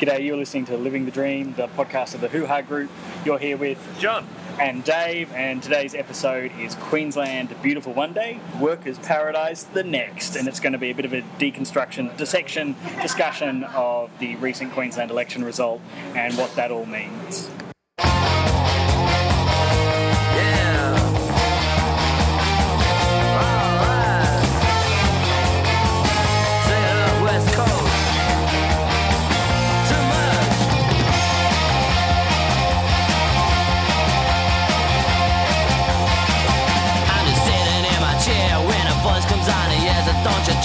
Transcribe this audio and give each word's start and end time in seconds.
G'day, 0.00 0.24
you're 0.24 0.38
listening 0.38 0.64
to 0.64 0.78
Living 0.78 1.04
the 1.04 1.10
Dream, 1.10 1.52
the 1.58 1.68
podcast 1.68 2.14
of 2.14 2.22
the 2.22 2.28
Hoo 2.28 2.46
Ha 2.46 2.62
Group. 2.62 2.90
You're 3.22 3.36
here 3.36 3.58
with 3.58 3.78
John. 3.98 4.26
and 4.58 4.82
Dave, 4.82 5.30
and 5.34 5.62
today's 5.62 5.94
episode 5.94 6.52
is 6.58 6.74
Queensland 6.74 7.54
Beautiful 7.60 7.92
one 7.92 8.14
day, 8.14 8.40
Workers 8.58 8.98
Paradise 8.98 9.64
the 9.64 9.84
next. 9.84 10.36
And 10.36 10.48
it's 10.48 10.58
going 10.58 10.72
to 10.72 10.78
be 10.78 10.88
a 10.88 10.94
bit 10.94 11.04
of 11.04 11.12
a 11.12 11.20
deconstruction, 11.38 12.16
dissection, 12.16 12.76
discussion 13.02 13.64
of 13.64 14.10
the 14.20 14.36
recent 14.36 14.72
Queensland 14.72 15.10
election 15.10 15.44
result 15.44 15.82
and 16.14 16.34
what 16.38 16.54
that 16.56 16.70
all 16.70 16.86
means. 16.86 17.50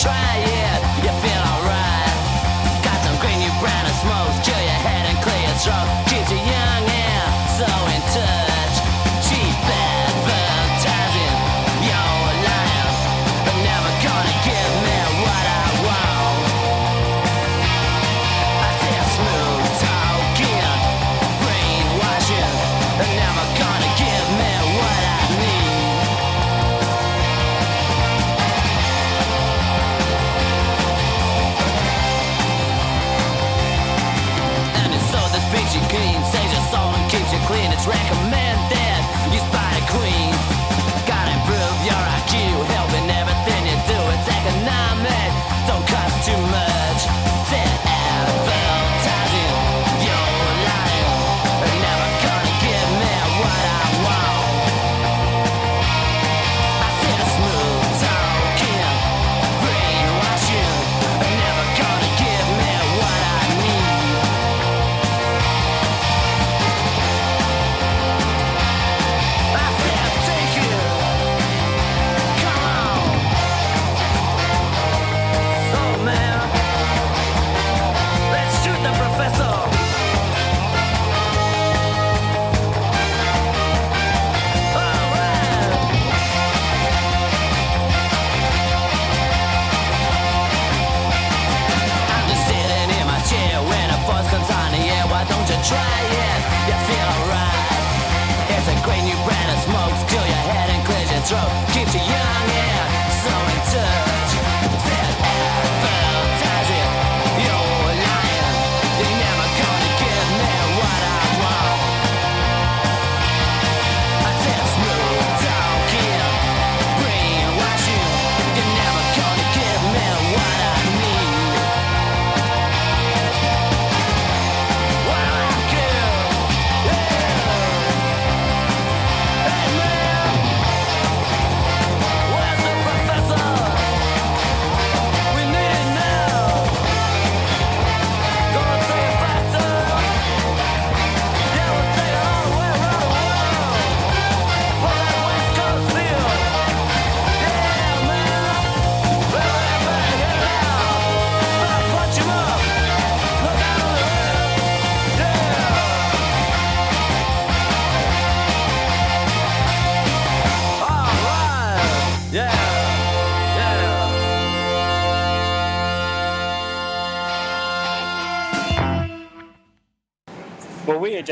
Don't 0.06 0.55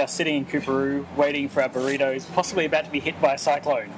just 0.03 0.15
sitting 0.17 0.35
in 0.35 0.45
Coorparoo 0.45 1.05
waiting 1.15 1.47
for 1.49 1.61
our 1.63 1.69
burritos, 1.69 2.31
possibly 2.33 2.65
about 2.65 2.85
to 2.85 2.91
be 2.91 2.99
hit 2.99 3.19
by 3.21 3.33
a 3.33 3.37
cyclone. 3.37 3.89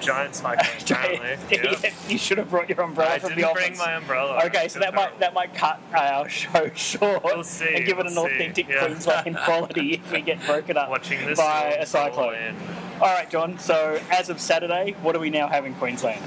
giant 0.00 0.34
cyclone, 0.42 0.58
apparently. 0.80 1.36
Yeah. 1.82 1.90
you 2.08 2.18
should 2.18 2.38
have 2.38 2.50
brought 2.50 2.68
your 2.68 2.80
umbrella 2.82 3.14
I 3.14 3.18
from 3.18 3.30
didn't 3.30 3.48
the 3.48 3.52
bring 3.54 3.76
my 3.78 3.94
umbrella. 3.94 4.42
Okay, 4.46 4.68
so 4.68 4.78
that 4.80 4.94
might 4.94 5.18
that 5.20 5.34
might 5.34 5.54
cut 5.54 5.80
our 5.94 6.28
show 6.40 6.70
short 6.74 7.24
We'll 7.24 7.42
see, 7.44 7.74
and 7.74 7.84
give 7.86 7.98
it 7.98 8.06
an 8.06 8.14
we'll 8.14 8.26
see, 8.28 8.34
authentic 8.34 8.68
yeah. 8.68 8.84
Queensland 8.86 9.36
quality 9.38 9.94
if 9.94 10.12
we 10.12 10.20
get 10.20 10.44
broken 10.46 10.76
up 10.76 10.90
Watching 10.90 11.24
this 11.26 11.38
by 11.38 11.76
a 11.80 11.86
cyclone. 11.86 12.34
in. 12.34 12.56
All 13.00 13.08
right, 13.08 13.28
John. 13.30 13.58
So 13.58 14.00
as 14.10 14.28
of 14.28 14.40
Saturday, 14.40 14.94
what 15.02 15.12
do 15.12 15.20
we 15.20 15.30
now 15.30 15.48
have 15.48 15.64
in 15.66 15.74
Queensland? 15.74 16.22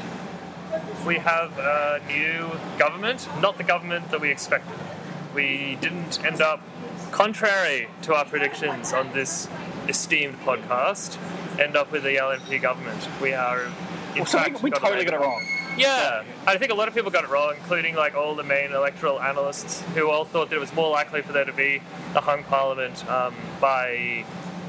We 1.06 1.18
have 1.18 1.58
a 1.60 2.02
new 2.08 2.50
government, 2.78 3.28
not 3.42 3.58
the 3.58 3.64
government 3.64 4.10
that 4.12 4.20
we 4.22 4.30
expected. 4.32 4.78
We 5.36 5.78
didn't 5.82 6.24
end 6.26 6.42
up, 6.42 6.62
contrary 7.12 7.88
to 8.04 8.14
our 8.16 8.26
predictions 8.26 8.94
on 8.94 9.12
this 9.14 9.48
esteemed 9.88 10.40
podcast, 10.42 11.18
end 11.60 11.76
up 11.76 11.92
with 11.92 12.04
the 12.04 12.16
LNP 12.16 12.62
government. 12.62 13.08
We 13.22 13.34
are, 13.34 13.64
in 13.64 13.72
Well, 14.16 14.26
so 14.26 14.38
we, 14.38 14.44
fact, 14.44 14.64
we 14.64 14.70
got 14.72 14.82
totally 14.82 15.06
got 15.06 15.14
it 15.16 15.20
wrong. 15.20 15.46
Yeah, 15.78 16.24
I 16.46 16.58
think 16.58 16.72
a 16.72 16.76
lot 16.76 16.90
of 16.90 16.94
people 16.94 17.12
got 17.12 17.24
it 17.24 17.30
wrong, 17.30 17.54
including 17.56 17.96
like 17.96 18.16
all 18.16 18.36
the 18.36 18.44
main 18.44 18.74
electoral 18.74 19.22
analysts 19.22 19.82
who 19.96 20.10
all 20.10 20.26
thought 20.26 20.50
that 20.50 20.56
it 20.58 20.60
was 20.60 20.74
more 20.74 20.90
likely 20.90 21.22
for 21.22 21.32
there 21.32 21.46
to 21.46 21.54
be 21.54 21.82
a 22.16 22.20
hung 22.22 22.44
parliament 22.44 23.08
um, 23.10 23.34
by 23.62 24.26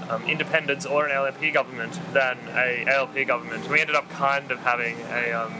um, 0.09 0.23
independents 0.27 0.87
or 0.87 1.07
an 1.07 1.11
LNP 1.11 1.53
government 1.53 1.99
than 2.13 2.39
a 2.51 2.85
ALP 2.87 3.27
government. 3.27 3.69
We 3.69 3.81
ended 3.81 3.97
up 3.97 4.09
kind 4.11 4.51
of 4.53 4.61
having 4.61 4.97
a 5.11 5.33
um, 5.33 5.55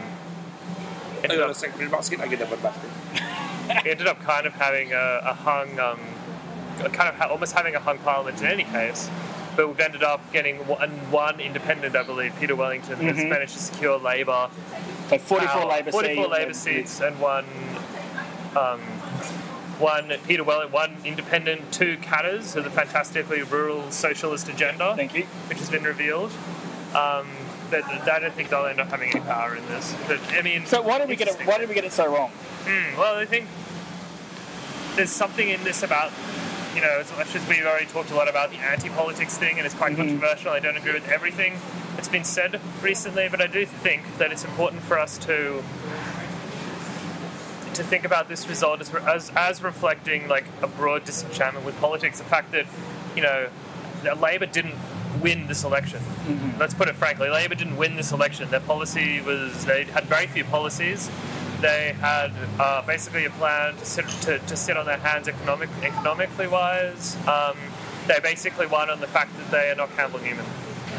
ended 1.23 1.39
Ayun, 1.39 1.49
up, 1.49 1.55
secondary 1.55 1.89
basket, 1.89 2.19
lagi 2.19 2.37
dapat 2.37 2.61
basket. 2.61 3.83
we 3.83 3.91
ended 3.91 4.07
up 4.07 4.19
kind 4.21 4.45
of 4.45 4.53
having 4.53 4.93
a, 4.93 5.21
a 5.23 5.33
hung, 5.33 5.79
um, 5.79 5.99
kind 6.91 7.09
of 7.09 7.15
ha- 7.15 7.27
almost 7.29 7.53
having 7.53 7.75
a 7.75 7.79
hung 7.79 7.97
parliament 7.99 8.39
in 8.41 8.47
any 8.47 8.63
case. 8.63 9.09
But 9.55 9.67
we've 9.67 9.79
ended 9.79 10.03
up 10.03 10.19
getting 10.33 10.65
one, 10.67 10.89
one 11.11 11.39
independent, 11.39 11.95
I 11.95 12.03
believe, 12.03 12.33
Peter 12.39 12.55
Wellington, 12.55 12.99
has 13.01 13.17
Mhm. 13.17 13.29
managed 13.29 13.53
to 13.53 13.59
secure 13.59 13.99
Labor 13.99 14.49
So 15.09 15.17
44 15.19 15.47
power. 15.61 15.69
Labor 15.69 15.91
44 15.91 16.23
seats. 16.25 16.31
Labor 16.39 16.53
seats 16.53 16.99
and 17.01 17.19
one 17.19 17.45
um, 18.55 18.79
one 19.79 20.13
Peter 20.27 20.43
Wellington, 20.43 20.71
one 20.71 20.97
independent, 21.03 21.71
two 21.73 21.97
Katters 21.97 22.55
of 22.55 22.63
the 22.63 22.69
fantastically 22.69 23.41
rural 23.41 23.89
socialist 23.91 24.47
agenda, 24.47 24.93
Thank 24.95 25.15
you. 25.15 25.23
which 25.49 25.57
has 25.57 25.69
been 25.71 25.83
revealed. 25.83 26.31
Um, 26.93 27.27
but 27.71 27.83
I 27.85 28.19
don't 28.19 28.33
think 28.35 28.49
they'll 28.49 28.67
end 28.67 28.79
up 28.79 28.89
having 28.89 29.09
any 29.09 29.19
power 29.21 29.55
in 29.55 29.65
this. 29.67 29.95
But 30.07 30.19
I 30.37 30.43
mean, 30.43 30.65
So 30.67 30.81
why 30.83 30.99
did 30.99 31.09
we 31.09 31.15
get 31.15 31.27
it? 31.27 31.35
Why 31.45 31.57
did 31.57 31.67
we 31.69 31.73
get 31.75 31.83
it 31.85 31.91
so 31.91 32.05
wrong? 32.05 32.29
Hmm, 32.65 32.97
well, 32.99 33.15
I 33.17 33.25
think 33.25 33.47
there's 34.95 35.09
something 35.11 35.49
in 35.49 35.63
this 35.63 35.81
about 35.81 36.11
you 36.75 36.81
know, 36.81 36.99
as 36.99 37.11
much 37.17 37.35
as 37.35 37.47
we've 37.47 37.65
already 37.65 37.85
talked 37.85 38.11
a 38.11 38.15
lot 38.15 38.27
about 38.27 38.49
the 38.49 38.57
anti-politics 38.57 39.37
thing, 39.37 39.57
and 39.57 39.65
it's 39.65 39.75
quite 39.75 39.93
mm-hmm. 39.93 40.01
controversial. 40.01 40.51
I 40.51 40.59
don't 40.59 40.77
agree 40.77 40.93
with 40.93 41.07
everything 41.09 41.53
that's 41.95 42.07
been 42.07 42.23
said 42.23 42.59
recently, 42.81 43.27
but 43.29 43.41
I 43.41 43.47
do 43.47 43.65
think 43.65 44.17
that 44.17 44.31
it's 44.31 44.43
important 44.43 44.81
for 44.83 44.99
us 44.99 45.17
to 45.19 45.63
to 47.73 47.83
think 47.83 48.05
about 48.05 48.29
this 48.29 48.47
result 48.47 48.79
as, 48.81 48.93
as, 48.93 49.31
as 49.35 49.63
reflecting 49.63 50.27
like 50.27 50.45
a 50.61 50.67
broad 50.67 51.03
disenchantment 51.05 51.65
with 51.65 51.75
politics. 51.79 52.19
The 52.19 52.23
fact 52.23 52.51
that 52.51 52.67
you 53.15 53.23
know 53.23 53.49
that 54.03 54.19
Labor 54.19 54.45
didn't 54.45 54.75
win 55.21 55.47
this 55.47 55.63
election. 55.63 55.99
Mm-hmm. 55.99 56.59
Let's 56.59 56.73
put 56.73 56.87
it 56.87 56.95
frankly, 56.95 57.29
Labor 57.29 57.55
didn't 57.55 57.77
win 57.77 57.95
this 57.95 58.11
election. 58.11 58.49
Their 58.49 58.59
policy 58.59 59.21
was 59.21 59.65
they 59.65 59.85
had 59.85 60.05
very 60.05 60.27
few 60.27 60.43
policies. 60.43 61.09
They 61.63 61.95
had 62.01 62.31
uh, 62.59 62.81
basically 62.81 63.23
a 63.23 63.29
plan 63.29 63.77
to 63.77 63.85
sit 63.85 64.05
to, 64.23 64.37
to 64.37 64.55
sit 64.57 64.75
on 64.75 64.85
their 64.85 64.97
hands 64.97 65.29
economic, 65.29 65.69
economically 65.81 66.47
wise. 66.47 67.15
Um, 67.25 67.55
they 68.05 68.19
basically 68.19 68.67
won 68.67 68.89
on 68.89 68.99
the 68.99 69.07
fact 69.07 69.31
that 69.37 69.49
they 69.49 69.71
are 69.71 69.75
not 69.75 69.89
Campbell 69.95 70.19
Newman. 70.19 70.43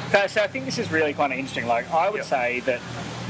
Okay, 0.09 0.27
so 0.27 0.43
I 0.43 0.47
think 0.47 0.65
this 0.65 0.79
is 0.79 0.91
really 0.91 1.13
kind 1.13 1.35
of 1.35 1.39
interesting. 1.39 1.67
Like, 1.67 1.93
I 1.93 2.09
would 2.09 2.19
Yep. 2.19 2.27
say 2.27 2.61
that 2.61 2.81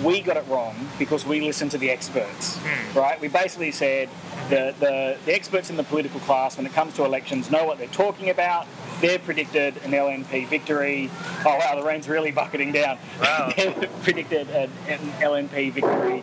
we 0.04 0.20
got 0.20 0.36
it 0.36 0.44
wrong 0.46 0.88
because 0.96 1.26
we 1.26 1.40
listened 1.40 1.72
to 1.72 1.78
the 1.78 1.90
experts, 1.90 2.56
Hmm. 2.58 2.96
right? 2.98 3.20
We 3.20 3.26
basically 3.26 3.72
said 3.72 4.10
the, 4.48 4.72
the, 4.78 5.16
the 5.24 5.34
experts 5.34 5.70
in 5.70 5.76
the 5.76 5.82
political 5.84 6.20
class, 6.20 6.56
when 6.56 6.66
it 6.66 6.72
comes 6.72 6.94
to 6.94 7.04
elections, 7.04 7.50
know 7.50 7.64
what 7.64 7.78
they're 7.78 7.88
talking 7.88 8.30
about. 8.30 8.68
They've 9.00 9.22
predicted 9.24 9.76
an 9.84 9.90
LNP 9.92 10.46
victory. 10.48 11.10
Oh, 11.44 11.56
wow, 11.58 11.74
the 11.74 11.82
rain's 11.82 12.08
really 12.08 12.30
bucketing 12.30 12.70
down. 12.70 12.98
Wow. 13.20 13.52
They've 13.56 13.90
predicted 14.04 14.48
an, 14.50 14.70
an 14.86 14.98
LNP 15.20 15.72
victory 15.72 16.22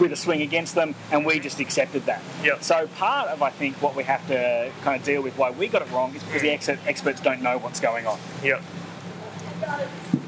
with 0.00 0.12
a 0.12 0.16
swing 0.16 0.40
against 0.42 0.74
them, 0.74 0.94
and 1.12 1.24
we 1.24 1.38
just 1.38 1.60
accepted 1.60 2.06
that. 2.06 2.22
Yep. 2.42 2.62
So 2.64 2.86
part 2.96 3.28
of, 3.28 3.42
I 3.42 3.50
think, 3.50 3.76
what 3.82 3.94
we 3.94 4.02
have 4.04 4.26
to 4.28 4.72
kind 4.82 4.98
of 4.98 5.04
deal 5.06 5.22
with 5.22 5.36
why 5.38 5.50
we 5.50 5.68
got 5.68 5.82
it 5.82 5.90
wrong 5.92 6.14
is 6.16 6.22
because 6.24 6.42
the 6.42 6.50
ex- 6.50 6.68
experts 6.68 7.20
don't 7.20 7.42
know 7.42 7.58
what's 7.58 7.78
going 7.80 8.06
on. 8.06 8.18
Yeah. 8.42 8.60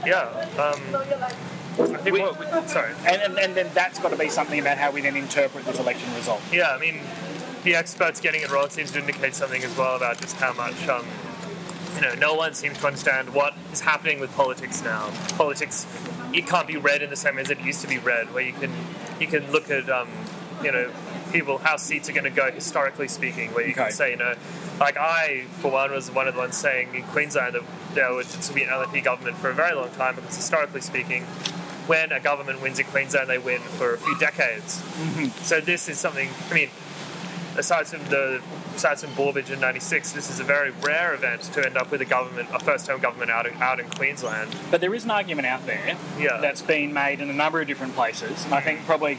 Yeah. 0.04 0.28
Um, 0.58 0.80
I 0.94 1.86
think 1.98 2.12
We- 2.14 2.20
what 2.20 2.38
we, 2.38 2.69
sorry. 2.69 2.92
And, 3.06 3.22
and, 3.22 3.38
and 3.38 3.54
then 3.56 3.70
that's 3.72 3.98
got 3.98 4.10
to 4.10 4.16
be 4.19 4.28
something 4.28 4.60
about 4.60 4.76
how 4.78 4.90
we 4.90 5.00
then 5.00 5.16
interpret 5.16 5.64
this 5.64 5.78
election 5.78 6.12
result. 6.14 6.42
Yeah, 6.52 6.70
I 6.70 6.78
mean, 6.78 7.00
the 7.64 7.74
experts 7.74 8.20
getting 8.20 8.42
it 8.42 8.50
wrong 8.50 8.69
seems 8.69 8.90
to 8.92 8.98
indicate 8.98 9.34
something 9.34 9.62
as 9.64 9.76
well 9.76 9.96
about 9.96 10.20
just 10.20 10.36
how 10.36 10.52
much, 10.52 10.86
um, 10.88 11.06
you 11.94 12.02
know, 12.02 12.14
no 12.16 12.34
one 12.34 12.52
seems 12.54 12.76
to 12.78 12.86
understand 12.86 13.32
what 13.32 13.54
is 13.72 13.80
happening 13.80 14.20
with 14.20 14.34
politics 14.34 14.82
now. 14.82 15.10
Politics, 15.36 15.86
it 16.34 16.46
can't 16.46 16.66
be 16.66 16.76
read 16.76 17.00
in 17.02 17.08
the 17.10 17.16
same 17.16 17.36
way 17.36 17.42
as 17.42 17.50
it 17.50 17.60
used 17.60 17.80
to 17.82 17.88
be 17.88 17.98
read, 17.98 18.32
where 18.34 18.42
you 18.42 18.52
can 18.52 18.70
you 19.22 19.28
can 19.28 19.50
look 19.52 19.70
at, 19.70 19.88
um, 19.88 20.08
you 20.62 20.72
know, 20.72 20.90
people 21.32 21.56
how 21.58 21.76
seats 21.76 22.08
are 22.10 22.12
going 22.12 22.24
to 22.24 22.30
go 22.30 22.50
historically 22.50 23.08
speaking, 23.08 23.54
where 23.54 23.64
you 23.64 23.72
Okay. 23.72 23.84
can 23.84 23.92
say, 23.92 24.10
you 24.10 24.16
know, 24.16 24.34
like 24.78 24.96
I, 24.98 25.44
for 25.60 25.70
one, 25.70 25.90
was 25.92 26.10
one 26.10 26.28
of 26.28 26.34
the 26.34 26.40
ones 26.40 26.56
saying 26.56 26.94
in 26.94 27.04
Queensland 27.04 27.54
that 27.54 27.62
there 27.94 28.12
would 28.12 28.26
be 28.54 28.62
an 28.64 28.69
LNP 28.69 29.02
government 29.04 29.36
for 29.38 29.48
a 29.50 29.54
very 29.54 29.74
long 29.74 29.90
time 29.90 30.16
because 30.16 30.36
historically 30.36 30.80
speaking, 30.82 31.22
when 31.86 32.12
a 32.12 32.20
government 32.20 32.60
wins 32.60 32.78
in 32.78 32.86
Queensland, 32.86 33.28
they 33.30 33.38
win 33.38 33.60
for 33.60 33.94
a 33.94 33.98
few 33.98 34.16
decades. 34.19 34.82
So 35.42 35.60
this 35.60 35.88
is 35.88 35.98
something. 35.98 36.28
I 36.50 36.54
mean, 36.54 36.69
aside 37.56 37.87
from 37.87 38.04
the 38.08 38.40
aside 38.75 38.99
from 39.00 39.10
Borbidge 39.10 39.50
in 39.50 39.60
'96, 39.60 40.12
this 40.12 40.31
is 40.31 40.40
a 40.40 40.44
very 40.44 40.70
rare 40.82 41.14
event 41.14 41.43
to 41.54 41.64
end 41.64 41.76
up 41.76 41.90
with 41.90 42.00
a 42.00 42.04
government, 42.06 42.49
a 42.52 42.58
first-term 42.58 43.00
government 43.00 43.31
out 43.31 43.46
in, 43.46 43.54
out 43.62 43.78
in 43.81 43.88
Queensland. 43.90 44.54
But 44.70 44.81
there 44.81 44.94
is 44.94 45.04
an 45.04 45.10
argument 45.10 45.46
out 45.46 45.66
there 45.66 45.96
Yeah. 46.19 46.38
that's 46.40 46.62
been 46.62 46.93
made 46.93 47.20
in 47.20 47.28
a 47.28 47.34
number 47.34 47.60
of 47.60 47.66
different 47.66 47.94
places. 47.94 48.44
And 48.44 48.54
I 48.54 48.60
think 48.60 48.84
probably 48.87 49.16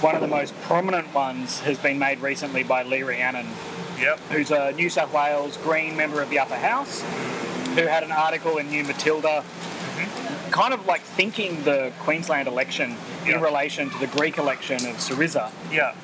one 0.00 0.14
of 0.14 0.20
the 0.20 0.28
most 0.28 0.54
prominent 0.62 1.12
ones 1.14 1.60
has 1.60 1.78
been 1.78 1.98
made 1.98 2.20
recently 2.20 2.62
by 2.62 2.82
Lee 2.82 3.02
Rhiannon, 3.02 3.48
Yep. 3.98 4.20
who's 4.30 4.50
a 4.50 4.72
New 4.72 4.90
South 4.90 5.12
Wales 5.12 5.56
Green 5.58 5.96
member 5.96 6.20
of 6.22 6.30
the 6.30 6.38
Upper 6.38 6.56
House, 6.56 7.02
who 7.74 7.82
had 7.86 8.02
an 8.04 8.12
article 8.12 8.58
in 8.58 8.70
New 8.70 8.84
Matilda. 8.84 9.42
Mm-hmm. 9.42 10.50
Kind 10.50 10.72
of 10.74 10.86
like 10.86 11.00
thinking 11.02 11.64
the 11.64 11.92
Queensland 12.00 12.46
election 12.48 12.96
in 13.26 13.40
relation 13.40 13.90
to 13.90 13.98
the 13.98 14.06
Greek 14.06 14.38
election 14.38 14.76
of 14.86 14.96
Syriza 14.96 15.50
Yeah. 15.72 15.94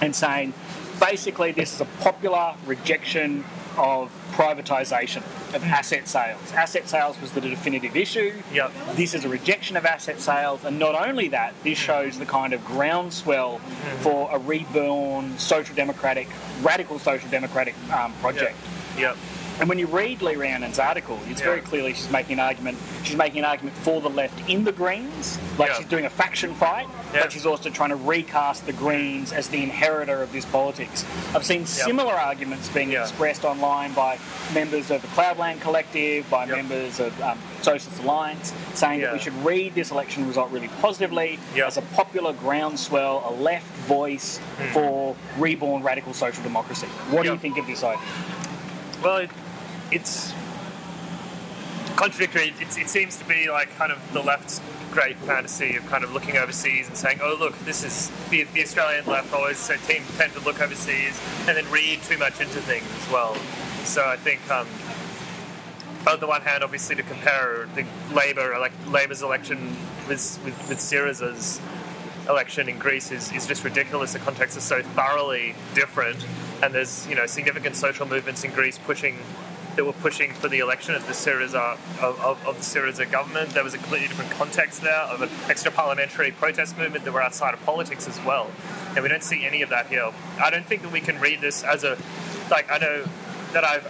and 0.00 0.14
saying 0.16 0.54
basically 1.00 1.52
this 1.52 1.72
is 1.74 1.80
a 1.80 1.84
popular 2.00 2.54
rejection 2.66 3.44
of 3.76 4.10
privatisation 4.32 5.18
of 5.54 5.62
asset 5.64 6.08
sales. 6.08 6.52
Asset 6.52 6.88
sales 6.88 7.20
was 7.20 7.32
the 7.32 7.40
definitive 7.40 7.96
issue. 7.96 8.34
Yep. 8.52 8.72
This 8.94 9.14
is 9.14 9.24
a 9.24 9.28
rejection 9.28 9.76
of 9.76 9.86
asset 9.86 10.20
sales, 10.20 10.64
and 10.64 10.78
not 10.78 10.94
only 11.08 11.28
that, 11.28 11.54
this 11.62 11.78
shows 11.78 12.18
the 12.18 12.26
kind 12.26 12.52
of 12.52 12.64
groundswell 12.64 13.58
for 14.00 14.28
a 14.32 14.38
reborn 14.38 15.38
social 15.38 15.74
democratic, 15.76 16.28
radical 16.62 16.98
social 16.98 17.30
democratic 17.30 17.74
um, 17.92 18.12
project. 18.14 18.56
Yep. 18.98 19.16
And 19.60 19.68
when 19.68 19.78
you 19.80 19.86
read 19.88 20.22
Lee 20.22 20.34
Rhiannon's 20.36 20.78
article, 20.78 21.18
it's 21.28 21.40
very 21.40 21.60
clearly 21.60 21.92
she's 21.92 22.10
making 22.12 22.34
an 22.34 22.40
argument. 22.40 22.78
She's 23.02 23.16
making 23.16 23.40
an 23.40 23.44
argument 23.44 23.76
for 23.78 24.00
the 24.00 24.08
left 24.08 24.48
in 24.48 24.62
the 24.62 24.70
Greens, 24.70 25.36
like 25.58 25.70
Yeah. 25.70 25.76
she's 25.78 25.86
doing 25.86 26.04
a 26.04 26.10
faction 26.10 26.54
fight, 26.54 26.86
Yeah. 27.12 27.22
but 27.22 27.32
she's 27.32 27.44
also 27.44 27.68
trying 27.68 27.90
to 27.90 27.96
recast 27.96 28.66
the 28.66 28.72
Greens 28.72 29.32
as 29.32 29.48
the 29.48 29.60
inheritor 29.60 30.22
of 30.22 30.32
this 30.32 30.44
politics. 30.44 31.04
I've 31.34 31.44
seen 31.44 31.66
similar 31.66 32.14
arguments 32.14 32.68
being 32.68 32.92
Yeah. 32.92 33.02
expressed 33.02 33.44
online 33.44 33.94
by 33.94 34.18
members 34.54 34.92
of 34.92 35.02
the 35.02 35.08
Cloudland 35.08 35.60
Collective, 35.60 36.30
by 36.30 36.46
members 36.46 37.00
of 37.00 37.20
um, 37.20 37.38
Socialist 37.60 38.00
Alliance, 38.00 38.52
saying 38.74 39.00
that 39.00 39.12
we 39.12 39.18
should 39.18 39.44
read 39.44 39.74
this 39.74 39.90
election 39.90 40.28
result 40.28 40.52
really 40.52 40.68
positively 40.80 41.40
Yeah. 41.56 41.66
as 41.66 41.76
a 41.76 41.82
popular 41.82 42.32
groundswell, 42.32 43.24
a 43.26 43.32
left 43.42 43.66
voice 43.88 44.38
for 44.72 45.16
reborn 45.36 45.82
radical 45.82 46.14
social 46.14 46.44
democracy. 46.44 46.86
What 47.10 47.24
do 47.24 47.32
you 47.32 47.38
think 47.38 47.58
of 47.58 47.66
this 47.66 47.82
idea? 47.82 47.98
Well, 49.02 49.16
it, 49.18 49.30
it's 49.90 50.32
contradictory. 51.96 52.54
It, 52.60 52.78
it 52.78 52.88
seems 52.88 53.16
to 53.16 53.24
be 53.24 53.50
like 53.50 53.74
kind 53.76 53.90
of 53.90 53.98
the 54.12 54.22
left's 54.22 54.60
great 54.90 55.16
fantasy 55.18 55.76
of 55.76 55.86
kind 55.86 56.04
of 56.04 56.12
looking 56.12 56.36
overseas 56.36 56.88
and 56.88 56.96
saying, 56.96 57.20
"Oh, 57.22 57.36
look, 57.38 57.58
this 57.60 57.84
is 57.84 58.10
the, 58.30 58.44
the 58.44 58.62
Australian 58.62 59.06
left 59.06 59.32
always 59.32 59.58
say 59.58 59.76
team 59.86 60.02
tend 60.16 60.32
to 60.34 60.40
look 60.40 60.60
overseas 60.60 61.20
and 61.46 61.56
then 61.56 61.70
read 61.70 62.02
too 62.02 62.18
much 62.18 62.40
into 62.40 62.60
things 62.60 62.86
as 63.02 63.12
well." 63.12 63.34
So 63.84 64.04
I 64.04 64.16
think, 64.16 64.48
um, 64.50 64.66
on 66.06 66.20
the 66.20 66.26
one 66.26 66.42
hand, 66.42 66.62
obviously 66.62 66.96
to 66.96 67.02
compare 67.02 67.68
the 67.74 67.84
Labor 68.14 68.54
elect, 68.54 68.74
Labor's 68.88 69.22
election 69.22 69.76
with 70.08 70.40
with, 70.44 70.68
with 70.68 70.78
Syriza's 70.78 71.60
election 72.28 72.68
in 72.68 72.78
Greece 72.78 73.10
is, 73.10 73.32
is 73.32 73.46
just 73.46 73.64
ridiculous. 73.64 74.12
The 74.12 74.18
context 74.18 74.56
is 74.56 74.62
so 74.62 74.82
thoroughly 74.82 75.54
different, 75.74 76.24
and 76.62 76.74
there's 76.74 77.06
you 77.08 77.14
know 77.14 77.26
significant 77.26 77.76
social 77.76 78.06
movements 78.06 78.44
in 78.44 78.52
Greece 78.52 78.78
pushing 78.78 79.18
that 79.78 79.84
were 79.84 79.92
pushing 79.92 80.32
for 80.32 80.48
the 80.48 80.58
election 80.58 80.96
of 80.96 81.06
the 81.06 81.12
Syriza 81.12 81.74
of, 82.02 82.20
of, 82.20 82.44
of 82.44 82.56
the 82.56 82.62
Syriza 82.62 83.08
government. 83.08 83.50
There 83.50 83.62
was 83.62 83.74
a 83.74 83.78
completely 83.78 84.08
different 84.08 84.32
context 84.32 84.82
there 84.82 85.02
of 85.02 85.22
an 85.22 85.30
extra 85.48 85.70
parliamentary 85.70 86.32
protest 86.32 86.76
movement 86.76 87.04
that 87.04 87.12
were 87.12 87.22
outside 87.22 87.54
of 87.54 87.64
politics 87.64 88.08
as 88.08 88.20
well, 88.24 88.50
and 88.96 89.04
we 89.04 89.08
don't 89.08 89.22
see 89.22 89.46
any 89.46 89.62
of 89.62 89.70
that 89.70 89.86
here. 89.86 90.10
I 90.40 90.50
don't 90.50 90.66
think 90.66 90.82
that 90.82 90.90
we 90.90 91.00
can 91.00 91.20
read 91.20 91.40
this 91.40 91.62
as 91.62 91.84
a 91.84 91.96
like 92.50 92.68
I 92.68 92.78
know 92.78 93.04
that 93.52 93.62
I've. 93.62 93.86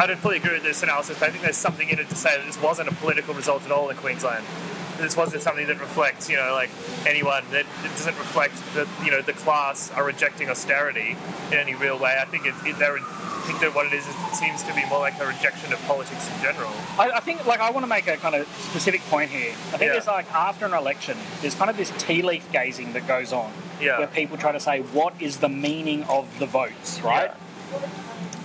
I 0.00 0.06
don't 0.06 0.18
fully 0.18 0.38
agree 0.38 0.54
with 0.54 0.62
this 0.62 0.82
analysis, 0.82 1.18
but 1.18 1.28
I 1.28 1.32
think 1.32 1.42
there's 1.42 1.58
something 1.58 1.90
in 1.90 1.98
it 1.98 2.08
to 2.08 2.16
say 2.16 2.38
that 2.38 2.46
this 2.46 2.58
wasn't 2.58 2.88
a 2.88 2.94
political 2.94 3.34
result 3.34 3.62
at 3.66 3.70
all 3.70 3.90
in 3.90 3.98
Queensland 3.98 4.46
this 5.00 5.16
wasn't 5.16 5.42
something 5.42 5.66
that 5.66 5.80
reflects, 5.80 6.28
you 6.28 6.36
know, 6.36 6.52
like 6.52 6.70
anyone. 7.06 7.44
That 7.50 7.66
it 7.84 7.88
doesn't 7.90 8.16
reflect 8.18 8.54
that 8.74 8.86
you 9.04 9.10
know 9.10 9.22
the 9.22 9.32
class 9.32 9.90
are 9.92 10.04
rejecting 10.04 10.48
austerity 10.50 11.16
in 11.50 11.54
any 11.58 11.74
real 11.74 11.98
way. 11.98 12.16
I 12.20 12.24
think 12.26 12.46
it, 12.46 12.54
it 12.64 12.78
they're, 12.78 12.98
I 12.98 13.42
think 13.46 13.60
that 13.60 13.74
what 13.74 13.86
it 13.86 13.92
is 13.92 14.06
is 14.06 14.14
it 14.14 14.34
seems 14.34 14.62
to 14.64 14.74
be 14.74 14.84
more 14.86 15.00
like 15.00 15.18
a 15.20 15.26
rejection 15.26 15.72
of 15.72 15.80
politics 15.86 16.30
in 16.34 16.42
general. 16.42 16.70
I, 16.98 17.10
I 17.16 17.20
think, 17.20 17.44
like, 17.46 17.60
I 17.60 17.70
want 17.70 17.84
to 17.84 17.88
make 17.88 18.06
a 18.06 18.16
kind 18.16 18.34
of 18.34 18.46
specific 18.48 19.00
point 19.02 19.30
here. 19.30 19.50
I 19.50 19.54
think 19.78 19.82
Yeah. 19.82 19.92
there's 19.92 20.06
like 20.06 20.30
after 20.32 20.66
an 20.66 20.74
election, 20.74 21.16
there's 21.40 21.54
kind 21.54 21.70
of 21.70 21.76
this 21.76 21.90
tea 21.98 22.22
leaf 22.22 22.50
gazing 22.52 22.92
that 22.92 23.08
goes 23.08 23.32
on, 23.32 23.50
Yeah. 23.80 23.98
where 23.98 24.06
people 24.06 24.36
try 24.36 24.52
to 24.52 24.60
say 24.60 24.80
what 24.80 25.14
is 25.20 25.38
the 25.38 25.48
meaning 25.48 26.04
of 26.04 26.26
the 26.38 26.46
votes, 26.46 27.00
right? 27.00 27.30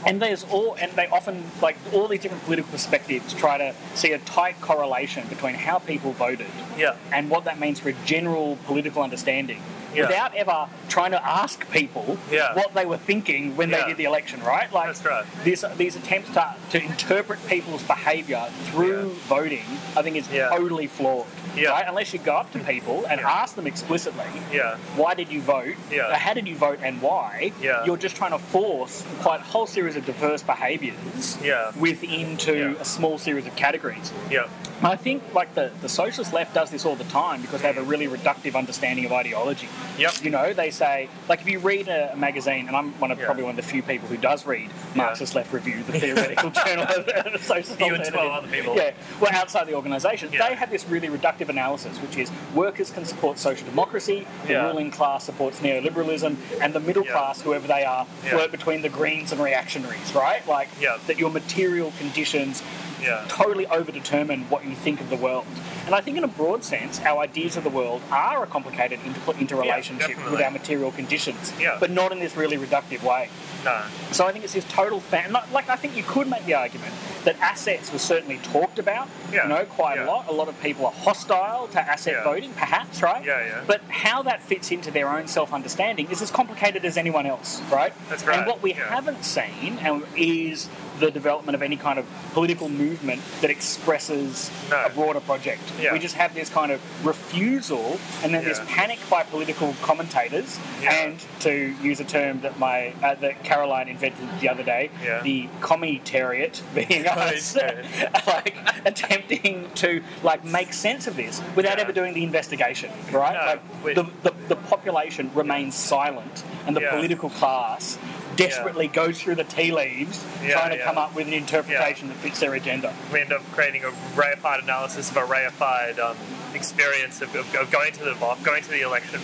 And 0.05 0.21
there's 0.21 0.43
all, 0.45 0.75
and 0.79 0.91
they 0.93 1.07
often 1.07 1.43
like 1.61 1.77
all 1.91 2.07
these 2.07 2.19
different 2.21 2.43
political 2.43 2.71
perspectives 2.71 3.33
try 3.33 3.57
to 3.57 3.73
see 3.95 4.11
a 4.11 4.19
tight 4.19 4.61
correlation 4.61 5.27
between 5.27 5.55
how 5.55 5.79
people 5.79 6.11
voted 6.13 6.47
Yeah. 6.77 6.95
and 7.11 7.29
what 7.29 7.45
that 7.45 7.59
means 7.59 7.79
for 7.79 7.89
a 7.89 7.93
general 8.05 8.57
political 8.65 9.01
understanding. 9.01 9.61
Yeah. 9.95 10.07
Without 10.07 10.35
ever 10.35 10.67
trying 10.89 11.11
to 11.11 11.25
ask 11.25 11.69
people 11.71 12.17
Yeah. 12.31 12.53
what 12.53 12.73
they 12.73 12.85
were 12.85 12.97
thinking 12.97 13.55
when 13.55 13.69
they 13.71 13.83
did 13.85 13.97
the 13.97 14.03
election, 14.05 14.41
right? 14.43 14.71
Like 14.71 14.87
That's 14.87 15.05
right. 15.05 15.25
this, 15.43 15.63
these 15.77 15.95
attempts 15.95 16.29
to, 16.33 16.55
to 16.71 16.81
interpret 16.83 17.39
people's 17.47 17.83
behaviour 17.83 18.45
through 18.65 19.09
voting, 19.27 19.63
I 19.95 20.01
think 20.01 20.15
is 20.17 20.27
totally 20.27 20.87
flawed. 20.87 21.27
Yeah. 21.55 21.69
Right? 21.69 21.85
Unless 21.87 22.11
you 22.13 22.19
go 22.19 22.35
up 22.35 22.51
to 22.51 22.59
people 22.59 23.05
and 23.09 23.21
ask 23.21 23.55
them 23.55 23.65
explicitly, 23.67 24.25
Yeah. 24.51 24.75
why 24.95 25.13
did 25.13 25.31
you 25.31 25.41
vote? 25.41 25.75
Yeah. 25.91 26.13
How 26.15 26.33
did 26.33 26.47
you 26.47 26.55
vote 26.55 26.79
and 26.83 27.01
why? 27.01 27.53
Yeah. 27.61 27.85
You're 27.85 27.97
just 27.97 28.15
trying 28.15 28.31
to 28.31 28.39
force 28.39 29.05
quite 29.21 29.39
a 29.39 29.43
whole 29.43 29.67
series 29.67 29.95
of 29.95 30.05
diverse 30.05 30.43
behaviours 30.43 31.37
Yeah. 31.41 31.71
within 31.77 32.37
to 32.37 32.75
a 32.79 32.85
small 32.85 33.17
series 33.17 33.47
of 33.47 33.55
categories. 33.55 34.11
Yeah. 34.29 34.47
I 34.83 34.97
think 34.97 35.23
like 35.33 35.55
the, 35.55 35.71
the 35.81 35.87
socialist 35.89 36.33
left 36.33 36.53
does 36.53 36.69
this 36.69 36.85
all 36.85 36.95
the 36.97 37.05
time 37.05 37.41
because 37.41 37.61
they 37.61 37.67
have 37.67 37.77
a 37.77 37.83
really 37.83 38.07
reductive 38.07 38.55
understanding 38.55 39.05
of 39.05 39.13
ideology. 39.13 39.69
Yep. 39.97 40.23
You 40.23 40.29
know, 40.29 40.53
they 40.53 40.71
say, 40.71 41.09
like 41.29 41.41
if 41.41 41.49
you 41.49 41.59
read 41.59 41.87
a, 41.87 42.13
a 42.13 42.15
magazine, 42.15 42.67
and 42.67 42.75
I'm 42.75 42.91
one 42.99 43.11
of 43.11 43.19
Yeah. 43.19 43.25
probably 43.25 43.43
one 43.43 43.51
of 43.51 43.55
the 43.57 43.69
few 43.71 43.81
people 43.81 44.07
who 44.07 44.17
does 44.17 44.45
read 44.45 44.69
Marxist 44.95 45.35
Left 45.35 45.51
Review, 45.53 45.83
the 45.83 45.99
theoretical 45.99 46.49
journal 46.65 46.85
of 46.85 47.05
the 47.05 47.39
socialist 47.41 47.79
You 47.79 47.95
and 47.95 48.03
12 48.05 48.31
other 48.31 48.47
people. 48.47 48.75
Yeah, 48.75 48.91
well, 49.21 49.31
outside 49.33 49.67
the 49.67 49.73
organisation, 49.75 50.31
Yeah. 50.33 50.49
they 50.49 50.55
have 50.55 50.69
this 50.69 50.85
really 50.87 51.07
reductive 51.07 51.49
analysis, 51.49 51.97
which 51.99 52.17
is 52.17 52.31
workers 52.53 52.91
can 52.91 53.05
support 53.05 53.39
social 53.39 53.65
democracy, 53.67 54.27
the 54.45 54.53
Yeah. 54.53 54.67
ruling 54.67 54.91
class 54.91 55.23
supports 55.23 55.59
neoliberalism, 55.59 56.35
and 56.61 56.73
the 56.73 56.79
middle 56.79 57.05
Yeah. 57.05 57.11
class, 57.13 57.41
whoever 57.41 57.67
they 57.67 57.83
are, 57.85 58.05
Yeah. 58.23 58.31
flirt 58.31 58.51
between 58.51 58.81
the 58.81 58.89
Greens 58.89 59.31
and 59.31 59.41
reactionaries, 59.41 60.13
right? 60.13 60.45
Like 60.47 60.69
Yeah. 60.79 60.97
that 61.07 61.17
your 61.19 61.29
material 61.29 61.93
conditions 61.99 62.61
Yeah. 63.01 63.23
totally 63.27 63.65
overdetermine 63.67 64.49
what 64.49 64.65
you 64.65 64.75
think 64.75 64.99
of 65.01 65.09
the 65.09 65.15
world. 65.15 65.45
And 65.85 65.93
I 65.93 66.01
think, 66.01 66.17
in 66.17 66.23
a 66.23 66.27
broad 66.27 66.63
sense, 66.63 66.99
our 67.01 67.19
ideas 67.21 67.57
of 67.57 67.63
the 67.63 67.69
world 67.69 68.01
are 68.11 68.43
a 68.43 68.47
complicated 68.47 68.99
inter- 69.05 69.33
interrelationship 69.39 70.17
with 70.31 70.41
our 70.41 70.49
material 70.51 70.91
conditions, 70.91 71.53
Yeah. 71.59 71.77
but 71.79 71.91
not 71.91 72.11
in 72.11 72.19
this 72.19 72.35
really 72.35 72.57
reductive 72.57 73.03
way. 73.03 73.29
No. 73.63 73.81
So 74.11 74.25
I 74.25 74.31
think 74.31 74.43
it's 74.43 74.53
this 74.53 74.65
total 74.65 74.99
fan. 74.99 75.31
Like, 75.31 75.69
I 75.69 75.75
think 75.75 75.95
you 75.95 76.03
could 76.03 76.27
make 76.27 76.45
the 76.45 76.55
argument 76.55 76.93
that 77.23 77.35
assets 77.39 77.91
were 77.91 77.99
certainly 77.99 78.37
talked 78.37 78.79
about. 78.79 79.07
Yeah. 79.31 79.43
You 79.43 79.49
know, 79.49 79.65
quite 79.65 79.97
a 79.99 80.05
lot. 80.05 80.27
A 80.27 80.31
lot 80.31 80.47
of 80.47 80.59
people 80.61 80.85
are 80.85 80.91
hostile 80.91 81.67
to 81.69 81.79
asset 81.81 82.13
Yeah. 82.17 82.23
voting, 82.23 82.53
perhaps, 82.53 83.01
right? 83.01 83.23
Yeah, 83.23 83.45
yeah. 83.45 83.61
But 83.67 83.81
how 83.89 84.23
that 84.23 84.41
fits 84.43 84.71
into 84.71 84.89
their 84.91 85.09
own 85.09 85.27
self-understanding 85.27 86.09
is 86.11 86.21
as 86.21 86.31
complicated 86.31 86.85
as 86.85 86.97
anyone 86.97 87.25
else, 87.25 87.61
right? 87.71 87.93
That's 88.09 88.23
right, 88.23 88.37
And 88.37 88.47
what 88.47 88.61
we 88.61 88.73
yeah. 88.73 88.89
haven't 88.89 89.23
seen 89.23 89.79
um, 89.85 90.05
is 90.15 90.69
the 90.99 91.11
development 91.11 91.55
of 91.55 91.61
any 91.61 91.75
kind 91.75 91.99
of 91.99 92.05
political 92.33 92.69
movement 92.69 93.21
that 93.41 93.49
expresses 93.49 94.49
No. 94.69 94.85
a 94.85 94.89
broader 94.89 95.19
project. 95.19 95.61
Yeah. 95.79 95.93
We 95.93 95.99
just 95.99 96.15
have 96.15 96.33
this 96.33 96.49
kind 96.49 96.71
of 96.71 96.79
refusal 97.05 97.99
and 98.23 98.33
then 98.33 98.43
this 98.43 98.59
panic 98.67 98.99
by 99.09 99.23
political 99.23 99.73
commentators 99.81 100.59
Yeah. 100.81 100.93
and 100.93 101.25
to 101.41 101.75
use 101.81 101.99
a 101.99 102.05
term 102.05 102.41
that 102.41 102.57
my 102.59 102.93
uh, 103.03 103.15
that 103.15 103.43
Caroline 103.43 103.87
invented 103.89 104.27
the 104.39 104.49
other 104.49 104.63
day, 104.63 104.89
Yeah. 105.03 105.21
the 105.21 105.47
commentariat 105.61 106.61
being 106.73 107.05
us, 107.07 107.55
like 108.27 108.57
attempting 108.85 109.69
to 109.75 110.01
like 110.23 110.43
make 110.43 110.73
sense 110.73 111.07
of 111.07 111.15
this 111.15 111.41
without 111.55 111.77
Yeah. 111.77 111.83
ever 111.83 111.91
doing 111.93 112.13
the 112.13 112.23
investigation, 112.23 112.89
right? 113.11 113.33
No, 113.33 113.83
like 113.83 113.95
the, 113.95 114.03
the 114.23 114.33
the 114.47 114.55
population 114.55 115.31
remains 115.33 115.75
silent, 115.75 116.43
and 116.67 116.75
the 116.75 116.81
Yeah. 116.81 116.91
political 116.91 117.29
class 117.31 117.97
desperately 118.35 118.87
goes 118.87 119.21
through 119.21 119.35
the 119.35 119.43
tea 119.43 119.71
leaves 119.71 120.23
Yeah, 120.43 120.53
trying 120.53 120.71
to 120.71 120.77
yeah. 120.77 120.85
come 120.85 120.97
up 120.97 121.15
with 121.15 121.27
an 121.27 121.33
interpretation 121.33 122.07
that 122.09 122.17
fits 122.17 122.39
their 122.39 122.53
agenda. 122.53 122.93
we 123.11 123.21
end 123.21 123.31
up 123.33 123.41
creating 123.51 123.83
a 123.83 123.89
reified 124.15 124.63
analysis 124.63 125.09
of 125.11 125.17
a 125.17 125.21
reified 125.21 125.99
um, 125.99 126.17
experience 126.53 127.21
of, 127.21 127.33
of, 127.35 127.53
of 127.55 127.71
going 127.71 127.93
to 127.93 128.03
the 128.03 128.13
vote, 128.13 128.37
going 128.43 128.63
to 128.63 128.69
the 128.69 128.81
election, 128.81 129.19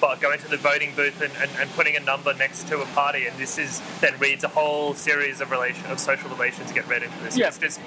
but 0.00 0.20
going 0.20 0.38
to 0.38 0.48
the 0.48 0.56
voting 0.56 0.92
booth 0.94 1.20
and, 1.20 1.32
and, 1.40 1.50
and 1.58 1.70
putting 1.70 1.96
a 1.96 2.00
number 2.00 2.34
next 2.34 2.68
to 2.68 2.80
a 2.80 2.86
party, 2.86 3.26
and 3.26 3.36
this 3.38 3.58
is 3.58 3.80
then 4.00 4.18
reads 4.18 4.44
a 4.44 4.48
whole 4.48 4.94
series 4.94 5.40
of 5.40 5.50
relation 5.50 5.84
of 5.86 5.98
social 5.98 6.28
relations 6.30 6.70
get 6.72 6.86
read 6.88 7.02
into 7.02 7.18
this. 7.24 7.36
Yeah. 7.36 7.48
It's 7.48 7.58
just 7.58 7.80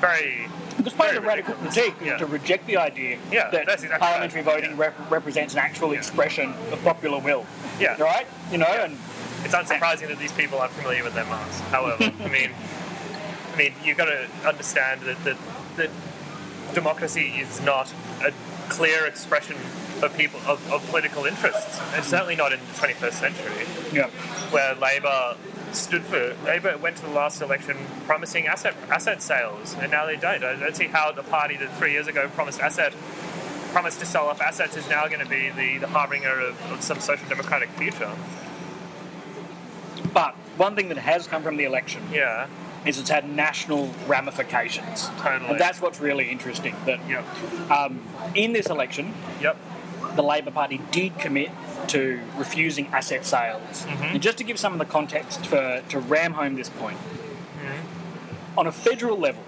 very 0.00 0.46
Because 0.76 0.92
part 0.92 1.08
of 1.10 1.22
the 1.22 1.26
radical 1.26 1.54
critique 1.54 1.94
is 2.00 2.06
Yeah. 2.06 2.16
to 2.18 2.26
reject 2.26 2.66
the 2.66 2.76
idea 2.76 3.18
Yeah, 3.32 3.48
that 3.50 3.62
exactly 3.62 3.88
parliamentary 3.98 4.42
right. 4.42 4.54
voting 4.56 4.70
Yeah. 4.72 4.84
rep- 4.84 5.10
represents 5.10 5.54
an 5.54 5.60
actual 5.60 5.92
Yeah. 5.92 5.98
expression 6.00 6.52
of 6.72 6.82
popular 6.84 7.18
will. 7.18 7.46
Yeah. 7.80 7.96
Right? 8.02 8.26
You 8.52 8.58
know, 8.58 8.66
and 8.66 8.98
It's 9.44 9.54
unsurprising 9.54 10.08
that 10.08 10.18
these 10.18 10.32
people 10.32 10.58
aren't 10.58 10.72
familiar 10.72 11.04
with 11.04 11.14
their 11.14 11.24
masks. 11.24 11.60
However, 11.70 12.04
I 12.20 12.28
mean, 12.28 12.50
I 13.52 13.56
mean, 13.56 13.72
you've 13.84 13.96
got 13.96 14.06
to 14.06 14.28
understand 14.46 15.02
that, 15.02 15.22
that 15.24 15.36
that 15.76 15.90
democracy 16.74 17.28
is 17.38 17.60
not 17.60 17.92
a 18.24 18.32
clear 18.68 19.06
expression 19.06 19.56
of 20.02 20.14
people 20.16 20.40
of, 20.46 20.70
of 20.72 20.86
political 20.88 21.24
interests, 21.24 21.80
and 21.94 22.04
certainly 22.04 22.36
not 22.36 22.52
in 22.52 22.60
the 22.60 22.66
21st 22.66 23.12
century, 23.12 23.66
yeah. 23.92 24.08
where 24.50 24.74
Labor 24.74 25.36
stood 25.72 26.02
for 26.02 26.36
Labor 26.44 26.76
went 26.78 26.96
to 26.96 27.02
the 27.02 27.10
last 27.10 27.42
election 27.42 27.76
promising 28.06 28.46
asset 28.46 28.74
asset 28.90 29.22
sales, 29.22 29.74
and 29.74 29.90
now 29.90 30.06
they 30.06 30.16
don't. 30.16 30.42
I 30.44 30.56
don't 30.56 30.76
see 30.76 30.86
how 30.86 31.12
the 31.12 31.22
party 31.22 31.56
that 31.56 31.72
three 31.78 31.92
years 31.92 32.06
ago 32.06 32.28
promised 32.28 32.60
asset 32.60 32.92
promised 33.72 33.98
to 34.00 34.06
sell 34.06 34.26
off 34.26 34.40
assets 34.40 34.76
is 34.76 34.88
now 34.88 35.06
going 35.06 35.20
to 35.20 35.28
be 35.28 35.50
the, 35.50 35.78
the 35.78 35.86
harbinger 35.86 36.40
of, 36.40 36.72
of 36.72 36.82
some 36.82 36.98
social 36.98 37.28
democratic 37.28 37.68
future. 37.70 38.10
But 40.16 40.34
one 40.56 40.74
thing 40.74 40.88
that 40.88 40.96
has 40.96 41.26
come 41.26 41.42
from 41.42 41.58
the 41.58 41.64
election 41.64 42.02
Yeah. 42.10 42.46
is 42.86 42.98
it's 42.98 43.10
had 43.10 43.28
national 43.28 43.90
ramifications. 44.06 45.10
Totally. 45.18 45.50
And 45.50 45.60
that's 45.60 45.82
what's 45.82 46.00
really 46.00 46.30
interesting. 46.30 46.74
That 46.86 47.00
Yep. 47.06 47.70
um, 47.70 48.00
in 48.34 48.54
this 48.54 48.66
election, 48.68 49.12
Yep. 49.42 49.56
the 50.14 50.22
Labor 50.22 50.50
Party 50.50 50.80
did 50.90 51.18
commit 51.18 51.50
to 51.88 52.20
refusing 52.38 52.86
asset 52.94 53.26
sales. 53.26 53.84
Mm-hmm. 53.84 54.04
And 54.14 54.22
just 54.22 54.38
to 54.38 54.44
give 54.44 54.58
some 54.58 54.72
of 54.72 54.78
the 54.78 54.86
context 54.86 55.44
for 55.46 55.82
to 55.90 55.98
ram 55.98 56.32
home 56.32 56.54
this 56.56 56.70
point, 56.70 56.96
Mm-hmm. 56.98 58.58
on 58.58 58.66
a 58.66 58.72
federal 58.72 59.18
level, 59.18 59.42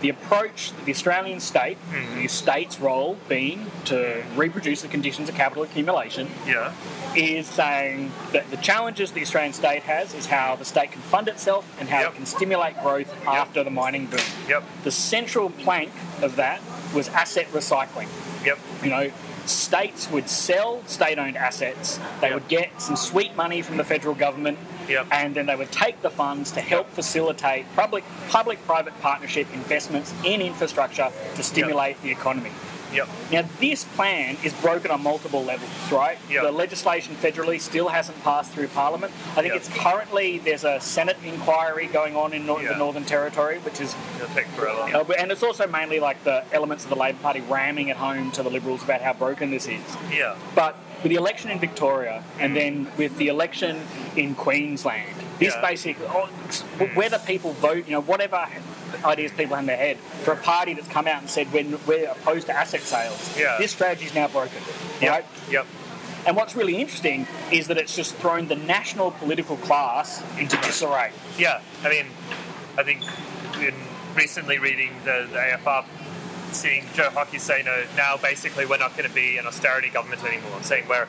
the 0.00 0.08
approach 0.10 0.72
that 0.72 0.84
the 0.84 0.92
Australian 0.92 1.40
state, 1.40 1.76
Mm-hmm. 1.90 2.22
the 2.22 2.28
state's 2.28 2.80
role 2.80 3.16
being 3.28 3.70
to 3.86 4.22
reproduce 4.36 4.82
the 4.82 4.88
conditions 4.88 5.28
of 5.28 5.34
capital 5.34 5.62
accumulation, 5.64 6.28
Yeah. 6.46 6.72
is 7.14 7.46
saying 7.48 8.12
that 8.32 8.50
the 8.50 8.56
challenges 8.58 9.12
the 9.12 9.22
Australian 9.22 9.52
state 9.52 9.82
has 9.84 10.14
is 10.14 10.26
how 10.26 10.56
the 10.56 10.64
state 10.64 10.92
can 10.92 11.00
fund 11.02 11.28
itself 11.28 11.64
and 11.80 11.88
how 11.88 12.00
Yep. 12.00 12.10
it 12.12 12.14
can 12.16 12.26
stimulate 12.26 12.80
growth 12.82 13.12
after 13.26 13.64
the 13.64 13.70
mining 13.70 14.06
boom. 14.06 14.20
Yep. 14.48 14.62
The 14.84 14.90
central 14.92 15.50
plank 15.50 15.90
of 16.22 16.36
that 16.36 16.60
was 16.94 17.08
asset 17.08 17.50
recycling. 17.52 18.08
Yep. 18.44 18.58
You 18.84 18.90
know, 18.90 19.10
states 19.46 20.10
would 20.10 20.28
sell 20.28 20.82
state-owned 20.86 21.36
assets. 21.36 21.98
They 22.20 22.28
Yep. 22.28 22.34
would 22.34 22.48
get 22.48 22.80
some 22.80 22.96
sweet 22.96 23.34
money 23.34 23.62
from 23.62 23.78
the 23.78 23.84
federal 23.84 24.14
government, 24.14 24.58
Yep. 24.88 25.06
and 25.10 25.34
then 25.34 25.46
they 25.46 25.54
would 25.56 25.70
take 25.72 26.00
the 26.02 26.10
funds 26.10 26.50
to 26.52 26.60
help 26.60 26.88
facilitate 26.90 27.66
public, 27.76 28.04
public-private 28.28 28.98
partnership 29.00 29.46
investments 29.52 30.12
in 30.24 30.40
infrastructure 30.40 31.10
to 31.34 31.42
stimulate 31.42 32.00
the 32.02 32.10
economy. 32.10 32.50
Yep. 32.90 33.08
Now, 33.30 33.42
this 33.60 33.84
plan 33.84 34.38
is 34.42 34.54
broken 34.54 34.90
on 34.90 35.02
multiple 35.02 35.44
levels, 35.44 35.68
right? 35.92 36.16
Yep. 36.30 36.42
The 36.44 36.52
legislation 36.52 37.14
federally 37.16 37.60
still 37.60 37.88
hasn't 37.88 38.18
passed 38.24 38.50
through 38.52 38.68
Parliament. 38.68 39.12
I 39.32 39.42
think 39.42 39.48
Yep. 39.48 39.56
it's 39.56 39.68
currently 39.68 40.38
there's 40.38 40.64
a 40.64 40.80
Senate 40.80 41.18
inquiry 41.22 41.86
going 41.88 42.16
on 42.16 42.32
in 42.32 42.46
nor- 42.46 42.62
Yeah. 42.62 42.70
the 42.70 42.76
Northern 42.76 43.04
Territory, 43.04 43.58
which 43.58 43.78
is 43.82 43.94
It'll 44.16 44.34
take 44.34 44.46
forever. 44.56 44.80
uh, 44.96 45.04
and 45.18 45.30
it's 45.30 45.42
also 45.42 45.66
mainly 45.66 46.00
like 46.00 46.24
the 46.24 46.44
elements 46.50 46.84
of 46.84 46.88
the 46.90 46.96
Labor 46.96 47.18
Party 47.22 47.42
ramming 47.42 47.88
it 47.88 47.96
home 47.98 48.30
to 48.32 48.42
the 48.42 48.48
Liberals 48.50 48.82
about 48.82 49.02
how 49.02 49.12
broken 49.12 49.50
this 49.50 49.66
is. 49.68 49.82
Yeah. 50.10 50.36
But 50.54 50.74
with 51.02 51.10
the 51.10 51.16
election 51.16 51.50
in 51.50 51.58
Victoria 51.58 52.22
and 52.38 52.56
then 52.56 52.90
with 52.96 53.16
the 53.18 53.28
election 53.28 53.80
in 54.16 54.34
Queensland, 54.34 55.14
this 55.38 55.54
Yeah. 55.54 55.60
basically, 55.60 56.06
oh, 56.08 56.26
whether 56.94 57.18
people 57.20 57.52
vote, 57.54 57.86
you 57.86 57.92
know, 57.92 58.00
whatever 58.00 58.46
ideas 59.04 59.30
people 59.32 59.54
have 59.54 59.60
in 59.62 59.66
their 59.66 59.76
head, 59.76 59.96
for 60.24 60.32
a 60.32 60.36
party 60.36 60.74
that's 60.74 60.88
come 60.88 61.06
out 61.06 61.20
and 61.20 61.30
said 61.30 61.52
we're, 61.52 61.76
we're 61.86 62.08
opposed 62.10 62.46
to 62.48 62.52
asset 62.56 62.80
sales, 62.80 63.36
Yeah. 63.38 63.56
this 63.58 63.70
strategy 63.72 64.06
is 64.06 64.14
now 64.14 64.28
broken. 64.28 64.60
Yep. 65.00 65.10
Right? 65.10 65.24
Yep. 65.50 65.66
And 66.26 66.36
what's 66.36 66.56
really 66.56 66.76
interesting 66.76 67.26
is 67.52 67.68
that 67.68 67.78
it's 67.78 67.94
just 67.94 68.16
thrown 68.16 68.48
the 68.48 68.56
national 68.56 69.12
political 69.12 69.56
class 69.58 70.22
into 70.38 70.56
disarray. 70.58 71.12
Yeah. 71.38 71.60
I 71.84 71.88
mean, 71.88 72.06
I 72.76 72.82
think 72.82 73.02
in 73.60 73.74
recently 74.14 74.58
reading 74.58 74.90
the, 75.04 75.28
the 75.30 75.38
AFR, 75.38 75.84
seeing 76.52 76.84
Joe 76.94 77.10
Hockey 77.10 77.38
say, 77.38 77.62
no, 77.64 77.84
now 77.96 78.16
basically 78.16 78.66
we're 78.66 78.78
not 78.78 78.96
going 78.96 79.08
to 79.08 79.14
be 79.14 79.38
an 79.38 79.46
austerity 79.46 79.88
government 79.90 80.24
anymore. 80.24 80.52
I'm 80.56 80.62
saying 80.62 80.84
we're 80.88 81.08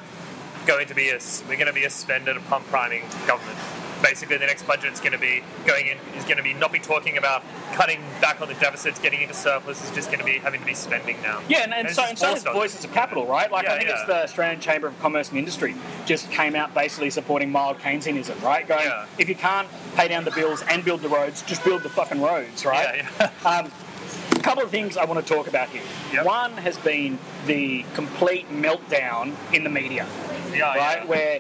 going 0.65 0.87
to 0.87 0.95
be 0.95 1.09
a 1.09 1.19
we're 1.47 1.55
going 1.55 1.67
to 1.67 1.73
be 1.73 1.85
a 1.85 1.89
spend 1.89 2.27
and 2.27 2.37
a 2.37 2.41
pump 2.41 2.65
priming 2.67 3.03
government. 3.27 3.57
Basically, 4.01 4.37
the 4.37 4.45
next 4.45 4.65
budget 4.65 4.93
is 4.93 5.01
going 5.01 5.11
to 5.11 5.17
be 5.17 5.43
going 5.65 5.87
in 5.87 5.97
is 6.15 6.23
going 6.23 6.37
to 6.37 6.43
be 6.43 6.53
not 6.53 6.71
be 6.71 6.79
talking 6.79 7.17
about 7.17 7.43
cutting 7.73 7.99
back 8.21 8.39
on 8.39 8.47
the 8.47 8.53
deficits, 8.53 8.97
getting 8.97 9.21
into 9.21 9.33
surplus. 9.33 9.81
It's 9.81 9.93
just 9.93 10.07
going 10.07 10.19
to 10.19 10.25
be 10.25 10.37
having 10.37 10.61
to 10.61 10.65
be 10.65 10.73
spending 10.73 11.21
now. 11.21 11.41
Yeah, 11.49 11.63
and, 11.63 11.73
and, 11.73 11.87
it's 11.87 11.97
so, 11.97 12.03
and 12.03 12.17
so 12.17 12.33
is 12.33 12.43
Voices 12.43 12.85
of 12.85 12.93
Capital, 12.93 13.25
right? 13.25 13.51
Like, 13.51 13.65
Yeah, 13.65 13.73
I 13.73 13.77
think 13.77 13.89
it's 13.89 14.05
the 14.05 14.23
Australian 14.23 14.61
Chamber 14.61 14.87
of 14.87 14.97
Commerce 15.01 15.29
and 15.29 15.37
Industry 15.37 15.75
just 16.05 16.31
came 16.31 16.55
out 16.55 16.73
basically 16.73 17.09
supporting 17.09 17.51
mild 17.51 17.79
Keynesianism, 17.79 18.41
right? 18.41 18.65
Going, 18.65 18.85
Yeah. 18.85 19.05
if 19.17 19.27
you 19.27 19.35
can't 19.35 19.67
pay 19.95 20.07
down 20.07 20.23
the 20.23 20.31
bills 20.31 20.63
and 20.69 20.85
build 20.85 21.01
the 21.01 21.09
roads, 21.09 21.41
just 21.41 21.63
build 21.65 21.83
the 21.83 21.89
fucking 21.89 22.21
roads, 22.21 22.65
right? 22.65 23.03
Yeah, 23.19 23.31
yeah. 23.45 23.59
Um, 23.59 23.71
a 24.39 24.43
couple 24.43 24.63
of 24.63 24.71
things 24.71 24.97
I 24.97 25.05
want 25.05 25.25
to 25.25 25.33
talk 25.33 25.47
about 25.47 25.69
here. 25.69 25.83
Yep. 26.13 26.25
One 26.25 26.53
has 26.53 26.77
been 26.77 27.19
the 27.45 27.83
complete 27.93 28.49
meltdown 28.49 29.35
in 29.53 29.63
the 29.63 29.69
media, 29.69 30.07
yeah, 30.53 30.75
right? 30.75 30.99
yeah. 30.99 31.05
Where 31.05 31.39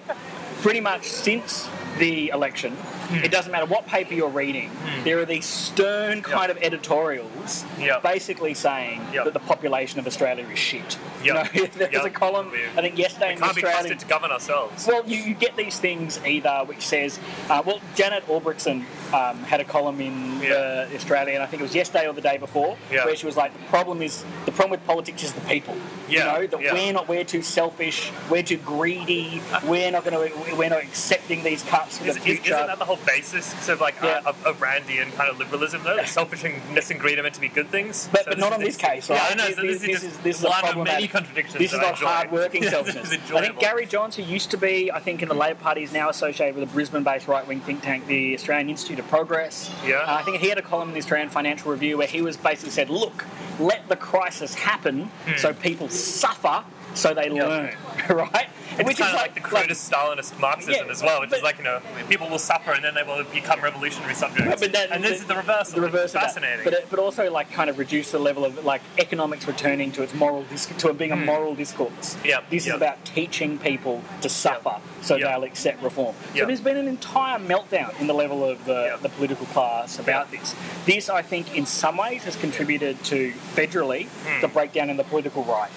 pretty 0.61 0.81
much 0.81 1.05
since 1.05 1.69
the 1.97 2.29
election, 2.29 2.75
It 3.11 3.31
doesn't 3.31 3.51
matter 3.51 3.65
what 3.65 3.87
paper 3.87 4.13
you're 4.13 4.29
reading. 4.29 4.69
There 5.03 5.19
are 5.19 5.25
these 5.25 5.45
stern 5.45 6.21
kind 6.21 6.51
of 6.51 6.57
editorials, 6.61 7.65
Yep. 7.79 8.03
basically 8.03 8.53
saying 8.53 9.01
Yep. 9.13 9.25
that 9.25 9.33
the 9.33 9.39
population 9.39 9.99
of 9.99 10.05
Australia 10.07 10.45
is 10.51 10.59
shit. 10.59 10.97
You 11.23 11.33
know, 11.33 11.43
there's 11.53 11.75
Yep. 11.93 12.05
a 12.05 12.09
column. 12.09 12.51
We- 12.51 12.59
I 12.77 12.81
think 12.81 12.97
yesterday 12.97 13.33
in 13.33 13.39
the 13.39 13.45
Can't 13.45 13.55
be 13.55 13.61
trusted 13.61 13.99
to 13.99 14.05
govern 14.05 14.31
ourselves. 14.31 14.85
Well, 14.87 15.03
you, 15.07 15.17
you 15.17 15.33
get 15.33 15.55
these 15.57 15.79
things 15.79 16.19
either 16.25 16.59
which 16.65 16.85
says, 16.85 17.19
uh, 17.49 17.61
well, 17.65 17.79
Janet 17.95 18.25
Albrechtsen 18.27 18.85
um, 19.13 19.37
had 19.43 19.59
a 19.59 19.65
column 19.65 19.99
in 20.01 20.41
Yeah. 20.41 20.53
uh, 20.53 20.95
Australia, 20.95 21.33
and 21.33 21.43
I 21.43 21.47
think 21.47 21.61
it 21.61 21.63
was 21.65 21.75
yesterday 21.75 22.07
or 22.07 22.13
the 22.13 22.21
day 22.21 22.37
before, 22.37 22.77
Yeah. 22.91 23.05
where 23.05 23.15
she 23.15 23.25
was 23.25 23.35
like, 23.37 23.53
the 23.53 23.65
problem 23.69 24.01
is 24.01 24.23
the 24.45 24.51
problem 24.51 24.71
with 24.71 24.85
politics 24.85 25.23
is 25.23 25.33
the 25.33 25.41
people. 25.41 25.75
Yeah, 26.09 26.35
You 26.35 26.41
know 26.41 26.47
that 26.47 26.61
yeah. 26.61 26.73
we're 26.73 26.93
not 26.93 27.07
we're 27.07 27.23
too 27.23 27.41
selfish, 27.41 28.11
we're 28.29 28.43
too 28.43 28.57
greedy, 28.57 29.41
we're 29.65 29.91
not 29.91 30.03
going 30.05 30.29
to 30.31 30.55
we're 30.55 30.69
not 30.69 30.81
accepting 30.83 31.43
these 31.43 31.63
cuts 31.63 31.97
for 31.99 32.07
is, 32.07 32.15
the 32.15 32.21
future. 32.21 32.53
isn't 32.53 32.67
that 32.67 32.79
the 32.79 32.85
whole 32.85 32.99
basis 33.05 33.69
of 33.69 33.79
like 33.81 33.95
Yeah. 34.01 34.21
uh, 34.25 34.29
of, 34.29 34.45
of 34.45 34.59
Randian 34.59 35.13
kind 35.13 35.29
of 35.29 35.37
liberalism 35.39 35.83
though? 35.83 36.03
Selfishness 36.03 36.89
and 36.91 36.99
greed 36.99 37.19
are 37.19 37.23
meant 37.23 37.35
to 37.35 37.41
be 37.41 37.49
good 37.49 37.67
things. 37.69 38.09
but, 38.11 38.23
So 38.25 38.31
but 38.31 38.39
not 38.39 38.53
on 38.53 38.59
this 38.59 38.77
case, 38.77 39.09
right? 39.09 39.17
Yeah, 39.17 39.27
I 39.29 39.33
know. 39.35 39.47
This, 39.47 39.55
So 39.55 39.61
this, 39.61 39.81
this 39.81 39.89
is 39.97 40.03
is 40.03 40.17
this 40.19 40.37
is 40.39 40.43
a 40.45 40.49
problematic- 40.49 40.85
many 40.85 41.07
contradictions. 41.07 41.57
This 41.59 41.73
is 41.73 41.79
not 41.79 41.95
hard-working 41.95 42.63
selfishness. 42.75 43.11
I 43.31 43.41
think. 43.41 43.59
Gary 43.59 43.85
Johns, 43.85 44.15
who 44.15 44.23
used 44.23 44.51
to 44.51 44.57
be, 44.57 44.91
I 44.91 44.99
think, 44.99 45.21
in 45.21 45.27
the 45.29 45.35
Labor 45.35 45.59
Party, 45.59 45.83
is 45.83 45.91
now 45.93 46.09
associated 46.09 46.55
with 46.55 46.69
a 46.69 46.73
Brisbane-based 46.73 47.27
right-wing 47.27 47.59
think 47.61 47.81
tank, 47.83 48.07
the 48.07 48.33
Australian 48.35 48.69
Institute 48.69 48.99
of 48.99 49.07
Progress. 49.09 49.69
Yeah. 49.85 49.97
Uh, 49.97 50.15
I 50.15 50.23
think 50.23 50.37
he 50.37 50.49
had 50.49 50.57
a 50.57 50.61
column 50.61 50.89
in 50.89 50.93
the 50.93 50.99
Australian 50.99 51.29
Financial 51.29 51.71
Review 51.71 51.97
where 51.97 52.07
he 52.07 52.21
was 52.21 52.37
basically 52.37 52.71
said, 52.71 52.89
"Look, 52.89 53.25
let 53.59 53.87
the 53.89 53.95
crisis 53.95 54.53
happen, 54.53 55.05
hmm. 55.25 55.37
so 55.37 55.53
people 55.53 55.89
suffer, 55.89 56.63
so 56.93 57.13
they 57.13 57.29
learn." 57.29 57.75
right? 58.09 58.49
It's 58.79 58.99
kind 58.99 59.13
of 59.15 59.21
like, 59.21 59.33
the 59.33 59.39
crudest 59.41 59.91
Stalinist 59.91 60.39
Marxism 60.39 60.85
Yeah, 60.85 60.91
as 60.91 61.03
well, 61.03 61.19
which 61.21 61.29
but- 61.29 61.37
is 61.37 61.43
like 61.43 61.57
you 61.57 61.63
know 61.63 61.81
people 62.07 62.29
will 62.29 62.39
suffer 62.39 62.71
and 62.71 62.83
then 62.83 62.93
they 62.95 63.03
will 63.03 63.23
become 63.25 63.61
revolutionary 63.61 64.13
subjects. 64.13 64.61
But 64.61 64.71
that- 64.73 64.91
and 64.91 65.03
this 65.03 65.19
is 65.19 65.25
the 65.25 65.35
reverse. 65.35 65.71
The 65.71 65.81
reverse 65.81 66.15
of 66.15 66.21
fascinating. 66.21 66.63
But, 66.63 66.73
it, 66.73 66.87
but 66.89 66.99
also 66.99 67.29
like 67.31 67.51
kind 67.51 67.69
of 67.69 67.77
reduce 67.77 68.11
the 68.11 68.19
level 68.19 68.45
of 68.45 68.63
like 68.65 68.81
economics 68.97 69.47
returning 69.47 69.91
to 69.93 70.03
its 70.03 70.13
moral 70.13 70.43
dis- 70.43 70.65
to 70.77 70.93
being 70.93 71.11
a 71.11 71.15
moral 71.15 71.55
discourse. 71.55 72.15
Hmm. 72.15 72.27
Yep, 72.27 72.49
This 72.49 72.65
yep. 72.65 72.75
is 72.75 72.81
about 72.81 73.05
teaching 73.05 73.57
people 73.57 74.01
to 74.21 74.29
suffer 74.29 74.75
so 75.01 75.15
Yep. 75.15 75.27
they'll 75.29 75.43
accept 75.43 75.83
reform. 75.83 76.15
So 76.31 76.35
Yep. 76.35 76.47
there's 76.47 76.61
been 76.61 76.77
an 76.77 76.87
entire 76.87 77.39
meltdown 77.39 77.99
in 77.99 78.07
the 78.07 78.13
level 78.13 78.43
of 78.43 78.65
the, 78.65 78.83
Yep. 78.91 79.01
the 79.01 79.09
political 79.09 79.45
class 79.47 79.99
about 79.99 80.31
this. 80.31 80.55
This 80.85 81.09
I 81.09 81.21
think 81.21 81.55
in 81.55 81.65
some 81.65 81.97
ways 81.97 82.23
has 82.23 82.35
contributed 82.35 83.03
to 83.05 83.33
federally 83.55 84.07
the 84.41 84.47
breakdown 84.47 84.89
in 84.89 84.97
the 84.97 85.03
political 85.03 85.43
right. 85.43 85.69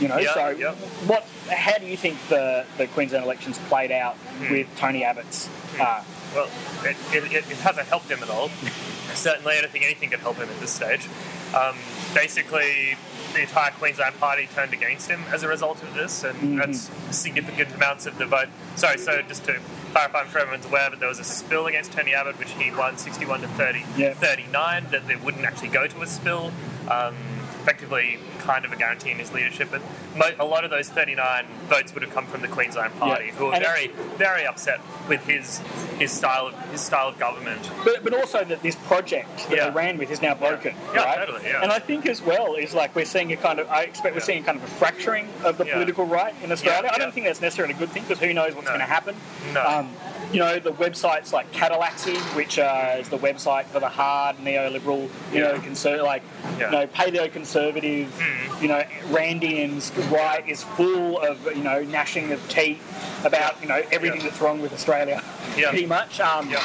You 0.00 0.08
know, 0.08 0.14
Hmm. 0.16 0.20
Yeah, 0.22 0.34
so 0.34 0.48
yep. 0.50 0.74
what? 1.06 1.24
How 1.50 1.78
do 1.78 1.86
you 1.86 1.96
think 1.96 2.16
the, 2.28 2.64
the 2.78 2.86
Queensland 2.88 3.24
elections 3.24 3.58
played 3.68 3.92
out 3.92 4.16
Hmm. 4.16 4.50
with 4.52 4.66
Tony 4.76 5.04
Abbott's? 5.04 5.48
Uh, 5.78 6.02
Well, 6.34 6.48
it, 6.84 6.96
it, 7.12 7.32
it, 7.32 7.44
hasn't 7.58 7.88
helped 7.88 8.08
him 8.10 8.22
at 8.22 8.30
all. 8.30 8.48
Certainly, 9.14 9.54
I 9.56 9.60
don't 9.62 9.70
think 9.72 9.84
anything 9.84 10.10
could 10.10 10.20
help 10.20 10.36
him 10.36 10.48
at 10.48 10.60
this 10.60 10.70
stage. 10.70 11.08
Um, 11.54 11.74
basically, 12.14 12.96
the 13.34 13.40
entire 13.42 13.72
Queensland 13.72 14.14
Party 14.20 14.48
turned 14.54 14.72
against 14.72 15.08
him 15.10 15.24
as 15.32 15.42
a 15.42 15.48
result 15.48 15.82
of 15.82 15.92
this, 15.94 16.22
and 16.22 16.34
Mm-hmm. 16.38 16.56
that's 16.58 16.88
significant 17.16 17.74
amounts 17.74 18.06
of 18.06 18.16
the 18.18 18.26
vote. 18.26 18.48
Sorry, 18.76 18.98
so 18.98 19.20
just 19.22 19.44
to 19.46 19.58
clarify, 19.90 20.20
I'm 20.20 20.30
sure 20.30 20.40
everyone's 20.42 20.66
aware, 20.66 20.88
but 20.90 21.00
there 21.00 21.08
was 21.08 21.18
a 21.18 21.24
spill 21.24 21.66
against 21.66 21.90
Tony 21.92 22.14
Abbott, 22.14 22.38
which 22.38 22.50
he 22.52 22.70
won 22.70 22.96
61 22.96 23.40
to 23.40 23.48
30, 23.48 23.82
Yeah. 23.96 24.14
39, 24.14 24.86
that 24.92 25.08
they 25.08 25.16
wouldn't 25.16 25.44
actually 25.44 25.68
go 25.70 25.88
to 25.88 26.02
a 26.02 26.06
spill. 26.06 26.52
Um, 26.88 27.16
effectively, 27.60 28.18
kind 28.38 28.64
of 28.64 28.72
a 28.72 28.76
guarantee 28.76 29.10
in 29.10 29.18
his 29.18 29.32
leadership, 29.32 29.68
but 29.70 29.82
mo- 30.16 30.34
a 30.38 30.44
lot 30.44 30.64
of 30.64 30.70
those 30.70 30.88
39 30.88 31.46
votes 31.68 31.92
would 31.94 32.02
have 32.02 32.12
come 32.12 32.26
from 32.26 32.40
the 32.42 32.48
Queensland 32.48 32.98
Party, 32.98 33.26
Yeah. 33.26 33.32
who 33.32 33.46
were 33.46 33.54
And 33.54 33.62
very, 33.64 33.88
very 34.16 34.46
upset 34.46 34.80
with 35.08 35.24
his 35.26 35.60
his 35.98 36.10
style 36.10 36.46
of 36.46 36.54
his 36.72 36.80
style 36.80 37.08
of 37.08 37.18
government. 37.18 37.70
But, 37.84 38.02
but 38.02 38.14
also 38.14 38.42
that 38.44 38.62
this 38.62 38.74
project 38.74 39.48
that 39.50 39.56
Yeah. 39.56 39.64
they 39.68 39.70
ran 39.70 39.98
with 39.98 40.10
is 40.10 40.22
now 40.22 40.32
broken, 40.34 40.74
Yeah, 40.94 41.04
right? 41.04 41.18
totally, 41.18 41.42
yeah. 41.46 41.60
And 41.62 41.70
I 41.70 41.78
think 41.78 42.06
as 42.06 42.22
well 42.22 42.54
is 42.54 42.72
like 42.72 42.96
we're 42.96 43.04
seeing 43.04 43.30
a 43.32 43.36
kind 43.36 43.58
of 43.58 43.68
I 43.68 43.82
expect 43.82 44.14
we're 44.14 44.22
seeing 44.22 44.42
kind 44.42 44.56
of 44.56 44.64
a 44.64 44.66
fracturing 44.66 45.28
of 45.44 45.58
the 45.58 45.66
political 45.66 46.06
right 46.06 46.34
in 46.42 46.50
Australia. 46.52 46.88
I 46.92 46.96
don't 46.98 47.12
think 47.12 47.26
that's 47.26 47.42
necessarily 47.42 47.74
a 47.74 47.76
good 47.76 47.90
thing 47.90 48.04
because 48.04 48.18
who 48.18 48.32
knows 48.32 48.54
what's 48.54 48.66
No. 48.66 48.70
going 48.72 48.80
to 48.80 48.86
happen. 48.86 49.14
No. 49.52 49.62
Um, 49.66 49.90
you 50.32 50.38
know 50.38 50.58
the 50.58 50.72
websites 50.72 51.32
like 51.32 51.50
Catallaxy, 51.52 52.16
which 52.36 52.58
uh, 52.58 52.96
is 52.98 53.08
the 53.08 53.18
website 53.18 53.64
for 53.66 53.80
the 53.80 53.88
hard 53.88 54.36
neoliberal, 54.36 55.08
you 55.32 55.40
know, 55.40 55.54
conser- 55.58 56.02
like 56.02 56.22
Yeah. 56.58 56.66
you 56.66 56.70
know 56.72 56.86
paleo-conservative, 56.88 58.08
Hmm. 58.20 58.62
you 58.62 58.68
know, 58.68 58.82
Randian's 59.10 59.90
right 60.10 60.46
is 60.48 60.62
full 60.62 61.18
of 61.20 61.44
you 61.56 61.62
know 61.64 61.82
gnashing 61.82 62.32
of 62.32 62.46
teeth 62.48 62.80
about 63.24 63.60
you 63.62 63.68
know 63.68 63.82
everything 63.90 64.20
Yeah. 64.20 64.28
that's 64.28 64.40
wrong 64.40 64.60
with 64.62 64.72
Australia, 64.72 65.22
Yeah. 65.56 65.70
pretty 65.70 65.86
much. 65.86 66.20
Um, 66.20 66.48
Yeah. 66.50 66.62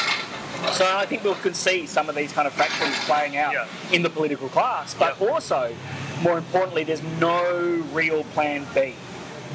so 0.71 0.85
I 0.97 1.05
think 1.05 1.23
we 1.23 1.33
could 1.35 1.55
see 1.55 1.85
some 1.87 2.07
of 2.09 2.15
these 2.15 2.31
kind 2.31 2.47
of 2.47 2.53
factions 2.53 2.95
playing 3.05 3.35
out 3.37 3.53
Yeah. 3.53 3.65
in 3.91 4.03
the 4.03 4.09
political 4.09 4.47
class, 4.49 4.93
but 4.93 5.15
Yeah. 5.19 5.27
also, 5.29 5.73
more 6.21 6.37
importantly, 6.37 6.83
there's 6.83 7.03
no 7.19 7.83
real 7.93 8.23
plan 8.35 8.65
B. 8.75 8.93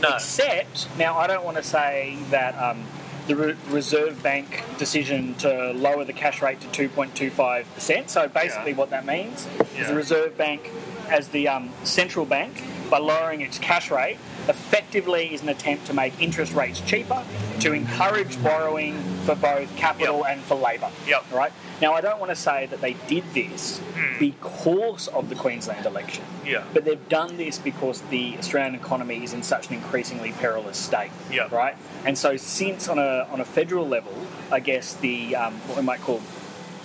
No. 0.03 0.15
Except, 0.17 0.89
now 0.99 1.17
I 1.19 1.27
don't 1.27 1.45
want 1.45 1.57
to 1.59 1.63
say 1.63 2.17
that 2.31 2.55
um, 2.61 2.85
the 3.27 3.37
Re- 3.37 3.57
Reserve 3.69 4.23
Bank 4.23 4.65
decision 4.79 5.35
to 5.37 5.73
lower 5.73 6.05
the 6.05 6.13
cash 6.13 6.43
rate 6.43 6.61
to 6.61 6.89
2.25%. 6.89 8.09
So 8.11 8.29
basically, 8.29 8.73
Yeah. 8.73 8.77
what 8.77 8.91
that 8.91 9.07
means 9.07 9.47
is 9.79 9.89
the 9.89 9.95
Reserve 9.95 10.37
Bank, 10.37 10.71
as 11.09 11.29
the 11.29 11.49
um, 11.49 11.71
central 11.85 12.25
bank, 12.27 12.63
by 12.91 12.99
lowering 12.99 13.41
its 13.41 13.59
cash 13.59 13.91
rate, 13.91 14.19
effectively 14.49 15.33
is 15.35 15.43
an 15.43 15.49
attempt 15.49 15.87
to 15.87 15.95
make 15.95 16.21
interest 16.21 16.53
rates 16.55 16.81
cheaper, 16.81 17.23
to 17.61 17.73
encourage 17.73 18.43
borrowing 18.43 19.01
for 19.25 19.35
both 19.35 19.75
capital 19.77 20.19
Yep. 20.19 20.27
and 20.31 20.41
for 20.43 20.55
labour. 20.57 20.91
Yep. 21.07 21.25
Right? 21.33 21.53
Now, 21.81 21.95
I 21.95 22.01
don't 22.01 22.19
want 22.19 22.31
to 22.31 22.37
say 22.37 22.67
that 22.67 22.81
they 22.81 22.95
did 23.07 23.25
this 23.35 23.79
Hmm. 23.79 24.19
because 24.19 25.09
of 25.09 25.29
the 25.29 25.35
Queensland 25.35 25.87
election. 25.87 26.25
Yeah. 26.45 26.63
But 26.75 26.85
they've 26.85 27.09
done 27.09 27.37
this 27.37 27.59
because 27.59 28.03
the 28.11 28.37
Australian 28.39 28.75
economy 28.75 29.23
is 29.25 29.33
in 29.33 29.43
such 29.43 29.69
an 29.69 29.75
increasingly 29.75 30.33
perilous 30.33 30.77
state. 30.79 31.11
Yeah. 31.31 31.49
Right? 31.51 31.77
And 32.05 32.17
so, 32.19 32.37
since 32.37 32.89
on 32.89 32.99
a, 32.99 33.27
on 33.31 33.41
a 33.41 33.45
federal 33.45 33.87
level, 33.89 34.13
I 34.51 34.61
guess 34.61 34.95
the 34.95 35.37
um, 35.37 35.55
what 35.67 35.77
we 35.79 35.83
might 35.83 36.01
call 36.01 36.21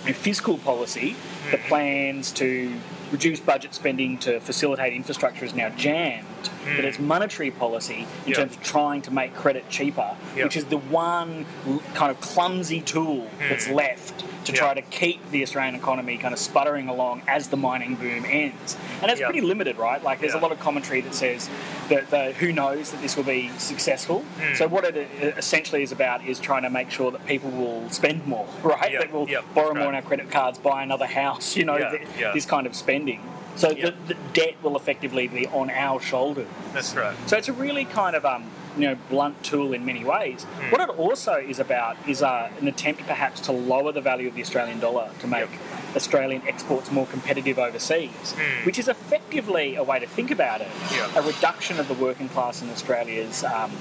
fiscal 0.06 0.56
policy, 0.58 1.16
the 1.50 1.56
Hmm. 1.56 1.68
plans 1.68 2.30
to 2.32 2.72
reduce 3.12 3.40
budget 3.40 3.74
spending 3.74 4.18
to 4.18 4.40
facilitate 4.40 4.92
infrastructure 4.92 5.44
is 5.44 5.54
now 5.54 5.68
jammed. 5.70 6.26
But 6.74 6.84
it's 6.84 6.98
monetary 6.98 7.50
policy 7.52 7.94
in 8.00 8.04
Hmm. 8.04 8.28
Yeah. 8.30 8.34
terms 8.36 8.56
of 8.56 8.62
trying 8.62 9.02
to 9.02 9.10
make 9.12 9.34
credit 9.34 9.68
cheaper, 9.70 10.16
Yeah. 10.36 10.44
which 10.44 10.56
is 10.56 10.64
the 10.64 10.78
one 10.78 11.46
kind 11.94 12.10
of 12.10 12.20
clumsy 12.20 12.80
tool 12.80 13.28
that's 13.48 13.68
left 13.68 14.24
to. 14.46 14.52
Try 14.52 14.74
to 14.74 14.82
keep 14.82 15.30
the 15.30 15.42
Australian 15.42 15.74
economy 15.74 16.16
kind 16.18 16.32
of 16.32 16.38
sputtering 16.40 16.88
along 16.88 17.22
as 17.26 17.48
the 17.48 17.56
mining 17.56 17.94
boom 17.96 18.24
ends. 18.26 18.76
And 19.02 19.10
it's 19.10 19.20
pretty 19.20 19.40
limited, 19.40 19.76
right? 19.76 20.02
Like 20.02 20.20
there's 20.20 20.34
a 20.34 20.38
lot 20.38 20.52
of 20.52 20.60
commentary 20.60 21.00
that 21.02 21.14
says 21.14 21.48
that 21.88 22.10
the, 22.10 22.32
who 22.32 22.52
knows 22.52 22.90
that 22.92 23.00
this 23.00 23.16
will 23.16 23.24
be 23.24 23.50
successful. 23.58 24.20
Hmm. 24.40 24.54
So 24.54 24.68
what 24.68 24.84
it 24.84 24.96
essentially 25.36 25.82
is 25.82 25.92
about 25.92 26.24
is 26.24 26.38
trying 26.40 26.62
to 26.62 26.70
make 26.70 26.90
sure 26.90 27.10
that 27.10 27.26
people 27.26 27.50
will 27.50 27.88
spend 27.90 28.26
more, 28.26 28.46
right? 28.62 28.92
Yeah. 28.92 29.00
That 29.00 29.12
will 29.12 29.28
Yeah. 29.28 29.40
borrow 29.54 29.68
That's 29.68 29.78
more 29.78 29.88
on 29.88 29.94
our 29.94 30.02
credit 30.02 30.30
cards, 30.30 30.58
buy 30.58 30.82
another 30.82 31.06
house, 31.06 31.56
you 31.58 31.64
know, 31.64 31.76
Yeah. 31.76 31.90
th- 31.90 32.02
Yeah. 32.18 32.32
this 32.32 32.46
kind 32.46 32.66
of 32.66 32.74
spending. 32.74 33.22
So 33.56 33.70
Yeah. 33.70 33.86
the, 33.90 34.14
the 34.14 34.20
debt 34.32 34.54
will 34.62 34.76
effectively 34.76 35.28
be 35.28 35.46
on 35.48 35.70
our 35.70 36.00
shoulders. 36.00 36.46
That's 36.72 36.94
right. 36.94 37.16
So 37.26 37.36
it's 37.36 37.48
a 37.48 37.52
really 37.54 37.84
kind 37.86 38.14
of 38.14 38.24
um, 38.26 38.44
you 38.76 38.82
know 38.88 38.96
blunt 39.08 39.42
tool 39.42 39.72
in 39.72 39.84
many 39.84 40.04
ways. 40.04 40.44
Hmm. 40.44 40.70
What 40.72 40.80
it 40.80 40.90
also 40.90 41.34
is 41.34 41.58
about 41.58 41.96
is 42.08 42.22
uh, 42.22 42.50
an 42.60 42.68
attempt 42.68 43.06
perhaps 43.06 43.40
to 43.42 43.52
lower 43.52 43.92
the 43.92 44.00
value 44.00 44.28
of 44.28 44.34
the 44.34 44.42
Australian 44.42 44.78
dollar 44.80 45.10
to 45.20 45.26
make 45.26 45.48
Yep. 45.50 45.96
Australian 45.96 46.42
exports 46.46 46.90
more 46.90 47.06
competitive 47.06 47.58
overseas, 47.58 48.32
Hmm. 48.32 48.66
which 48.66 48.78
is 48.78 48.88
effectively 48.88 49.76
a 49.76 49.82
way 49.82 49.98
to 49.98 50.06
think 50.06 50.30
about 50.30 50.60
it. 50.60 50.68
Yeah. 50.92 51.08
A 51.18 51.22
reduction 51.22 51.78
of 51.80 51.88
the 51.88 51.94
working 51.94 52.28
class 52.28 52.60
in 52.62 52.68
Australia's 52.70 53.44
um, 53.44 53.72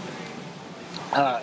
uh, 1.14 1.42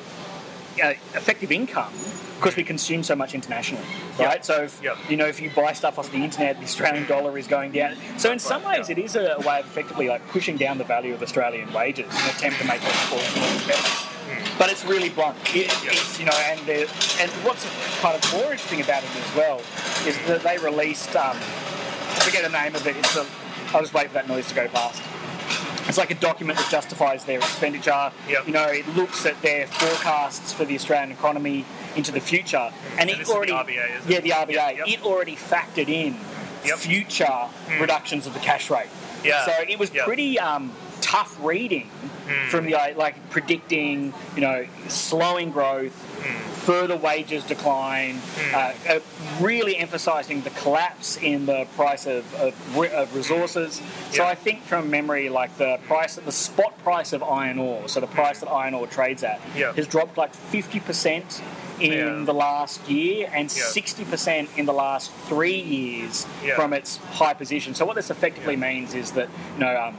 uh, 0.83 0.89
effective 1.15 1.53
income 1.53 1.93
because 2.43 2.57
we 2.57 2.65
consume 2.65 3.05
so 3.05 3.15
much 3.15 3.35
internationally, 3.35 3.85
Yep. 4.19 4.29
right? 4.29 4.45
So, 4.45 4.65
if, 4.65 4.81
Yep. 4.83 4.97
you 5.09 5.17
know, 5.17 5.27
if 5.27 5.41
you 5.41 5.49
buy 5.51 5.73
stuff 5.73 5.97
off 5.97 6.11
the 6.11 6.19
internet, 6.19 6.59
the 6.59 6.65
Australian 6.65 7.07
dollar 7.07 7.39
is 7.39 7.47
going 7.47 7.71
down. 7.71 7.97
So, 8.19 8.33
in 8.33 8.41
some 8.41 8.65
ways, 8.65 8.91
it 8.91 8.99
is 8.99 9.15
a 9.15 9.37
way 9.47 9.61
of 9.61 9.67
effectively 9.67 10.09
like 10.09 10.27
pushing 10.29 10.57
down 10.57 10.77
the 10.79 10.85
value 10.85 11.15
of 11.15 11.23
Australian 11.23 11.73
wages 11.73 12.07
in 12.13 12.21
an 12.21 12.31
attempt 12.31 12.59
to 12.59 12.67
make 12.67 12.85
exports 12.85 13.37
more 13.37 13.47
competitive. 13.47 14.09
But 14.59 14.71
it's 14.71 14.85
really 14.85 15.09
blunt. 15.11 15.37
It, 15.55 15.69
Yep. 15.85 15.93
It's 15.93 16.19
you 16.19 16.27
know, 16.27 16.33
and 16.33 16.59
the, 16.67 16.81
and 17.21 17.31
what's 17.47 17.65
kind 18.01 18.17
of 18.17 18.33
more 18.33 18.51
interesting 18.51 18.81
about 18.81 19.05
it 19.05 19.11
as 19.17 19.37
well 19.37 19.59
is 20.07 20.19
that 20.27 20.43
they 20.43 20.59
released. 20.59 21.15
Um, 21.15 21.37
I 21.37 22.21
forget 22.25 22.43
the 22.43 22.51
name 22.51 22.75
of 22.75 22.85
it. 22.87 22.97
It's 22.97 23.17
a, 23.17 23.25
I'll 23.73 23.83
just 23.83 23.95
wait 23.95 24.09
for 24.09 24.15
that 24.15 24.27
noise 24.29 24.49
to 24.49 24.55
go 24.55 24.67
past. 24.69 25.01
It's 25.89 25.99
like 25.99 26.11
a 26.11 26.15
document 26.15 26.59
that 26.59 26.71
justifies 26.71 27.25
their 27.25 27.39
expenditure. 27.39 28.13
Yep. 28.29 28.47
You 28.47 28.53
know, 28.53 28.67
it 28.67 28.87
looks 28.97 29.27
at 29.27 29.41
their 29.43 29.67
forecasts 29.67 30.53
for 30.53 30.65
the 30.65 30.75
Australian 30.75 31.13
economy 31.13 31.65
into 31.97 32.13
the 32.13 32.21
future, 32.21 32.73
and, 32.93 33.01
And 33.01 33.11
it 33.11 33.21
is 33.21 33.29
the 33.29 33.35
already 33.35 33.53
RBA, 33.53 34.09
yeah 34.09 34.21
the 34.21 34.31
RBA 34.31 34.53
Yep, 34.55 34.77
yep. 34.77 34.89
it 34.89 35.03
already 35.05 35.37
factored 35.37 35.89
in 35.89 36.15
future 36.77 37.49
reductions 37.81 38.27
of 38.27 38.35
the 38.35 38.41
cash 38.41 38.71
rate. 38.71 38.87
Yeah. 39.25 39.45
So 39.45 39.53
it 39.69 39.79
was 39.79 39.91
pretty 39.91 40.39
um, 40.39 40.73
tough 41.13 41.37
reading 41.45 41.87
from 42.49 42.65
the 42.65 42.75
like 42.97 43.17
predicting, 43.29 44.15
you 44.35 44.41
know, 44.41 44.67
slowing 44.89 45.51
growth, 45.51 45.93
further 46.65 46.97
wages 46.97 47.45
decline, 47.45 48.19
uh, 48.55 48.73
uh, 48.89 48.99
really 49.41 49.77
emphasising 49.77 50.41
the 50.41 50.49
collapse 50.51 51.19
in 51.19 51.45
the 51.45 51.67
price 51.77 52.07
of, 52.07 52.23
of, 52.37 52.55
of 52.95 53.15
resources. 53.15 53.83
So 54.11 54.23
Yeah. 54.23 54.31
I 54.31 54.35
think 54.35 54.63
from 54.63 54.89
memory, 54.89 55.29
like 55.29 55.59
the 55.59 55.79
price, 55.87 56.15
the 56.15 56.33
spot 56.33 56.79
price 56.83 57.13
of 57.13 57.23
iron 57.23 57.59
ore, 57.59 57.89
so 57.89 58.01
the 58.01 58.07
price 58.07 58.39
that 58.41 58.49
iron 58.49 58.73
ore 58.73 58.87
trades 58.87 59.23
at, 59.23 59.39
Yeah. 59.55 59.73
has 59.75 59.87
dropped 59.87 60.17
like 60.17 60.33
fifty 60.33 60.81
percent 60.81 61.43
in 61.81 61.93
Yeah. 61.93 62.25
the 62.25 62.35
last 62.49 62.89
year 62.89 63.29
and 63.35 63.53
Yeah. 63.55 63.65
sixty 63.65 64.05
percent 64.07 64.49
in 64.57 64.65
the 64.65 64.73
last 64.73 65.11
three 65.29 65.61
years 65.61 66.25
Yeah. 66.43 66.55
from 66.55 66.73
its 66.73 66.97
high 67.21 67.35
position. 67.35 67.75
So 67.75 67.85
what 67.85 67.97
this 67.97 68.09
effectively 68.11 68.57
means 68.57 68.95
is 68.95 69.11
that 69.13 69.29
you 69.59 69.61
know. 69.67 69.77
Um, 69.89 69.97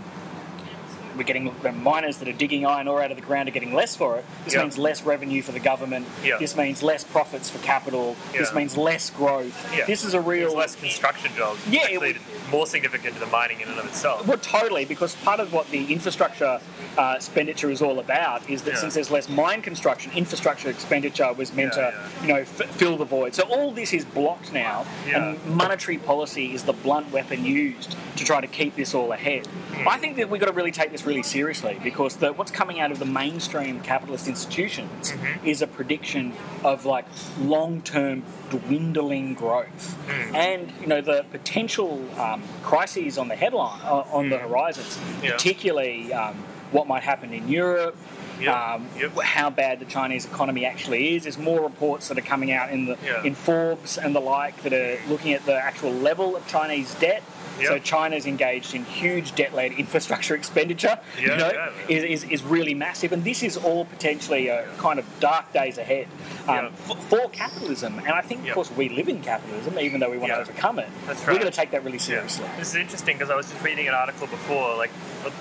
we're 1.15 1.23
getting 1.23 1.54
the 1.62 1.71
miners 1.71 2.17
that 2.17 2.28
are 2.28 2.34
digging 2.34 2.65
iron 2.65 2.88
ore 2.88 3.02
out 3.04 3.12
of 3.12 3.17
the 3.17 3.23
ground 3.23 3.47
are 3.49 3.52
getting 3.52 3.73
less 3.73 3.95
for 3.95 4.17
it. 4.17 4.26
This 4.45 4.54
Yeah. 4.54 4.62
means 4.63 4.78
less 4.78 5.04
revenue 5.04 5.41
for 5.41 5.52
the 5.52 5.60
government. 5.60 6.08
Yeah. 6.23 6.38
This 6.38 6.56
means 6.56 6.82
less 6.84 7.04
profits 7.04 7.49
for 7.49 7.60
capital. 7.60 8.15
This 8.32 8.54
means 8.54 8.78
less 8.78 9.10
growth. 9.10 9.54
This 9.88 10.04
is 10.04 10.13
a 10.13 10.21
real 10.21 10.47
There's 10.49 10.54
less 10.56 10.76
construction 10.76 11.32
jobs. 11.36 11.60
Yeah, 11.67 11.82
it 11.82 11.84
actually 11.93 11.97
would- 12.13 12.21
more 12.52 12.67
significant 12.67 13.15
to 13.15 13.19
the 13.19 13.26
mining 13.28 13.62
in 13.62 13.67
and 13.67 13.80
of 13.80 13.86
itself. 13.86 14.28
Well, 14.28 14.38
totally, 14.38 14.86
because 14.86 15.15
part 15.15 15.39
of 15.39 15.54
what 15.54 15.69
the 15.71 15.91
infrastructure 15.91 16.60
uh, 16.97 17.13
expenditure 17.15 17.71
is 17.71 17.82
all 17.82 17.97
about 17.99 18.47
is 18.49 18.62
that 18.63 18.76
Yeah. 18.76 18.80
since 18.80 18.93
there's 18.93 19.10
less 19.10 19.28
mine 19.28 19.62
construction, 19.63 20.12
infrastructure 20.15 20.69
expenditure 20.69 21.34
was 21.34 21.52
meant 21.54 21.73
Yeah, 21.76 21.89
to, 21.91 21.97
yeah. 21.97 22.21
you 22.21 22.28
know, 22.34 22.39
f- 22.41 22.69
fill 22.76 22.97
the 22.97 23.06
void. 23.06 23.34
So 23.34 23.43
all 23.43 23.71
this 23.71 23.93
is 23.93 24.06
blocked 24.06 24.54
now, 24.54 24.86
and 25.12 25.43
monetary 25.45 25.97
policy 25.97 26.54
is 26.54 26.63
the 26.63 26.73
blunt 26.73 27.12
weapon 27.12 27.43
used 27.45 27.95
to 28.17 28.23
try 28.26 28.41
to 28.41 28.47
keep 28.47 28.76
this 28.76 28.93
all 28.93 29.12
ahead. 29.12 29.47
Hmm. 29.47 29.88
I 29.88 29.97
think 29.97 30.17
that 30.17 30.30
we've 30.30 30.39
got 30.39 30.47
to 30.47 30.54
really 30.54 30.71
take 30.71 30.91
this 30.91 31.03
really 31.06 31.24
seriously 31.24 31.80
because 31.84 32.18
the, 32.18 32.34
what's 32.34 32.52
coming 32.52 32.80
out 32.80 32.92
of 32.92 33.00
the 33.00 33.06
mainstream 33.06 33.80
capitalist 33.82 34.28
institutions 34.28 35.12
Mm-hmm. 35.12 35.46
is 35.48 35.62
a 35.62 35.68
prediction 35.68 36.34
of 36.63 36.86
like 36.86 37.06
long-term 37.39 38.24
dwindling 38.50 39.34
growth, 39.34 39.94
Hmm. 40.08 40.36
and 40.36 40.74
you 40.82 40.88
know 40.88 41.02
the 41.02 41.26
potential 41.32 42.04
um, 42.20 42.42
crises 42.63 43.18
on 43.18 43.28
the 43.28 43.36
headline 43.36 43.80
uh, 43.84 44.04
on 44.12 44.30
the 44.30 44.38
horizons. 44.38 44.98
Yeah. 45.22 45.32
particularly 45.34 46.13
um, 46.13 46.36
what 46.72 46.88
might 46.88 47.04
happen 47.04 47.34
in 47.34 47.48
Europe. 47.48 47.96
Yep. 48.39 48.56
Um, 48.56 48.88
Yep. 49.00 49.12
How 49.22 49.50
bad 49.50 49.80
the 49.80 49.86
Chinese 49.86 50.26
economy 50.26 50.65
actually 50.65 51.15
is. 51.15 51.24
There's 51.24 51.38
more 51.38 51.62
reports 51.62 52.08
that 52.10 52.17
are 52.17 52.22
coming 52.22 52.52
out 52.52 52.72
in 52.72 52.86
the 52.86 52.98
Yeah. 53.04 53.24
in 53.24 53.36
Forbes 53.36 53.98
and 53.98 54.15
the 54.15 54.19
like 54.22 54.62
that 54.63 54.74
are 54.74 54.98
looking 55.08 55.34
at 55.34 55.46
the 55.46 55.56
actual 55.56 55.91
level 55.91 56.36
of 56.36 56.46
Chinese 56.48 56.93
debt. 56.96 57.24
So 57.63 57.74
Yep. 57.76 57.84
China's 57.84 58.26
engaged 58.26 58.74
in 58.74 58.84
huge 58.84 59.36
debt-led 59.36 59.74
infrastructure 59.84 60.34
expenditure. 60.34 60.98
you 61.19 61.28
know, 61.28 61.52
yeah, 61.54 61.69
is, 61.88 62.24
is, 62.24 62.32
is 62.32 62.43
really 62.43 62.74
massive, 62.74 63.12
and 63.13 63.24
this 63.24 63.43
is 63.43 63.58
all 63.58 63.86
potentially 63.86 64.48
a 64.48 64.65
kind 64.80 64.98
of 64.98 65.06
dark 65.19 65.54
days 65.54 65.78
ahead 65.78 66.08
um, 66.48 66.56
Yeah. 66.56 66.69
for, 66.74 66.96
for 66.98 67.30
capitalism. 67.30 68.00
And 68.00 68.10
I 68.10 68.22
think, 68.22 68.41
of 68.41 68.48
Yeah. 68.48 68.54
course, 68.54 68.72
we 68.72 68.89
live 68.89 69.08
in 69.08 69.22
capitalism, 69.22 69.78
even 69.78 70.00
though 70.00 70.10
we 70.10 70.17
want 70.17 70.30
Yeah. 70.30 70.38
to 70.38 70.41
overcome 70.41 70.80
it. 70.80 70.89
That's 71.06 71.22
We're 71.28 71.34
going 71.34 71.46
to 71.46 71.52
take 71.52 71.69
that 71.72 71.84
really 71.84 71.98
Yeah. 72.00 72.04
seriously. 72.04 72.46
This 72.58 72.69
is 72.69 72.76
interesting 72.76 73.17
because 73.17 73.30
I 73.30 73.36
was 73.36 73.48
just 73.52 73.63
reading 73.63 73.88
an 73.88 73.93
article 73.93 74.26
before, 74.26 74.76
like 74.76 74.89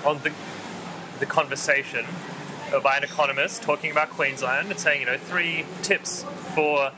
on 0.05 0.19
the 0.23 0.31
the 1.19 1.25
conversation 1.27 2.05
uh, 2.05 2.32
by 2.79 2.97
an 2.97 3.03
economist 3.03 3.61
talking 3.63 3.91
about 3.91 4.09
Queensland 4.09 4.69
and 4.69 4.79
saying, 4.79 5.01
you 5.01 5.05
know, 5.05 5.17
three 5.17 5.65
tips 5.81 6.23
for 6.55 6.91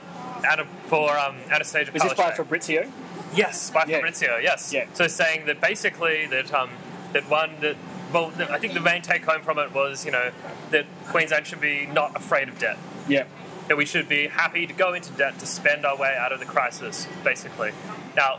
Ana- 0.49 0.67
for 0.88 1.17
um, 1.17 1.38
Anastasia 1.49 1.93
Is 1.95 2.01
this 2.03 2.13
by 2.13 2.31
Fabrizio? 2.31 2.91
Yes, 3.33 3.71
by 3.71 3.85
Yeah. 3.88 3.97
Fabrizio. 3.97 4.38
Yes. 4.38 4.71
Yeah. 4.73 4.85
So 4.93 5.07
saying 5.07 5.45
that 5.47 5.59
basically 5.61 6.25
that 6.27 6.53
um, 6.53 6.69
that 7.13 7.29
one 7.29 7.51
that 7.61 7.75
well, 8.13 8.31
I 8.49 8.59
think 8.59 8.73
the 8.73 8.79
main 8.79 9.01
take 9.01 9.25
home 9.25 9.41
from 9.41 9.57
it 9.59 9.73
was 9.73 10.05
you 10.05 10.11
know 10.11 10.31
that 10.71 10.85
Queensland 11.07 11.47
should 11.47 11.61
be 11.61 11.85
not 11.85 12.15
afraid 12.15 12.47
of 12.49 12.59
debt. 12.59 12.77
Yeah. 13.07 13.25
That 13.67 13.77
we 13.77 13.85
should 13.85 14.07
be 14.07 14.27
happy 14.27 14.67
to 14.67 14.73
go 14.73 14.93
into 14.93 15.11
debt 15.13 15.39
to 15.39 15.47
spend 15.47 15.85
our 15.85 15.97
way 15.97 16.15
out 16.17 16.31
of 16.31 16.39
the 16.39 16.45
crisis, 16.45 17.07
basically. 17.23 17.71
Now, 18.15 18.38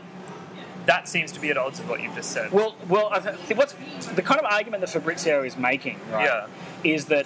that 0.87 1.07
seems 1.07 1.31
to 1.33 1.39
be 1.39 1.49
at 1.49 1.57
odds 1.57 1.79
with 1.79 1.87
what 1.89 2.01
you've 2.01 2.15
just 2.15 2.31
said. 2.31 2.51
Well, 2.51 2.75
well, 2.89 3.09
I 3.11 3.19
th- 3.19 3.57
what's 3.57 3.73
the 4.15 4.21
kind 4.21 4.39
of 4.39 4.45
argument 4.45 4.81
that 4.81 4.89
Fabrizio 4.89 5.43
is 5.43 5.55
making, 5.57 5.99
right? 6.11 6.25
Yeah. 6.25 6.47
Is 6.83 7.05
that 7.05 7.25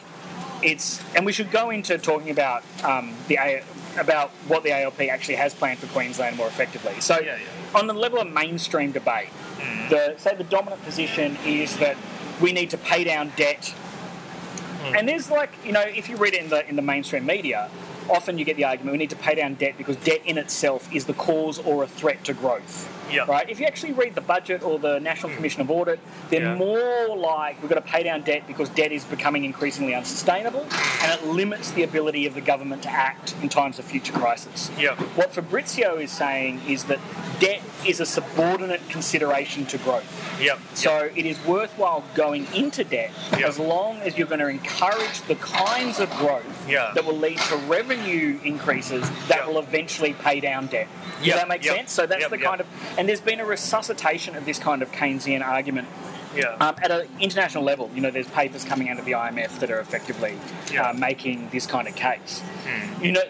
it's, 0.61 1.01
and 1.15 1.25
we 1.25 1.31
should 1.31 1.51
go 1.51 1.69
into 1.69 1.97
talking 1.97 2.29
about 2.29 2.63
um, 2.83 3.13
the 3.27 3.37
A, 3.37 3.63
about 3.99 4.29
what 4.47 4.63
the 4.63 4.71
ALP 4.71 5.01
actually 5.01 5.35
has 5.35 5.53
planned 5.53 5.79
for 5.79 5.87
Queensland 5.87 6.37
more 6.37 6.47
effectively. 6.47 6.99
So, 7.01 7.19
Yeah, 7.19 7.37
yeah. 7.37 7.79
on 7.79 7.87
the 7.87 7.93
level 7.93 8.19
of 8.19 8.27
mainstream 8.31 8.91
debate, 8.91 9.29
the 9.89 10.15
say 10.17 10.35
the 10.35 10.43
dominant 10.43 10.83
position 10.83 11.37
is 11.45 11.77
that 11.77 11.97
we 12.41 12.51
need 12.53 12.69
to 12.71 12.77
pay 12.77 13.03
down 13.03 13.31
debt. 13.35 13.73
And 14.95 15.07
there's 15.07 15.29
like, 15.29 15.51
you 15.63 15.71
know, 15.71 15.81
if 15.81 16.09
you 16.09 16.17
read 16.17 16.33
it 16.33 16.41
in 16.43 16.49
the 16.49 16.67
in 16.67 16.75
the 16.75 16.81
mainstream 16.81 17.25
media, 17.25 17.69
often 18.09 18.37
you 18.37 18.45
get 18.45 18.57
the 18.57 18.65
argument 18.65 18.91
we 18.91 18.97
need 18.97 19.09
to 19.09 19.15
pay 19.15 19.35
down 19.35 19.55
debt 19.55 19.75
because 19.77 19.95
debt 19.97 20.21
in 20.25 20.37
itself 20.37 20.93
is 20.93 21.05
the 21.05 21.13
cause 21.13 21.59
or 21.59 21.83
a 21.83 21.87
threat 21.87 22.23
to 22.25 22.33
growth. 22.33 22.89
Yeah. 23.11 23.25
Right? 23.27 23.49
If 23.49 23.59
you 23.59 23.65
actually 23.65 23.91
read 23.91 24.15
the 24.15 24.21
budget 24.21 24.63
or 24.63 24.79
the 24.79 24.99
National 24.99 25.29
hmm. 25.29 25.35
Commission 25.35 25.61
of 25.61 25.69
Audit, 25.69 25.99
they're 26.29 26.41
Yeah. 26.41 26.55
more 26.55 27.15
like 27.15 27.61
we've 27.61 27.69
got 27.69 27.75
to 27.75 27.81
pay 27.81 28.03
down 28.03 28.21
debt 28.21 28.43
because 28.47 28.69
debt 28.69 28.91
is 28.91 29.03
becoming 29.03 29.43
increasingly 29.43 29.93
unsustainable 29.93 30.65
and 31.01 31.11
it 31.11 31.25
limits 31.27 31.71
the 31.71 31.83
ability 31.83 32.25
of 32.25 32.33
the 32.33 32.41
government 32.41 32.83
to 32.83 32.89
act 32.89 33.35
in 33.41 33.49
times 33.49 33.79
of 33.79 33.85
future 33.85 34.13
crisis. 34.13 34.71
Yeah. 34.79 34.95
What 35.15 35.33
Fabrizio 35.33 35.97
is 35.97 36.11
saying 36.11 36.61
is 36.67 36.85
that 36.85 36.99
debt 37.41 37.61
is 37.85 37.99
a 37.99 38.05
subordinate 38.05 38.79
consideration 38.89 39.65
to 39.65 39.77
growth. 39.79 40.05
Yep. 40.39 40.59
So 40.75 41.09
it 41.15 41.25
is 41.25 41.43
worthwhile 41.45 42.03
going 42.13 42.45
into 42.53 42.83
debt 42.83 43.09
Yeah. 43.37 43.47
as 43.47 43.57
long 43.57 43.97
as 44.01 44.15
you're 44.17 44.27
going 44.27 44.39
to 44.41 44.47
encourage 44.47 45.21
the 45.27 45.33
kinds 45.35 45.99
of 45.99 46.09
growth 46.11 46.69
Yeah. 46.69 46.91
that 46.93 47.03
will 47.03 47.17
lead 47.17 47.39
to 47.39 47.55
revenue 47.57 48.39
increases 48.43 49.09
that 49.27 49.39
Yeah. 49.39 49.47
will 49.47 49.57
eventually 49.59 50.13
pay 50.13 50.39
down 50.39 50.67
debt. 50.67 50.87
Does 51.17 51.27
Yep, 51.27 51.35
that 51.37 51.47
make 51.49 51.65
yep, 51.65 51.75
sense? 51.77 51.91
So 51.91 52.05
that's 52.05 52.21
yep, 52.21 52.29
the 52.29 52.37
yep. 52.37 52.47
kind 52.47 52.61
of, 52.61 52.67
and 52.97 53.09
there's 53.09 53.21
been 53.21 53.39
a 53.39 53.45
resuscitation 53.45 54.35
of 54.35 54.45
this 54.45 54.59
kind 54.59 54.83
of 54.83 54.91
Keynesian 54.91 55.43
argument 55.43 55.87
Yeah. 56.35 56.55
um, 56.61 56.75
at 56.83 56.91
an 56.91 57.07
international 57.19 57.63
level. 57.63 57.89
You 57.95 58.01
know, 58.01 58.11
there's 58.11 58.27
papers 58.27 58.63
coming 58.63 58.87
out 58.89 58.99
of 58.99 59.05
the 59.05 59.15
IMF 59.15 59.59
that 59.59 59.71
are 59.71 59.79
effectively 59.79 60.37
Yeah. 60.71 60.89
uh, 60.89 60.93
making 60.93 61.49
this 61.51 61.65
kind 61.65 61.87
of 61.87 61.95
case. 61.95 62.41
Hmm. 62.67 63.03
You 63.03 63.11
know, 63.13 63.23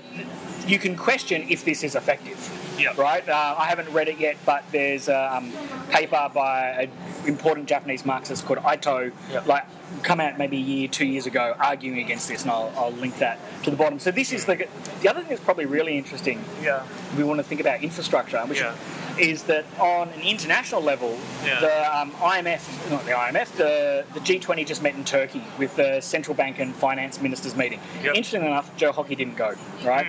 you 0.68 0.80
can 0.80 0.96
question 0.96 1.46
if 1.50 1.66
this 1.66 1.84
is 1.84 1.96
effective. 1.96 2.40
Yeah. 2.80 2.94
Right? 2.98 3.28
Uh, 3.28 3.56
I 3.58 3.66
haven't 3.66 3.90
read 3.92 4.08
it 4.08 4.18
yet, 4.20 4.38
but 4.46 4.64
there's 4.72 5.08
a 5.08 5.36
um, 5.38 5.52
paper 5.90 6.30
by 6.34 6.70
an 6.84 6.92
important 7.28 7.68
Japanese 7.68 8.06
Marxist 8.06 8.46
called 8.46 8.60
Ito, 8.60 9.12
Yep. 9.32 9.46
like 9.48 9.66
come 10.04 10.20
out 10.20 10.38
maybe 10.40 10.58
a 10.58 10.62
year, 10.62 10.88
two 10.88 11.06
years 11.06 11.26
ago, 11.28 11.56
arguing 11.60 12.00
against 12.00 12.28
this, 12.30 12.42
and 12.44 12.52
I'll, 12.52 12.72
I'll 12.76 12.92
link 12.94 13.18
that 13.20 13.38
to 13.64 13.70
the 13.72 13.76
bottom. 13.78 14.00
So 14.00 14.10
this 14.12 14.32
is 14.32 14.46
the 14.46 14.68
the 15.02 15.10
other 15.10 15.20
thing 15.20 15.30
that's 15.30 15.42
probably 15.44 15.66
really 15.66 15.98
interesting. 15.98 16.44
yeah. 16.64 16.86
We 17.18 17.24
want 17.24 17.40
to 17.40 17.44
think 17.44 17.62
about 17.62 17.84
infrastructure, 17.84 18.40
which 18.46 18.60
Yeah. 18.62 18.74
Is 19.22 19.44
that 19.44 19.66
on 19.80 20.10
an 20.10 20.22
international 20.22 20.82
level, 20.82 21.18
Yeah. 21.46 21.60
the 21.60 21.98
um, 21.98 22.12
IMF, 22.14 22.90
not 22.90 23.06
the 23.06 23.12
IMF, 23.12 23.52
the, 23.56 24.04
the 24.14 24.20
G20 24.20 24.66
just 24.66 24.82
met 24.82 24.96
in 24.96 25.04
Turkey 25.06 25.44
with 25.58 25.76
the 25.76 26.02
central 26.02 26.36
bank 26.36 26.60
and 26.60 26.74
finance 26.76 27.22
ministers 27.22 27.56
meeting. 27.56 27.80
Yep. 28.04 28.16
Interestingly 28.16 28.48
enough, 28.48 28.76
Joe 28.78 28.92
Hockey 28.92 29.16
didn't 29.16 29.38
go, 29.38 29.54
right? 29.86 30.08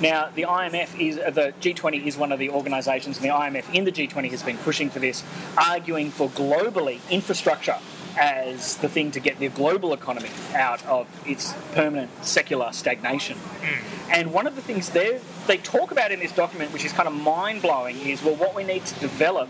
Now, 0.00 0.30
the 0.34 0.42
IMF 0.44 0.98
is, 0.98 1.18
uh, 1.18 1.30
the 1.30 1.52
G20 1.60 2.06
is 2.06 2.16
one 2.16 2.32
of 2.32 2.38
the 2.38 2.50
organisations, 2.50 3.18
and 3.18 3.24
the 3.24 3.32
IMF 3.32 3.72
in 3.74 3.84
the 3.84 3.92
G20 3.92 4.30
has 4.30 4.42
been 4.42 4.56
pushing 4.58 4.90
for 4.90 4.98
this, 4.98 5.22
arguing 5.56 6.10
for 6.10 6.28
globally 6.30 6.98
infrastructure 7.10 7.76
as 8.18 8.76
the 8.78 8.88
thing 8.88 9.10
to 9.12 9.20
get 9.20 9.38
the 9.38 9.48
global 9.48 9.92
economy 9.92 10.30
out 10.54 10.84
of 10.86 11.06
its 11.28 11.54
permanent 11.72 12.10
secular 12.24 12.72
stagnation. 12.72 13.38
And 14.10 14.32
one 14.32 14.46
of 14.48 14.56
the 14.56 14.62
things 14.62 14.90
they 14.90 15.20
they 15.50 15.56
talk 15.56 15.90
about 15.90 16.12
in 16.12 16.20
this 16.20 16.30
document, 16.30 16.72
which 16.72 16.84
is 16.84 16.92
kind 16.92 17.08
of 17.08 17.14
mind 17.14 17.60
blowing, 17.60 17.98
is 18.06 18.22
well, 18.22 18.36
what 18.36 18.54
we 18.54 18.62
need 18.62 18.86
to 18.86 19.00
develop 19.00 19.48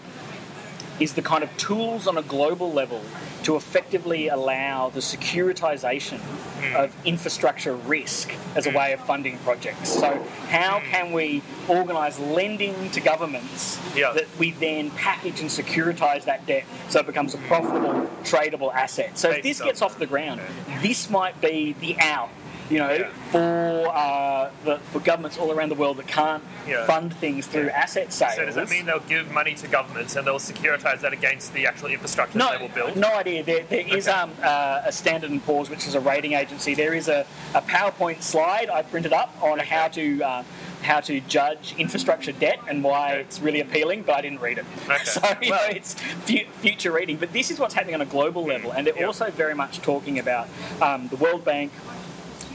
is 0.99 1.13
the 1.13 1.23
kind 1.23 1.45
of 1.45 1.55
tools 1.59 2.07
on 2.07 2.17
a 2.17 2.23
global 2.23 2.73
level 2.73 3.03
to 3.43 3.57
effectively 3.57 4.29
allow 4.29 4.91
the 4.91 5.01
securitization 5.01 6.19
hmm. 6.19 6.77
of 6.77 6.95
infrastructure 7.07 7.75
risk 7.75 8.33
as 8.55 8.67
a 8.67 8.71
hmm. 8.71 8.77
way 8.79 8.93
of 8.93 9.01
funding 9.01 9.37
projects. 9.39 9.91
So, 9.91 10.23
how 10.49 10.81
hmm. 10.81 10.91
can 10.91 11.13
we 11.13 11.43
organize 11.69 12.19
lending 12.19 12.91
to 12.93 13.01
governments 13.01 13.79
Yeah. 13.95 14.13
that 14.13 14.27
we 14.39 14.53
then 14.53 14.91
package 14.93 15.41
and 15.41 15.51
securitize 15.51 16.25
that 16.25 16.47
debt 16.47 16.65
so 16.89 17.01
it 17.01 17.07
becomes 17.07 17.35
a 17.35 17.39
profitable, 17.39 18.09
tradable 18.25 18.73
asset? 18.75 19.19
So, 19.19 19.31
if 19.31 19.43
this 19.43 19.61
gets 19.61 19.83
off 19.83 19.99
the 19.99 20.07
ground, 20.07 20.41
this 20.81 21.11
might 21.11 21.39
be 21.43 21.75
the 21.75 21.99
out. 22.01 22.31
You 22.71 22.79
know, 22.79 22.91
Yeah. 22.93 23.09
for 23.33 23.89
uh, 23.89 24.51
the, 24.65 24.79
for 24.93 25.01
governments 25.01 25.37
all 25.39 25.51
around 25.51 25.71
the 25.71 25.75
world 25.75 25.97
that 25.97 26.07
can't 26.07 26.43
Yeah. 26.69 26.87
fund 26.87 27.13
things 27.17 27.47
through 27.49 27.69
asset 27.71 28.13
sales. 28.13 28.37
So 28.37 28.47
does 28.47 28.55
that 28.55 28.71
mean 28.71 28.87
they'll 28.87 29.01
give 29.01 29.31
money 29.33 29.55
to 29.57 29.67
governments 29.67 30.15
and 30.15 30.25
they'll 30.25 30.39
securitize 30.39 31.01
that 31.01 31.13
against 31.13 31.53
the 31.53 31.67
actual 31.67 31.89
infrastructure 31.89 32.39
No, 32.39 32.51
that 32.51 32.59
they 32.61 32.67
will 32.67 32.73
build? 32.75 32.97
no 32.97 33.09
idea. 33.13 33.43
There, 33.43 33.65
there 33.69 33.81
is 33.81 34.07
Okay. 34.07 34.17
um, 34.17 34.31
uh, 34.43 34.83
a 34.85 34.93
Standard 34.93 35.31
and 35.33 35.45
Poor's, 35.45 35.69
which 35.69 35.87
is 35.89 35.97
a 35.97 36.01
rating 36.01 36.35
agency. 36.35 36.75
There 36.75 36.95
is 36.95 37.09
a, 37.09 37.27
a 37.55 37.61
PowerPoint 37.63 38.23
slide 38.23 38.71
I 38.71 38.83
printed 38.83 39.13
up 39.13 39.35
on 39.43 39.59
how 39.59 39.89
to 39.89 40.23
uh, 40.23 40.43
how 40.83 40.99
to 41.01 41.21
judge 41.23 41.75
infrastructure 41.77 42.33
debt 42.33 42.59
and 42.67 42.83
why 42.83 43.11
Okay. 43.13 43.21
it's 43.21 43.39
really 43.41 43.61
appealing, 43.61 44.03
but 44.03 44.15
I 44.15 44.21
didn't 44.23 44.41
read 44.41 44.59
it. 44.59 44.65
Okay. 44.89 44.97
So 45.05 45.21
you 45.43 45.51
Well- 45.51 45.69
know, 45.69 45.75
it's 45.77 45.93
fu- 45.95 46.47
future 46.61 46.93
reading. 46.93 47.17
But 47.19 47.33
this 47.35 47.51
is 47.51 47.59
what's 47.59 47.75
happening 47.75 47.97
on 47.97 48.01
a 48.01 48.07
global 48.07 48.45
level, 48.47 48.71
and 48.71 48.87
they're 48.87 48.97
Yeah. 48.97 49.07
also 49.07 49.29
very 49.31 49.55
much 49.55 49.81
talking 49.83 50.19
about 50.21 50.49
um, 50.81 51.09
the 51.09 51.17
World 51.17 51.45
Bank, 51.45 51.71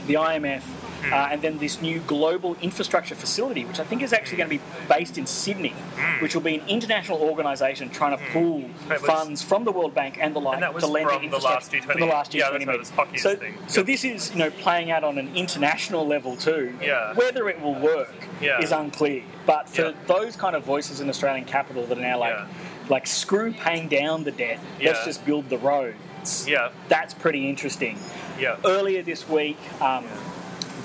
the 0.08 0.16
IMF. 0.16 0.62
Hmm. 1.04 1.14
Uh, 1.14 1.18
and 1.32 1.42
then 1.42 1.58
this 1.60 1.82
new 1.82 2.00
global 2.00 2.56
infrastructure 2.62 3.14
facility, 3.14 3.64
which 3.66 3.80
I 3.80 3.84
think 3.84 4.02
is 4.02 4.12
actually 4.12 4.38
going 4.38 4.50
to 4.50 4.56
be 4.58 4.62
based 4.90 5.18
in 5.20 5.28
Sydney, 5.28 5.74
which 6.20 6.34
will 6.34 6.42
be 6.42 6.56
an 6.56 6.68
international 6.68 7.20
organisation 7.22 7.90
trying 7.90 8.18
to 8.18 8.24
pool 8.32 8.62
Hmm. 8.62 8.90
Was- 8.90 9.02
funds 9.02 9.42
from 9.44 9.66
the 9.66 9.72
World 9.72 9.94
Bank 9.94 10.18
and 10.20 10.36
the 10.36 10.40
like 10.40 10.62
And 10.64 10.80
to 10.80 10.88
lend 10.88 11.10
to 11.10 11.20
from 11.20 11.30
the 11.30 11.38
last 11.38 11.72
G20. 11.72 11.92
for 11.92 12.00
the 12.00 12.06
last 12.06 12.32
G20 12.32 12.38
Yeah, 12.66 12.78
that's 12.78 12.92
meeting. 12.98 13.18
so, 13.20 13.36
thing. 13.36 13.58
so 13.68 13.82
Yep. 13.82 13.88
this 13.88 14.04
is 14.04 14.32
you 14.32 14.40
know 14.40 14.50
playing 14.50 14.90
out 14.90 15.04
on 15.04 15.18
an 15.20 15.30
international 15.36 16.08
level 16.08 16.36
too. 16.38 16.76
Yeah. 16.82 17.14
Whether 17.14 17.50
it 17.50 17.62
will 17.62 17.76
work 17.76 18.14
Yeah. 18.42 18.60
is 18.62 18.72
unclear. 18.72 19.22
But 19.46 19.70
for 19.70 19.94
those 20.08 20.36
kind 20.36 20.56
of 20.56 20.64
voices 20.64 21.02
in 21.02 21.10
Australian 21.10 21.46
capital 21.46 21.86
that 21.86 21.98
are 21.98 22.02
now 22.02 22.18
like 22.20 22.34
Yeah. 22.34 22.46
like 22.90 23.06
screw 23.06 23.52
paying 23.54 23.88
down 23.90 24.24
the 24.24 24.32
debt, 24.32 24.60
Yeah. 24.80 24.92
let's 24.92 25.06
just 25.06 25.26
build 25.26 25.50
the 25.50 25.58
roads. 25.60 26.48
Yeah. 26.48 26.70
That's 26.88 27.14
pretty 27.14 27.48
interesting. 27.50 28.00
Yeah. 28.40 28.58
Earlier 28.66 29.02
this 29.02 29.28
week, 29.30 29.58
um, 29.82 30.06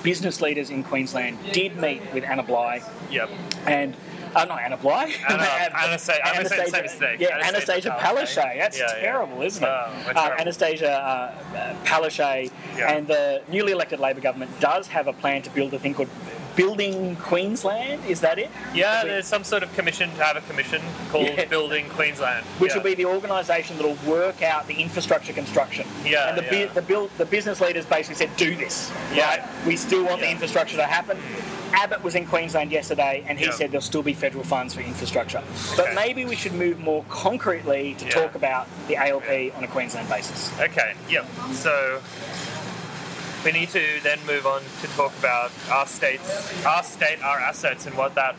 business 0.03 0.41
leaders 0.41 0.69
in 0.69 0.83
Queensland 0.83 1.37
did 1.51 1.77
meet 1.77 2.01
with 2.13 2.23
Anna 2.23 2.43
Bligh 2.43 2.81
Yep. 3.11 3.29
and 3.67 3.95
uh, 4.35 4.45
not 4.45 4.61
Anna 4.61 4.77
Bligh. 4.77 5.11
Anna- 5.27 5.43
Anastasia- 5.83 6.47
say 6.47 6.63
the 6.65 6.69
same 6.71 6.81
mistake. 6.83 7.19
Yeah, 7.19 7.35
Anastasia 7.43 7.91
Anastasia 7.91 7.97
Palaszczuk. 7.99 8.57
That's 8.57 8.79
Yeah, 8.79 8.85
yeah. 8.95 9.01
terrible, 9.01 9.41
isn't 9.41 9.61
it? 9.63 9.67
Oh, 9.67 9.71
uh, 9.73 10.13
terrible. 10.13 10.41
Anastasia 10.41 10.91
uh, 10.91 11.57
uh, 11.57 11.75
Palaszczuk 11.83 12.51
Yeah. 12.77 12.93
and 12.93 13.07
the 13.07 13.41
newly 13.49 13.73
elected 13.73 13.99
Labor 13.99 14.21
government 14.21 14.57
does 14.61 14.87
have 14.87 15.07
a 15.07 15.13
plan 15.13 15.41
to 15.41 15.49
build 15.49 15.73
a 15.73 15.79
thing 15.79 15.93
called 15.93 16.09
Building 16.55 17.15
Queensland. 17.17 18.03
Is 18.05 18.21
that 18.21 18.37
it? 18.39 18.49
Yeah, 18.73 19.03
there's 19.03 19.25
some 19.27 19.43
sort 19.43 19.63
of 19.63 19.73
commission 19.73 20.09
to 20.11 20.23
have 20.23 20.35
a 20.37 20.41
commission 20.41 20.81
called 21.09 21.25
Yeah. 21.27 21.45
Building 21.45 21.87
Queensland. 21.89 22.45
which 22.59 22.71
yeah. 22.71 22.77
will 22.77 22.83
be 22.83 22.95
the 22.95 23.05
organisation 23.05 23.77
that 23.77 23.83
will 23.85 23.97
work 24.11 24.41
out 24.41 24.67
the 24.67 24.75
infrastructure 24.75 25.33
construction. 25.33 25.87
Yeah, 26.05 26.29
and 26.29 26.37
the, 26.37 26.43
yeah. 26.43 26.67
bu- 26.67 26.73
the, 26.73 26.81
build, 26.81 27.09
the 27.17 27.25
business 27.25 27.61
leaders 27.61 27.85
basically 27.85 28.15
said, 28.15 28.35
"Do 28.37 28.55
this." 28.55 28.91
Yeah. 29.13 29.27
Right? 29.37 29.65
We 29.65 29.75
still 29.77 30.05
want 30.05 30.21
the 30.21 30.29
infrastructure 30.29 30.77
to 30.77 30.83
happen. 30.85 31.17
Mm. 31.17 31.57
Abbott 31.73 32.03
was 32.03 32.15
in 32.15 32.25
Queensland 32.25 32.69
yesterday, 32.71 33.23
and 33.27 33.39
he 33.39 33.45
Yeah. 33.45 33.51
said 33.51 33.71
there'll 33.71 33.81
still 33.81 34.03
be 34.03 34.13
federal 34.13 34.43
funds 34.43 34.73
for 34.73 34.81
infrastructure. 34.81 35.41
But 35.77 35.87
Okay. 35.87 35.95
maybe 35.95 36.25
we 36.25 36.35
should 36.35 36.53
move 36.53 36.79
more 36.79 37.05
concretely 37.09 37.95
to 37.97 38.05
Yeah. 38.05 38.11
talk 38.11 38.35
about 38.35 38.67
the 38.89 38.97
ALP 38.97 39.53
on 39.55 39.63
a 39.63 39.67
Queensland 39.67 40.09
basis. 40.09 40.51
Okay, 40.59 40.93
yep. 41.09 41.25
So 41.53 42.01
we 43.43 43.51
need 43.51 43.69
to 43.69 43.99
then 44.03 44.19
move 44.25 44.45
on 44.45 44.61
to 44.81 44.87
talk 44.95 45.17
about 45.19 45.51
our 45.69 45.87
states, 45.87 46.65
our 46.65 46.83
state, 46.83 47.21
our 47.23 47.39
assets, 47.39 47.85
and 47.85 47.97
what 47.97 48.15
that 48.15 48.35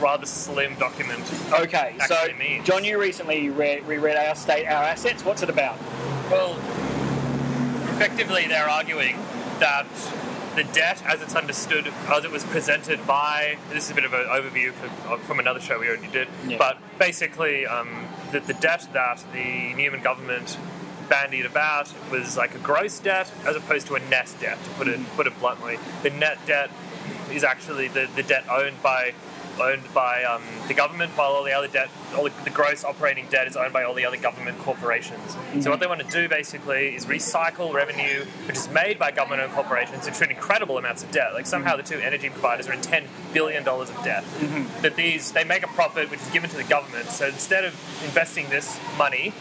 rather 0.00 0.26
slim 0.26 0.74
document. 0.76 1.20
Okay, 1.52 1.94
so 2.06 2.14
Actually 2.14 2.38
means. 2.38 2.66
John, 2.66 2.84
you 2.84 2.98
recently 3.00 3.50
read, 3.50 3.86
reread 3.86 4.16
our 4.16 4.34
state, 4.34 4.66
our 4.66 4.82
assets. 4.84 5.24
What's 5.24 5.42
it 5.42 5.50
about? 5.50 5.78
Well, 6.30 6.56
effectively, 7.94 8.46
they're 8.48 8.68
arguing 8.68 9.16
that 9.58 9.86
the 10.56 10.64
debt, 10.64 11.02
as 11.06 11.22
it's 11.22 11.34
understood, 11.36 11.92
as 12.08 12.24
it 12.24 12.30
was 12.30 12.44
presented 12.44 13.06
by 13.06 13.56
this 13.70 13.84
is 13.84 13.90
a 13.90 13.94
bit 13.94 14.04
of 14.04 14.12
an 14.14 14.26
overview 14.26 14.72
for, 14.72 15.18
from 15.18 15.38
another 15.38 15.60
show 15.60 15.78
we 15.78 15.86
already 15.88 16.08
did, 16.08 16.28
Yeah. 16.46 16.58
but 16.58 16.78
basically, 16.98 17.66
um, 17.66 18.08
that 18.32 18.46
the 18.46 18.54
debt 18.54 18.86
that 18.92 19.22
the 19.32 19.74
Newman 19.74 20.02
government 20.02 20.56
bandied 21.10 21.44
about 21.44 21.92
was 22.10 22.38
like 22.38 22.54
a 22.54 22.58
gross 22.58 22.98
debt 23.00 23.30
as 23.44 23.56
opposed 23.56 23.86
to 23.88 23.96
a 23.96 24.00
net 24.08 24.34
debt. 24.40 24.56
To 24.64 24.70
put 24.70 24.88
it 24.88 25.00
put 25.16 25.26
it 25.26 25.38
bluntly, 25.38 25.78
the 26.02 26.10
net 26.10 26.38
debt 26.46 26.70
is 27.30 27.44
actually 27.44 27.88
the, 27.88 28.08
the 28.16 28.22
debt 28.22 28.44
owned 28.48 28.82
by 28.82 29.12
owned 29.60 29.82
by 29.92 30.24
um, 30.24 30.42
the 30.68 30.74
government, 30.74 31.10
while 31.18 31.32
all 31.32 31.44
the 31.44 31.52
other 31.52 31.68
debt, 31.68 31.90
all 32.16 32.24
the, 32.24 32.32
the 32.44 32.50
gross 32.50 32.82
operating 32.82 33.26
debt 33.26 33.46
is 33.46 33.56
owned 33.56 33.74
by 33.74 33.82
all 33.82 33.92
the 33.92 34.06
other 34.06 34.16
government 34.16 34.58
corporations. 34.60 35.36
So 35.60 35.70
what 35.70 35.80
they 35.80 35.86
want 35.86 36.00
to 36.00 36.06
do 36.06 36.30
basically 36.30 36.94
is 36.94 37.04
recycle 37.04 37.74
revenue 37.74 38.24
which 38.46 38.56
is 38.56 38.70
made 38.70 38.98
by 38.98 39.10
government-owned 39.10 39.52
corporations 39.52 40.06
into 40.06 40.30
incredible 40.30 40.78
amounts 40.78 41.02
of 41.02 41.10
debt. 41.10 41.34
Like 41.34 41.46
somehow 41.46 41.76
the 41.76 41.82
two 41.82 41.98
energy 41.98 42.30
providers 42.30 42.68
are 42.68 42.72
in 42.72 42.80
ten 42.80 43.04
billion 43.34 43.62
dollars 43.62 43.90
of 43.90 44.02
debt. 44.02 44.24
That 44.80 44.96
these 44.96 45.32
they 45.32 45.44
make 45.44 45.62
a 45.62 45.68
profit 45.68 46.10
which 46.10 46.20
is 46.20 46.30
given 46.30 46.48
to 46.50 46.56
the 46.56 46.64
government. 46.64 47.08
So 47.08 47.26
instead 47.26 47.64
of 47.64 47.74
investing 48.04 48.48
this 48.48 48.80
money 48.96 49.34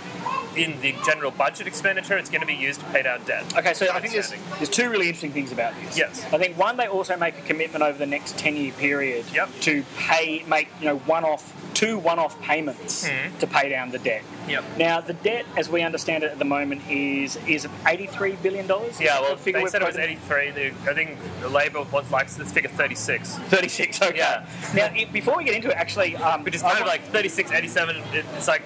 in 0.56 0.80
the 0.82 0.94
general 1.06 1.32
budget 1.32 1.68
expenditure, 1.68 2.18
it's 2.18 2.30
going 2.30 2.42
to 2.42 2.48
be 2.48 2.54
used 2.56 2.80
to 2.80 2.86
pay 2.88 3.04
down 3.04 3.24
debt. 3.26 3.46
Okay, 3.58 3.74
so 3.74 3.88
I 3.92 4.00
think 4.00 4.14
there's, 4.14 4.34
there's 4.58 4.70
two 4.70 4.90
really 4.90 5.08
interesting 5.08 5.32
things 5.32 5.52
about 5.52 5.74
this. 5.82 5.98
Yes. 5.98 6.24
I 6.34 6.38
think 6.38 6.58
one, 6.58 6.78
they 6.78 6.88
also 6.88 7.16
make 7.18 7.38
a 7.38 7.42
commitment 7.42 7.84
over 7.84 7.98
the 7.98 8.06
next 8.06 8.38
10 8.38 8.56
year 8.56 8.72
period 8.74 9.26
Yep. 9.34 9.50
to 9.62 9.84
pay, 9.98 10.44
make, 10.48 10.68
you 10.80 10.86
know, 10.86 10.98
one 11.00 11.24
off, 11.24 11.54
two 11.74 11.98
one 11.98 12.20
off 12.20 12.40
payments 12.42 13.08
Hmm. 13.08 13.38
to 13.40 13.48
pay 13.48 13.70
down 13.70 13.92
the 13.92 14.00
debt. 14.00 14.24
Yep. 14.50 14.64
Now, 14.78 15.00
the 15.02 15.14
debt, 15.14 15.46
as 15.56 15.70
we 15.70 15.82
understand 15.84 16.24
it 16.24 16.32
at 16.32 16.40
the 16.40 16.46
moment, 16.46 16.82
is 16.90 17.38
is 17.48 17.66
$83 17.86 18.42
billion? 18.42 18.68
Yeah, 19.00 19.22
well, 19.22 19.36
the 19.36 19.42
figure 19.42 19.62
they 19.62 19.68
said 19.68 19.82
it 19.82 19.86
was 19.88 19.96
83. 19.98 20.52
The, 20.52 20.68
I 20.90 20.94
think 20.94 21.18
the 21.42 21.48
Labor 21.50 21.84
wants 21.84 22.12
likes 22.12 22.36
this 22.36 22.52
figure 22.52 22.70
36, 22.72 23.36
36, 23.38 24.02
okay. 24.02 24.18
Yeah. 24.18 24.46
Now, 24.74 24.88
it, 24.96 25.14
before 25.14 25.38
we 25.38 25.44
get 25.46 25.56
into 25.56 25.70
it, 25.70 25.76
actually, 25.78 26.16
um, 26.18 26.44
which 26.44 26.56
is 26.56 26.64
I 26.64 26.70
kind 26.72 26.82
of 26.82 26.88
want- 26.88 27.02
like 27.04 27.12
36, 27.12 27.52
87. 27.52 27.96
it- 28.14 28.26
It's 28.36 28.48
like 28.48 28.64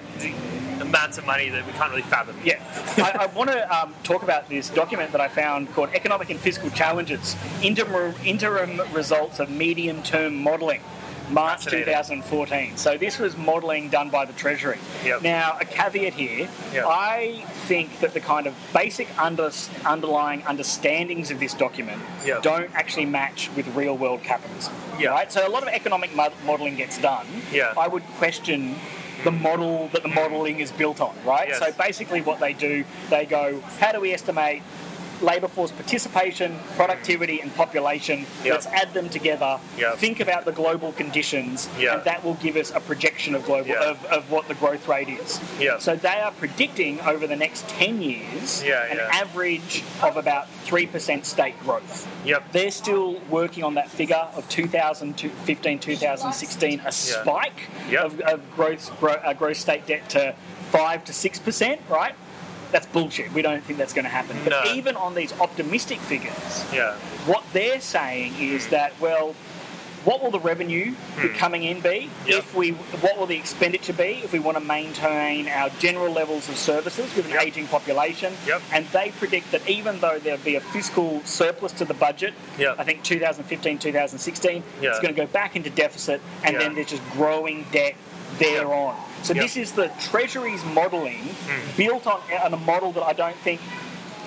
amounts 0.80 1.18
of 1.18 1.26
money 1.26 1.48
that 1.50 1.66
we 1.66 1.72
can't 1.72 1.90
really 1.90 2.02
fathom. 2.02 2.36
Yeah, 2.44 2.58
I, 2.98 3.24
I 3.24 3.26
want 3.26 3.50
to 3.50 3.74
um, 3.76 3.94
talk 4.02 4.22
about 4.22 4.48
this 4.48 4.70
document 4.70 5.12
that 5.12 5.20
I 5.20 5.28
found 5.28 5.72
called 5.72 5.90
Economic 5.94 6.30
and 6.30 6.40
Fiscal 6.40 6.70
Challenges 6.70 7.36
Interim, 7.62 8.14
interim 8.24 8.80
Results 8.92 9.40
of 9.40 9.50
Medium 9.50 10.02
Term 10.02 10.36
Modelling, 10.36 10.80
March 11.30 11.64
2014. 11.66 12.76
So, 12.76 12.98
this 12.98 13.18
was 13.18 13.36
modelling 13.36 13.88
done 13.88 14.10
by 14.10 14.24
the 14.26 14.32
Treasury. 14.34 14.78
Yep. 15.04 15.22
Now, 15.22 15.56
a 15.60 15.64
caveat 15.64 16.12
here 16.14 16.48
Yep. 16.72 16.84
I 16.86 17.44
think 17.66 18.00
that 18.00 18.12
the 18.12 18.20
kind 18.20 18.46
of 18.46 18.54
basic 18.74 19.08
under, 19.18 19.50
underlying 19.86 20.42
understandings 20.42 21.30
of 21.30 21.40
this 21.40 21.54
document 21.54 22.02
Yep. 22.26 22.42
don't 22.42 22.70
actually 22.74 23.06
match 23.06 23.50
with 23.56 23.66
real 23.74 23.96
world 23.96 24.22
capitalism. 24.22 24.74
Yeah. 24.98 25.08
Right? 25.10 25.32
So, 25.32 25.46
a 25.46 25.50
lot 25.50 25.62
of 25.62 25.68
economic 25.70 26.14
mo- 26.14 26.32
modelling 26.44 26.76
gets 26.76 26.98
done. 26.98 27.26
Yeah. 27.52 27.72
I 27.78 27.88
would 27.88 28.02
question 28.18 28.76
the 29.22 29.30
model 29.30 29.88
that 29.88 30.02
the 30.02 30.08
modelling 30.08 30.60
is 30.60 30.72
built 30.72 31.00
on, 31.00 31.14
right? 31.24 31.48
Yes. 31.48 31.58
So 31.60 31.72
basically 31.72 32.20
what 32.22 32.40
they 32.40 32.52
do, 32.52 32.84
they 33.10 33.26
go, 33.26 33.60
how 33.78 33.92
do 33.92 34.00
we 34.00 34.12
estimate 34.12 34.62
labour 35.24 35.48
force 35.48 35.70
participation, 35.72 36.56
productivity 36.76 37.40
and 37.40 37.54
population? 37.54 38.26
Yep. 38.44 38.52
Let's 38.52 38.66
add 38.66 38.92
them 38.94 39.08
together, 39.08 39.58
Yep. 39.78 39.96
think 39.98 40.20
about 40.20 40.44
the 40.44 40.52
global 40.52 40.92
conditions, 40.92 41.68
Yeah. 41.78 41.94
and 41.94 42.04
that 42.04 42.22
will 42.24 42.34
give 42.34 42.56
us 42.56 42.70
a 42.74 42.80
projection 42.80 43.34
of 43.34 43.44
global 43.44 43.74
of, 43.76 44.04
of 44.06 44.30
what 44.30 44.46
the 44.48 44.54
growth 44.54 44.86
rate 44.88 45.08
is. 45.08 45.40
So 45.80 45.96
they 45.96 46.20
are 46.20 46.30
predicting 46.32 47.00
over 47.00 47.26
the 47.26 47.36
next 47.36 47.66
10 47.68 48.02
years 48.02 48.62
Yeah, 48.62 48.84
an 48.84 48.98
yeah. 48.98 49.08
average 49.12 49.82
of 50.02 50.16
about 50.16 50.46
3% 50.66 51.24
state 51.26 51.58
growth. 51.60 52.06
Yep. 52.24 52.52
They're 52.52 52.70
still 52.70 53.20
working 53.30 53.64
on 53.64 53.74
that 53.74 53.90
figure 53.90 54.26
of 54.36 54.48
2015, 54.48 55.78
2016, 55.78 56.80
a 56.84 56.92
spike 56.92 57.68
Yep. 57.90 58.04
of, 58.04 58.20
of 58.20 58.40
gross, 58.56 58.90
gro, 59.00 59.12
uh, 59.14 59.32
gross 59.32 59.58
state 59.58 59.86
debt 59.86 60.08
to 60.10 60.34
5 60.70 61.04
to 61.04 61.12
6%, 61.12 61.78
right? 61.88 62.14
That's 62.74 62.86
bullshit. 62.86 63.32
We 63.32 63.40
don't 63.40 63.62
think 63.62 63.78
that's 63.78 63.92
going 63.92 64.04
to 64.04 64.10
happen. 64.10 64.36
But 64.42 64.50
No. 64.64 64.72
even 64.74 64.96
on 64.96 65.14
these 65.14 65.32
optimistic 65.40 66.00
figures, 66.00 66.64
Yeah. 66.72 66.94
what 67.24 67.44
they're 67.52 67.80
saying 67.80 68.34
is 68.40 68.66
that, 68.70 68.92
well, 68.98 69.36
what 70.04 70.20
will 70.20 70.32
the 70.32 70.40
revenue 70.40 70.96
be 71.22 71.28
coming 71.28 71.62
in 71.62 71.78
be? 71.80 72.06
Hmm. 72.24 72.28
Yep. 72.30 72.38
If 72.40 72.54
we, 72.56 72.70
what 72.72 73.16
will 73.16 73.26
the 73.26 73.36
expenditure 73.36 73.92
be 73.92 74.22
if 74.24 74.32
we 74.32 74.40
want 74.40 74.58
to 74.58 74.64
maintain 74.64 75.46
our 75.46 75.70
general 75.78 76.12
levels 76.12 76.48
of 76.48 76.56
services 76.56 77.14
with 77.14 77.26
an 77.26 77.30
Yep. 77.34 77.42
aging 77.46 77.68
population? 77.68 78.36
Yep. 78.44 78.62
And 78.72 78.88
they 78.88 79.12
predict 79.20 79.52
that 79.52 79.66
even 79.68 80.00
though 80.00 80.18
there'll 80.18 80.40
be 80.40 80.56
a 80.56 80.60
fiscal 80.60 81.22
surplus 81.24 81.70
to 81.74 81.84
the 81.84 81.94
budget. 81.94 82.34
I 82.58 82.82
think 82.82 83.04
2015, 83.04 83.78
2016, 83.78 84.64
Yeah. 84.82 84.90
it's 84.90 84.98
going 84.98 85.14
to 85.14 85.20
go 85.20 85.28
back 85.28 85.54
into 85.54 85.70
deficit, 85.70 86.20
and 86.42 86.54
Yeah. 86.54 86.58
then 86.58 86.74
there's 86.74 86.88
just 86.90 87.08
growing 87.12 87.66
debt 87.70 87.94
thereon. 88.40 88.96
So 89.24 89.32
Yep. 89.32 89.42
this 89.42 89.56
is 89.56 89.72
the 89.72 89.88
Treasury's 90.00 90.62
modelling 90.64 91.22
Hmm. 91.22 91.76
built 91.76 92.06
on, 92.06 92.20
on 92.44 92.52
a 92.52 92.58
model 92.58 92.92
that 92.92 93.02
I 93.02 93.14
don't 93.14 93.36
think 93.36 93.60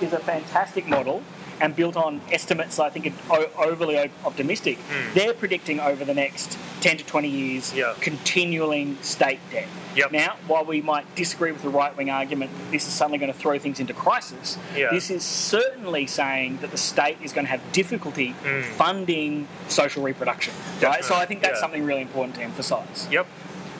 is 0.02 0.12
a 0.12 0.18
fantastic 0.18 0.86
model 0.88 1.22
and 1.60 1.74
built 1.74 1.96
on 1.96 2.20
estimates 2.30 2.78
I 2.78 2.88
think 2.90 3.12
are 3.30 3.46
overly 3.58 3.98
optimistic. 4.24 4.78
They're 5.14 5.34
predicting 5.34 5.80
over 5.80 6.04
the 6.04 6.14
next 6.14 6.56
10 6.80 6.98
to 6.98 7.04
20 7.04 7.28
years. 7.28 7.72
Yeah. 7.74 7.94
continuing 8.00 8.96
state 9.02 9.38
debt. 9.52 9.66
Yep. 9.96 10.12
Now, 10.12 10.36
while 10.46 10.64
we 10.64 10.80
might 10.80 11.12
disagree 11.16 11.50
with 11.50 11.62
the 11.62 11.68
right 11.68 11.96
wing 11.96 12.10
argument 12.10 12.56
that 12.56 12.70
this 12.70 12.86
is 12.86 12.92
suddenly 12.92 13.18
going 13.18 13.32
to 13.32 13.38
throw 13.38 13.58
things 13.58 13.80
into 13.80 13.92
crisis, 13.92 14.56
Yeah. 14.76 14.90
this 14.92 15.10
is 15.10 15.24
certainly 15.24 16.06
saying 16.06 16.58
that 16.60 16.70
the 16.70 16.78
state 16.78 17.18
is 17.22 17.32
going 17.32 17.44
to 17.46 17.50
have 17.50 17.60
difficulty 17.72 18.34
funding 18.76 19.48
social 19.68 20.02
reproduction. 20.02 20.54
Right? 20.82 21.04
So 21.04 21.14
I 21.14 21.24
think 21.24 21.40
that's. 21.42 21.54
Yeah. 21.56 21.60
something 21.60 21.84
really 21.84 22.02
important 22.02 22.36
to 22.36 22.42
emphasise. 22.42 23.08
Yep. 23.10 23.26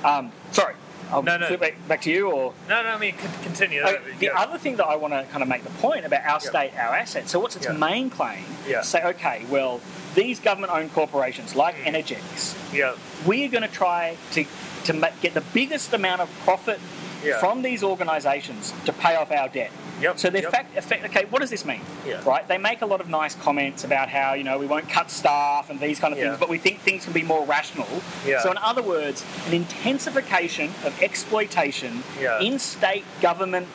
Um, 0.04 0.32
sorry, 0.52 0.74
I'll 1.10 1.22
No, 1.22 1.36
no. 1.38 1.46
flip 1.46 1.60
back, 1.60 1.74
back 1.88 2.00
to 2.02 2.10
you, 2.10 2.30
or 2.30 2.52
No, 2.68 2.82
no, 2.82 2.90
I 2.90 2.98
mean, 2.98 3.14
continue. 3.42 3.82
Uh, 3.82 3.94
the 4.18 4.26
Yeah. 4.26 4.38
other 4.38 4.58
thing 4.58 4.76
that 4.76 4.86
I 4.86 4.96
want 4.96 5.14
to 5.14 5.24
kind 5.30 5.42
of 5.42 5.48
make 5.48 5.64
the 5.64 5.70
point 5.70 6.04
about 6.04 6.20
our 6.24 6.32
Yeah. 6.32 6.50
state, 6.50 6.72
our 6.78 6.94
assets. 6.94 7.30
So, 7.30 7.38
what's 7.38 7.56
its 7.56 7.66
Yeah. 7.66 7.72
main 7.72 8.10
claim? 8.10 8.44
Yeah. 8.66 8.82
Say, 8.82 9.02
okay, 9.02 9.42
well, 9.48 9.80
these 10.14 10.38
government-owned 10.38 10.92
corporations 10.92 11.54
like 11.54 11.76
Mm. 11.76 11.94
Energex, 11.94 12.54
yeah, 12.72 12.92
we 13.24 13.44
are 13.44 13.48
going 13.48 13.62
to 13.62 13.68
try 13.68 14.16
to 14.32 14.44
to 14.84 14.92
get 15.20 15.34
the 15.34 15.42
biggest 15.52 15.92
amount 15.92 16.20
of 16.22 16.28
profit 16.44 16.80
Yeah. 17.22 17.38
from 17.40 17.60
these 17.62 17.82
organisations 17.82 18.72
to 18.86 18.92
pay 18.92 19.16
off 19.16 19.30
our 19.30 19.48
debt. 19.48 19.70
Yep, 20.00 20.18
So, 20.18 20.30
they're 20.30 20.42
yep. 20.42 20.52
fact, 20.52 20.76
effect, 20.76 21.04
okay. 21.06 21.24
What 21.30 21.40
does 21.40 21.50
this 21.50 21.64
mean? 21.64 21.80
Yeah. 22.06 22.22
Right. 22.24 22.46
They 22.46 22.58
make 22.58 22.82
a 22.82 22.86
lot 22.86 23.00
of 23.00 23.08
nice 23.08 23.34
comments 23.34 23.82
about 23.84 24.08
how 24.08 24.34
you 24.34 24.44
know 24.44 24.58
we 24.58 24.66
won't 24.66 24.88
cut 24.88 25.10
staff 25.10 25.70
and 25.70 25.80
these 25.80 25.98
kind 25.98 26.12
of 26.12 26.18
Yeah. 26.18 26.26
things, 26.28 26.38
but 26.40 26.48
we 26.48 26.58
think 26.58 26.80
things 26.80 27.04
can 27.04 27.12
be 27.12 27.22
more 27.22 27.44
rational. 27.44 27.88
Yeah. 28.26 28.40
So, 28.42 28.50
in 28.50 28.58
other 28.58 28.82
words, 28.82 29.24
an 29.46 29.54
intensification 29.54 30.70
of 30.84 31.00
exploitation 31.02 32.04
Yeah. 32.20 32.38
in 32.40 32.58
state 32.58 33.04
government 33.20 33.66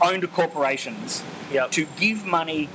owned 0.00 0.30
corporations 0.32 1.22
Yep. 1.52 1.70
to 1.72 1.86
give 1.98 2.24
money 2.24 2.68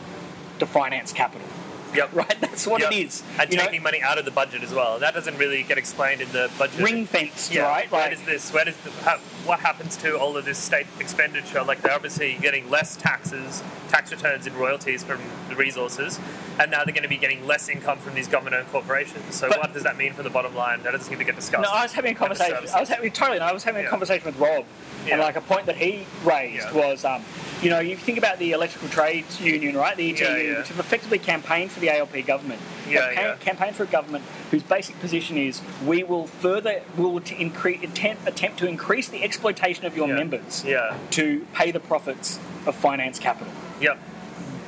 to 0.59 0.65
finance 0.65 1.11
capital. 1.11 1.47
Yep. 1.93 2.09
Right? 2.13 2.35
That's 2.41 2.67
what 2.67 2.81
Yep. 2.81 2.91
it 2.91 2.95
is. 3.07 3.23
And 3.39 3.49
You 3.51 3.57
know, 3.57 3.63
taking 3.65 3.81
money 3.83 4.01
out 4.01 4.17
of 4.17 4.25
the 4.25 4.31
budget 4.31 4.63
as 4.63 4.73
well. 4.73 4.99
That 4.99 5.13
doesn't 5.13 5.37
really 5.37 5.63
get 5.63 5.77
explained 5.77 6.21
in 6.21 6.31
the 6.33 6.49
budget. 6.57 6.81
ring 6.81 7.05
fenced, 7.07 7.51
Yeah, 7.53 7.63
right? 7.63 7.89
where 7.91 8.09
does 8.09 8.21
this? 8.23 8.51
Where 8.53 8.65
does 8.65 8.75
the, 8.83 8.91
how, 9.03 9.17
what 9.45 9.59
happens 9.59 9.95
to 9.97 10.17
all 10.17 10.35
of 10.37 10.45
this 10.45 10.57
state 10.57 10.87
expenditure? 10.99 11.63
Like 11.63 11.81
they're 11.81 11.93
obviously 11.93 12.37
getting 12.41 12.69
less 12.69 12.95
taxes, 12.95 13.63
tax 13.89 14.11
returns, 14.11 14.47
and 14.47 14.55
royalties 14.55 15.03
from 15.03 15.21
the 15.49 15.55
resources, 15.55 16.19
and 16.59 16.71
now 16.71 16.83
they're 16.83 16.93
going 16.93 17.03
to 17.03 17.09
be 17.09 17.17
getting 17.17 17.45
less 17.45 17.69
income 17.69 17.99
from 17.99 18.15
these 18.15 18.27
government-owned 18.27 18.69
corporations. 18.71 19.35
So 19.35 19.47
But- 19.49 19.59
what 19.59 19.73
does 19.73 19.83
that 19.83 19.97
mean 19.97 20.13
for 20.13 20.23
the 20.23 20.29
bottom 20.29 20.55
line? 20.55 20.81
That 20.83 20.91
doesn't 20.91 21.07
seem 21.07 21.17
to 21.19 21.23
get 21.23 21.35
discussed. 21.35 21.63
no, 21.63 21.69
I 21.69 21.83
was 21.83 21.93
having 21.93 22.11
a 22.13 22.15
conversation. 22.15 22.57
I 22.73 22.79
was 22.79 22.89
having 22.89 23.11
totally. 23.11 23.39
No, 23.39 23.45
I 23.45 23.51
was 23.53 23.63
having 23.63 23.85
a 23.85 23.89
conversation 23.89 24.25
with 24.25 24.39
Rob, 24.39 24.65
Yeah. 25.05 25.13
and 25.13 25.21
like 25.21 25.35
a 25.35 25.41
point 25.41 25.67
that 25.67 25.77
he 25.77 26.05
raised 26.23 26.65
Yeah. 26.67 26.73
was, 26.73 27.05
um, 27.05 27.23
you 27.61 27.69
know, 27.69 27.79
you 27.79 27.95
think 27.95 28.17
about 28.17 28.39
the 28.39 28.51
Electrical 28.51 28.89
Trades 28.89 29.39
Union, 29.39 29.77
right? 29.77 29.95
The 29.95 30.09
ETU, 30.11 30.23
Yeah, 30.25 30.37
yeah. 30.37 30.57
which 30.59 30.67
have 30.69 30.79
effectively 30.79 31.19
campaigned 31.19 31.71
for 31.71 31.79
the 31.79 31.89
ALP 31.89 32.21
government. 32.21 32.61
Yeah, 32.89 33.07
They've 33.07 33.17
yeah. 33.17 33.35
Campaigned 33.39 33.75
for 33.75 33.83
a 33.83 33.87
government 33.87 34.23
whose 34.51 34.61
basic 34.63 34.99
position 34.99 35.37
is 35.37 35.61
we 35.83 36.03
will 36.03 36.27
further, 36.27 36.81
will 36.97 37.19
to 37.19 37.35
increase, 37.39 37.83
attempt, 37.83 38.27
attempt 38.27 38.59
to 38.59 38.67
increase 38.67 39.07
the 39.07 39.23
exploitation 39.39 39.85
of 39.85 39.95
your 39.97 40.07
Yeah. 40.07 40.15
members 40.15 40.63
Yeah. 40.65 40.95
to 41.11 41.45
pay 41.53 41.71
the 41.71 41.79
profits 41.79 42.39
of 42.65 42.75
finance 42.75 43.19
capital. 43.19 43.51
Yep. 43.81 43.97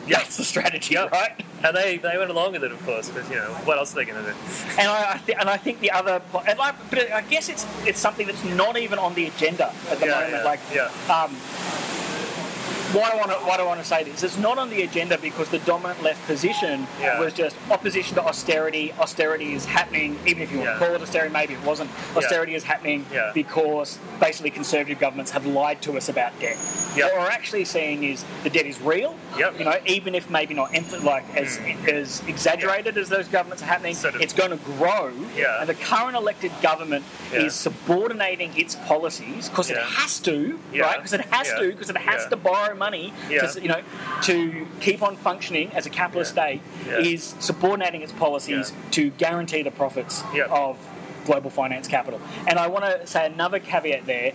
Yep. 0.08 0.20
That's 0.20 0.38
the 0.38 0.44
strategy, 0.46 0.94
Yep. 0.96 1.12
right? 1.12 1.32
And 1.64 1.76
they, 1.76 1.98
they 1.98 2.18
went 2.18 2.30
along 2.30 2.52
with 2.54 2.64
it, 2.64 2.72
of 2.72 2.86
course, 2.86 3.10
because 3.10 3.30
you 3.30 3.36
know 3.38 3.52
what 3.66 3.78
else 3.78 3.92
are 3.94 3.96
they 3.96 4.06
going 4.06 4.24
to 4.24 4.32
do? 4.32 4.38
And 4.80 4.88
I, 4.90 5.14
I 5.14 5.18
th- 5.26 5.38
and 5.40 5.50
I 5.50 5.58
think 5.58 5.80
the 5.80 5.92
other, 5.92 6.22
and 6.48 6.58
like, 6.60 6.76
but 6.90 7.12
I 7.12 7.22
guess 7.22 7.50
it's 7.50 7.66
it's 7.86 8.00
something 8.00 8.28
that's 8.28 8.44
not 8.44 8.78
even 8.78 9.00
on 9.00 9.16
the 9.16 9.26
agenda 9.26 9.74
at 9.90 10.00
the 10.00 10.06
Yeah, 10.08 10.22
moment. 10.22 10.46
like, 10.46 10.60
um, 11.10 11.36
why 12.94 13.12
do 13.12 13.18
I 13.18 13.20
want 13.20 13.32
to 13.32 13.38
why 13.48 13.58
do 13.58 13.64
I 13.64 13.66
want 13.66 13.80
to 13.82 13.86
say 13.86 14.04
this? 14.04 14.24
It's 14.24 14.38
not 14.38 14.58
on 14.58 14.70
the 14.70 14.82
agenda 14.84 15.18
because 15.18 15.50
the 15.50 15.60
dominant 15.60 16.02
left 16.04 16.26
position 16.26 16.88
Yeah. 17.00 17.20
was 17.20 17.34
just 17.34 17.56
opposition 17.70 18.16
to 18.16 18.24
austerity. 18.24 18.94
Austerity 19.00 19.54
is 19.54 19.66
happening, 19.66 20.18
even 20.26 20.42
if 20.44 20.52
you 20.52 20.58
want 20.60 20.70
Yeah. 20.70 20.80
to 20.80 20.86
call 20.86 20.96
it 20.96 21.02
austerity. 21.02 21.34
Maybe 21.34 21.54
it 21.54 21.62
wasn't. 21.64 21.90
Austerity 22.16 22.56
is 22.56 22.64
happening 22.64 23.06
Yeah. 23.12 23.32
because 23.34 23.98
basically 24.20 24.52
conservative 24.52 25.00
governments 25.00 25.32
have 25.32 25.46
lied 25.46 25.82
to 25.84 25.98
us 25.98 26.08
about 26.10 26.38
debt. 26.40 26.58
Yep. 26.96 27.12
What 27.14 27.22
we're 27.22 27.30
actually 27.32 27.66
seeing 27.66 28.04
is 28.04 28.24
the 28.44 28.50
debt 28.50 28.66
is 28.66 28.80
real. 28.82 29.16
Yep. 29.38 29.60
You 29.60 29.66
know, 29.66 29.80
even 29.86 30.16
if 30.16 30.30
maybe 30.30 30.54
not 30.54 30.72
emph- 30.74 31.04
like 31.04 31.24
as 31.36 31.58
mm, 31.58 31.76
mm, 31.78 31.84
mm. 31.86 31.94
as 31.94 32.22
exaggerated 32.28 32.98
as 32.98 33.10
those 33.10 33.28
governments 33.28 33.62
are 33.64 33.68
happening, 33.68 33.96
Sort 33.96 34.16
of. 34.16 34.22
it's 34.22 34.34
going 34.34 34.52
to 34.52 34.58
grow. 34.58 35.12
Yeah. 35.36 35.60
And 35.60 35.70
the 35.70 35.76
current 35.76 36.16
elected 36.16 36.52
government 36.62 37.04
Yeah. 37.32 37.40
is 37.42 37.54
subordinating 37.54 38.52
its 38.58 38.76
policies 38.76 39.50
because 39.50 39.70
it 39.70 39.78
has 39.78 40.20
to, 40.22 40.60
Yeah. 40.72 40.84
right? 40.84 40.98
Because 40.98 41.14
it 41.14 41.26
has 41.32 41.48
Yeah. 41.50 41.60
to, 41.60 41.68
because 41.72 41.90
it 41.90 41.98
has 41.98 42.24
Yeah. 42.24 42.30
to 42.30 42.36
borrow 42.38 42.76
money, 42.78 43.14
Yeah. 43.30 43.42
to, 43.48 43.62
you 43.62 43.68
know, 43.68 43.82
to 44.24 44.68
keep 44.80 45.02
on 45.02 45.16
functioning 45.18 45.72
as 45.74 45.86
a 45.86 45.90
capitalist 45.90 46.36
Yeah. 46.36 46.44
state. 46.44 46.62
Yeah. 46.88 47.00
Is 47.00 47.36
subordinating 47.40 48.02
its 48.02 48.12
policies 48.14 48.72
to 48.92 49.10
guarantee 49.12 49.64
the 49.64 49.72
profits 49.72 50.24
of 50.50 50.78
global 51.26 51.50
finance 51.50 51.88
capital. 51.88 52.22
And 52.48 52.58
I 52.58 52.68
want 52.68 52.86
to 52.86 53.06
say 53.08 53.26
another 53.26 53.60
caveat 53.60 54.06
there. 54.06 54.32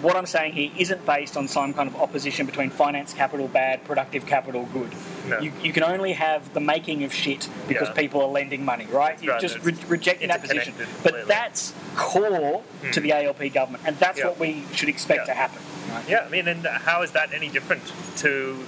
What 0.00 0.16
I'm 0.16 0.24
saying 0.24 0.54
here 0.54 0.70
isn't 0.78 1.04
based 1.04 1.36
on 1.36 1.46
some 1.46 1.74
kind 1.74 1.86
of 1.86 1.94
opposition 2.00 2.46
between 2.46 2.70
finance 2.70 3.12
capital 3.12 3.48
bad, 3.48 3.84
productive 3.84 4.24
capital 4.24 4.66
good. 4.72 4.90
No. 5.28 5.38
You, 5.40 5.52
you 5.62 5.74
can 5.74 5.82
only 5.82 6.12
have 6.14 6.54
the 6.54 6.60
making 6.60 7.04
of 7.04 7.12
shit 7.12 7.50
because 7.68 7.88
Yeah. 7.88 7.94
people 7.94 8.22
are 8.22 8.28
lending 8.28 8.64
money, 8.64 8.86
right? 8.90 9.10
That's 9.18 9.22
You're 9.22 9.32
right, 9.34 9.40
just 9.42 9.58
re- 9.62 9.76
rejecting 9.88 10.28
that 10.28 10.40
position. 10.40 10.72
But 11.02 11.28
that's 11.28 11.74
core 11.96 12.62
to 12.92 13.00
the 13.00 13.12
ALP 13.12 13.50
government, 13.52 13.82
and 13.86 13.98
that's 13.98 14.18
Yeah. 14.20 14.28
what 14.28 14.38
we 14.38 14.62
should 14.74 14.88
expect 14.88 15.26
Yeah. 15.28 15.34
to 15.34 15.38
happen. 15.38 15.60
Right? 15.90 16.08
Yeah, 16.08 16.24
I 16.26 16.28
mean, 16.28 16.48
and 16.48 16.66
how 16.66 17.02
is 17.02 17.12
that 17.12 17.32
any 17.32 17.48
different 17.48 17.82
to 18.18 18.64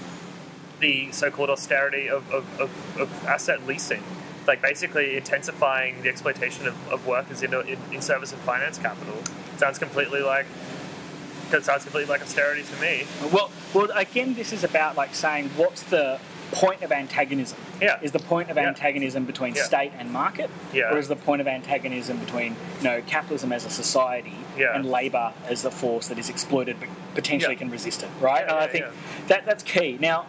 the 0.81 1.13
so-called 1.13 1.51
austerity 1.51 2.09
of, 2.09 2.31
of, 2.33 2.61
of, 2.61 2.99
of 2.99 3.25
asset 3.27 3.67
leasing? 3.67 4.03
Like 4.47 4.61
basically 4.61 5.17
intensifying 5.17 6.03
the 6.03 6.09
exploitation 6.09 6.67
of, 6.67 6.93
of 6.93 7.07
workers 7.07 7.43
in, 7.43 7.55
in, 7.55 7.79
in 7.93 8.03
service 8.03 8.33
of 8.33 8.39
finance 8.41 8.79
capital. 8.79 9.23
Sounds 9.57 9.79
completely 9.79 10.21
like 10.21 10.47
that 11.51 11.65
sounds 11.65 11.85
completely 11.85 12.11
like 12.11 12.23
austerity 12.23 12.63
to 12.63 12.81
me. 12.81 13.05
Well, 13.31 13.51
well, 13.75 13.91
again, 13.95 14.35
this 14.35 14.53
is 14.53 14.65
about 14.65 14.97
like 14.97 15.15
saying 15.15 15.51
what's 15.51 15.83
the 15.85 16.19
point 16.53 16.83
of 16.83 16.93
antagonism? 16.93 17.59
Yeah. 17.81 17.99
Is 18.03 18.13
the 18.13 18.19
point 18.21 18.51
of 18.51 18.57
Yeah. 18.57 18.69
antagonism 18.69 19.25
between 19.25 19.55
Yeah. 19.55 19.65
state 19.65 19.93
and 19.99 20.13
market, 20.13 20.51
Yeah. 20.73 20.93
or 20.93 20.99
is 20.99 21.09
the 21.09 21.17
point 21.17 21.41
of 21.41 21.49
antagonism 21.49 22.19
between 22.19 22.57
you 22.79 22.85
know 22.85 23.03
capitalism 23.07 23.53
as 23.53 23.65
a 23.65 23.71
society 23.71 24.37
Yeah. 24.57 24.75
and 24.75 24.85
labour 24.89 25.33
as 25.49 25.63
the 25.63 25.71
force 25.71 26.09
that 26.09 26.19
is 26.19 26.29
exploited 26.29 26.77
but 26.79 26.89
potentially 27.15 27.57
can 27.57 27.71
resist 27.71 28.03
it? 28.03 28.09
Right, 28.21 28.43
and 28.43 28.53
I 28.53 28.67
think 28.69 28.85
that 29.29 29.45
that's 29.47 29.63
key. 29.63 29.99
Now, 30.01 30.27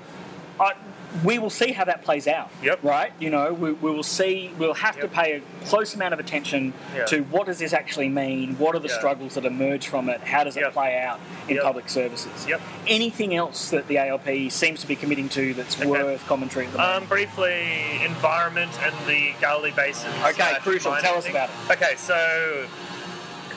I, 0.59 0.73
we 1.23 1.37
will 1.39 1.49
see 1.49 1.71
how 1.71 1.85
that 1.85 2.03
plays 2.03 2.27
out. 2.27 2.49
Yep. 2.63 2.83
Right, 2.83 3.11
you 3.19 3.29
know, 3.29 3.53
we, 3.53 3.73
we 3.73 3.91
will 3.91 4.03
see. 4.03 4.51
We'll 4.57 4.73
have 4.73 4.99
to 4.99 5.07
pay 5.07 5.33
a 5.33 5.65
close 5.65 5.93
amount 5.95 6.13
of 6.13 6.19
attention 6.19 6.73
Yeah. 6.95 7.05
to 7.05 7.21
what 7.25 7.45
does 7.45 7.59
this 7.59 7.73
actually 7.73 8.09
mean. 8.09 8.55
What 8.57 8.75
are 8.75 8.79
the 8.79 8.87
Yeah. 8.87 8.97
struggles 8.97 9.35
that 9.35 9.45
emerge 9.45 9.87
from 9.87 10.09
it? 10.09 10.21
How 10.21 10.43
does 10.43 10.57
it 10.57 10.61
Yep. 10.61 10.73
play 10.73 10.97
out 10.97 11.19
in 11.47 11.55
Yep. 11.55 11.63
public 11.63 11.89
services? 11.89 12.45
Yep. 12.47 12.61
anything 12.87 13.33
else 13.33 13.69
that 13.69 13.87
the 13.87 13.97
ALP 13.97 14.49
seems 14.49 14.81
to 14.81 14.87
be 14.87 14.95
committing 14.95 15.29
to 15.29 15.53
that's 15.53 15.75
Okay. 15.79 15.85
worth 15.87 16.25
commentary 16.27 16.65
at 16.65 16.71
the 16.73 16.77
moment? 16.79 17.03
Um, 17.03 17.05
briefly, 17.07 17.99
environment 18.03 18.71
and 18.83 18.93
the 19.07 19.33
Galilee 19.39 19.71
Basin. 19.75 20.11
Okay, 20.25 20.55
crucial. 20.61 20.95
Tell 20.97 21.15
us 21.17 21.27
about 21.29 21.49
it. 21.49 21.71
Okay, 21.73 21.93
so 21.95 22.65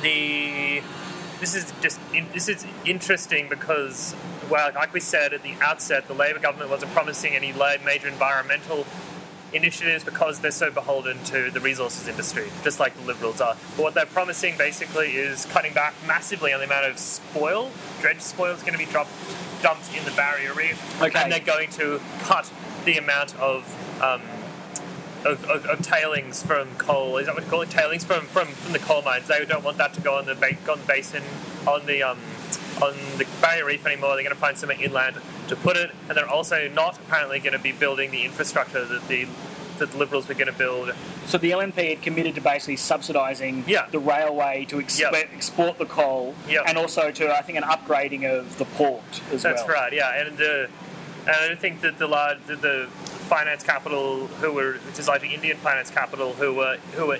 the 0.03 0.83
this 1.41 1.55
is 1.55 1.73
just 1.83 1.99
in, 2.15 2.27
this 2.33 2.49
is 2.49 2.65
interesting 2.85 3.49
because, 3.49 4.15
well, 4.51 4.71
like 4.75 4.93
we 4.93 5.01
said 5.01 5.33
at 5.33 5.43
the 5.43 5.55
outset, 5.61 6.09
the 6.09 6.15
Labor 6.15 6.39
government 6.39 6.71
wasn't 6.71 6.93
promising 6.93 7.35
any 7.35 7.53
major 7.53 8.09
environmental 8.09 8.87
initiatives 9.53 10.05
because 10.05 10.41
they're 10.41 10.51
so 10.51 10.71
beholden 10.71 11.23
to 11.25 11.51
the 11.51 11.61
resources 11.61 12.09
industry, 12.09 12.49
just 12.63 12.81
like 12.81 12.95
the 12.97 13.03
Liberals 13.07 13.41
are. 13.41 13.57
But 13.77 13.83
what 13.83 13.95
they're 13.95 14.07
promising 14.07 14.57
basically 14.59 15.17
is 15.17 15.47
cutting 15.47 15.73
back 15.73 15.95
massively 16.07 16.53
on 16.53 16.61
the 16.61 16.67
amount 16.67 16.87
of 16.87 16.99
spoil. 16.99 17.71
Dredge 18.01 18.21
spoil 18.21 18.55
is 18.55 18.61
going 18.63 18.73
to 18.73 18.79
be 18.79 18.85
dropped, 18.91 19.11
dumped 19.63 19.97
in 19.97 20.05
the 20.05 20.11
barrier 20.13 20.53
reef, 20.53 21.01
Okay. 21.03 21.19
and 21.19 21.33
they're 21.33 21.41
going 21.41 21.71
to 21.71 22.01
cut 22.21 22.53
the 22.85 22.99
amount 22.99 23.37
of 23.39 23.65
um, 24.03 24.23
of, 25.25 25.45
of, 25.47 25.67
of 25.67 25.83
tailings 25.83 26.43
from 26.43 26.69
coal. 26.77 27.17
Is 27.17 27.27
that 27.27 27.35
what 27.35 27.45
you 27.45 27.51
call 27.51 27.63
it? 27.63 27.71
Tailings 27.71 28.05
from, 28.05 28.27
from, 28.27 28.47
from 28.49 28.73
the 28.73 28.79
coal 28.79 29.03
mines. 29.03 29.27
They 29.27 29.45
don't 29.45 29.65
want 29.65 29.77
that 29.79 29.93
to 29.95 30.01
go 30.01 30.17
on 30.19 30.27
the 30.27 30.35
ba- 30.37 30.57
on 30.71 30.79
the 30.81 30.87
basin 30.87 31.23
on 31.67 31.85
the 31.87 32.03
um, 32.03 32.19
on 32.83 32.95
the 33.19 33.27
barrier 33.41 33.65
reef 33.65 33.87
anymore. 33.87 34.15
They're 34.15 34.23
going 34.25 34.35
to 34.35 34.41
find 34.41 34.57
somewhere 34.59 34.81
inland 34.81 35.17
to 35.49 35.57
put 35.57 35.77
it, 35.77 35.91
and 36.09 36.17
they're 36.17 36.29
also 36.29 36.69
not 36.69 36.99
apparently 36.99 37.39
going 37.41 37.53
to 37.55 37.59
be 37.59 37.73
building 37.73 38.11
the 38.11 38.25
infrastructure 38.25 38.85
that 38.85 39.09
the 39.09 39.27
that 39.79 39.91
the 39.93 39.99
Liberals 39.99 40.27
were 40.27 40.33
going 40.33 40.47
to 40.47 40.55
build. 40.55 40.91
so 41.27 41.37
the 41.37 41.51
LNP 41.51 41.91
had 41.91 42.01
committed 42.01 42.35
to 42.37 42.41
basically 42.41 42.77
subsidising 42.77 43.63
Yeah. 43.67 43.85
the 43.91 43.99
railway 43.99 44.65
to 44.71 44.77
exp- 44.77 45.01
Yep. 45.01 45.15
export 45.35 45.77
the 45.77 45.85
coal, 45.85 46.35
Yep. 46.49 46.65
and 46.67 46.79
also 46.79 47.11
to 47.11 47.37
I 47.37 47.43
think 47.43 47.59
an 47.59 47.65
upgrading 47.65 48.25
of 48.25 48.57
the 48.57 48.65
port 48.65 49.03
as 49.35 49.43
That's 49.43 49.45
well. 49.45 49.53
That's 49.55 49.69
right. 49.69 49.93
Yeah, 49.93 50.15
and 50.27 50.39
the 50.39 50.71
and 51.27 51.53
I 51.53 51.55
think 51.57 51.83
that 51.83 51.99
the 51.99 52.07
large 52.07 52.39
the, 52.47 52.57
the 52.57 52.87
finance 53.29 53.63
capital 53.65 54.29
who 54.41 54.51
were 54.53 54.75
which 54.87 54.99
is 54.99 55.09
like 55.09 55.21
the 55.21 55.35
Indian 55.35 55.59
finance 55.59 55.91
capital 55.91 56.33
who 56.33 56.55
were 56.55 56.79
who 56.95 57.07
were 57.09 57.19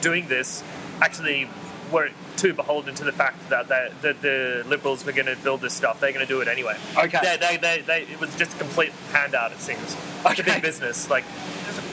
doing 0.00 0.28
this 0.28 0.62
actually 1.02 1.46
were 1.90 2.08
too 2.38 2.54
beholden 2.54 2.94
to 2.94 3.04
the 3.04 3.12
fact 3.12 3.48
that 3.50 3.68
that, 3.68 4.00
that 4.02 4.22
the 4.22 4.64
liberals 4.66 5.04
were 5.04 5.12
going 5.12 5.26
to 5.26 5.36
build 5.36 5.60
this 5.60 5.74
stuff. 5.74 6.00
They're 6.00 6.12
going 6.12 6.26
to 6.26 6.32
do 6.32 6.40
it 6.40 6.48
anyway. 6.48 6.76
Okay. 6.96 7.18
They, 7.22 7.36
they, 7.36 7.56
they, 7.56 7.82
they, 7.82 8.02
it 8.12 8.20
was 8.20 8.34
just 8.36 8.54
a 8.54 8.58
complete 8.58 8.92
handout. 9.12 9.52
It 9.52 9.60
seems. 9.60 9.96
Okay. 10.24 10.42
big 10.42 10.62
business. 10.62 11.10
Like, 11.10 11.24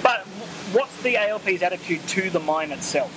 But 0.02 0.22
what's 0.72 1.02
the 1.02 1.18
ALP's 1.18 1.62
attitude 1.62 2.08
to 2.10 2.30
the 2.30 2.40
mine 2.40 2.72
itself? 2.72 3.12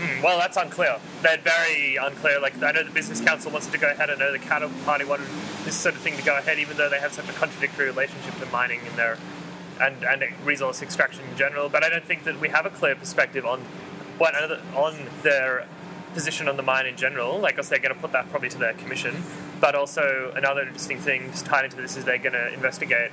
hmm, 0.00 0.22
well, 0.22 0.38
that's 0.38 0.56
unclear. 0.56 0.98
They're 1.22 1.38
very 1.38 1.96
unclear. 1.96 2.40
Like, 2.40 2.60
I 2.62 2.72
know 2.72 2.82
the 2.82 2.90
business 2.90 3.20
council 3.20 3.52
wants 3.52 3.68
it 3.68 3.72
to 3.72 3.78
go 3.78 3.90
ahead. 3.90 4.10
I 4.10 4.14
know 4.14 4.32
the 4.32 4.38
Katter 4.38 4.70
party 4.84 5.04
wanted 5.04 5.28
this 5.64 5.76
sort 5.76 5.94
of 5.94 6.00
thing 6.00 6.16
to 6.16 6.22
go 6.22 6.36
ahead, 6.36 6.58
even 6.58 6.76
though 6.76 6.88
they 6.88 6.98
have 6.98 7.12
such 7.12 7.28
a 7.28 7.32
contradictory 7.32 7.86
relationship 7.86 8.38
to 8.40 8.46
mining 8.46 8.80
in 8.86 8.96
their 8.96 9.18
and, 9.80 10.04
and 10.04 10.22
resource 10.44 10.82
extraction 10.82 11.24
in 11.30 11.36
general. 11.36 11.68
But 11.68 11.84
I 11.84 11.88
don't 11.88 12.04
think 12.04 12.24
that 12.24 12.40
we 12.40 12.48
have 12.48 12.66
a 12.66 12.70
clear 12.70 12.94
perspective 12.94 13.46
on 13.46 13.60
what 14.18 14.34
on 14.74 15.08
their 15.22 15.66
position 16.14 16.48
on 16.48 16.56
the 16.56 16.62
mine 16.62 16.86
in 16.86 16.96
general. 16.96 17.38
Like, 17.38 17.58
I 17.58 17.62
they're 17.62 17.78
going 17.78 17.94
to 17.94 18.00
put 18.00 18.12
that 18.12 18.30
probably 18.30 18.48
to 18.50 18.58
their 18.58 18.74
commission. 18.74 19.22
But 19.60 19.74
also, 19.74 20.32
another 20.34 20.62
interesting 20.62 20.98
thing 20.98 21.30
tied 21.32 21.66
into 21.66 21.76
this 21.76 21.96
is 21.96 22.04
they're 22.04 22.18
going 22.18 22.32
to 22.32 22.52
investigate. 22.52 23.10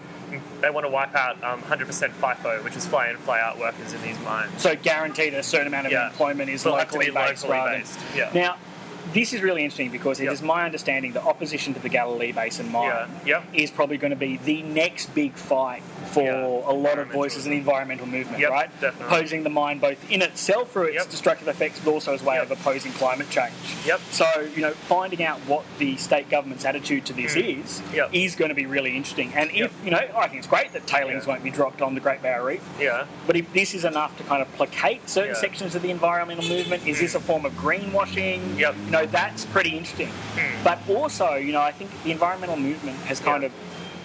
They 0.62 0.69
want 0.69 0.86
to 0.86 0.89
wipe 0.89 1.13
out 1.15 1.43
um, 1.43 1.62
100% 1.62 1.86
FIFO, 2.12 2.63
which 2.63 2.75
is 2.75 2.85
fly 2.87 3.10
in, 3.10 3.17
fly 3.17 3.39
out 3.41 3.60
workers 3.60 3.93
in 3.93 4.02
these 4.02 4.19
mines. 4.21 4.62
So 4.62 4.75
guaranteed 4.75 5.33
a 5.33 5.43
certain 5.43 5.67
amount 5.67 5.87
of 5.87 5.91
Yeah. 5.91 6.08
employment 6.10 6.50
is 6.50 6.63
Will 6.63 6.75
have 6.75 6.89
to 6.91 6.95
locally 6.98 7.12
based 7.12 7.43
locally 7.48 7.79
based, 7.79 8.00
yeah. 8.15 8.31
now. 8.33 8.58
This 9.13 9.33
is 9.33 9.41
really 9.41 9.63
interesting 9.63 9.89
because 9.89 10.19
it 10.19 10.25
Yep. 10.25 10.33
is 10.33 10.41
my 10.41 10.65
understanding 10.65 11.13
that 11.13 11.23
opposition 11.23 11.73
to 11.73 11.79
the 11.79 11.89
Galilee 11.89 12.31
Basin 12.31 12.71
mine 12.71 12.87
Yeah. 12.87 13.08
Yep. 13.25 13.43
is 13.53 13.71
probably 13.71 13.97
going 13.97 14.12
to 14.12 14.17
be 14.17 14.37
the 14.37 14.62
next 14.63 15.13
big 15.15 15.33
fight 15.33 15.81
for 16.12 16.23
Yeah. 16.23 16.45
a 16.71 16.73
lot 16.73 16.99
of 16.99 17.08
voices 17.10 17.45
in 17.45 17.51
the 17.51 17.58
environmental 17.58 18.05
movement, 18.05 18.39
Yep, 18.39 18.51
right? 18.51 18.81
definitely. 18.81 19.15
Opposing 19.15 19.43
the 19.43 19.49
mine 19.49 19.79
both 19.79 19.97
in 20.12 20.21
itself 20.21 20.71
for 20.71 20.87
its 20.87 21.05
destructive 21.05 21.47
effects, 21.47 21.79
but 21.83 21.91
also 21.91 22.13
as 22.13 22.21
a 22.21 22.25
way 22.25 22.37
of 22.37 22.51
opposing 22.51 22.91
climate 22.93 23.29
change. 23.29 23.53
Yep. 23.85 24.01
So, 24.12 24.25
you 24.55 24.62
know, 24.62 24.71
finding 24.71 25.23
out 25.23 25.39
what 25.47 25.63
the 25.79 25.95
state 25.97 26.29
government's 26.29 26.65
attitude 26.65 27.05
to 27.05 27.13
this 27.13 27.35
is 27.35 27.81
Mm. 27.91 27.93
Yep. 27.95 28.10
is 28.13 28.35
going 28.35 28.49
to 28.49 28.55
be 28.55 28.65
really 28.65 28.95
interesting. 28.95 29.31
And 29.35 29.49
if, 29.53 29.71
you 29.83 29.91
know, 29.91 30.01
I 30.15 30.27
think 30.27 30.39
it's 30.39 30.47
great 30.47 30.73
that 30.73 30.85
tailings 30.87 31.25
won't 31.27 31.43
be 31.43 31.51
dropped 31.51 31.81
on 31.81 31.93
the 31.95 32.01
Great 32.01 32.21
Barrier 32.21 32.43
Reef. 32.45 32.62
Yeah. 32.79 33.05
But 33.25 33.35
if 33.35 33.51
this 33.53 33.73
is 33.73 33.85
enough 33.85 34.17
to 34.17 34.23
kind 34.23 34.41
of 34.41 34.51
placate 34.55 35.10
certain 35.10 35.35
sections 35.35 35.75
of 35.75 35.81
the 35.81 35.91
environmental 35.91 36.45
movement, 36.47 36.85
is 36.87 36.99
this 36.99 37.15
a 37.15 37.19
form 37.19 37.45
of 37.45 37.53
greenwashing? 37.53 38.58
Yep. 38.58 38.75
You 38.85 38.91
know, 38.91 38.96
that's 39.06 39.45
pretty 39.45 39.71
interesting. 39.77 40.10
Hmm. 40.10 40.63
But 40.63 40.79
also, 40.89 41.35
you 41.35 41.52
know, 41.54 41.62
I 41.62 41.71
think 41.71 41.91
the 42.04 42.12
environmental 42.12 42.58
movement 42.58 42.98
has 43.06 43.19
kind 43.19 43.43
Yeah. 43.43 43.48
of 43.48 43.54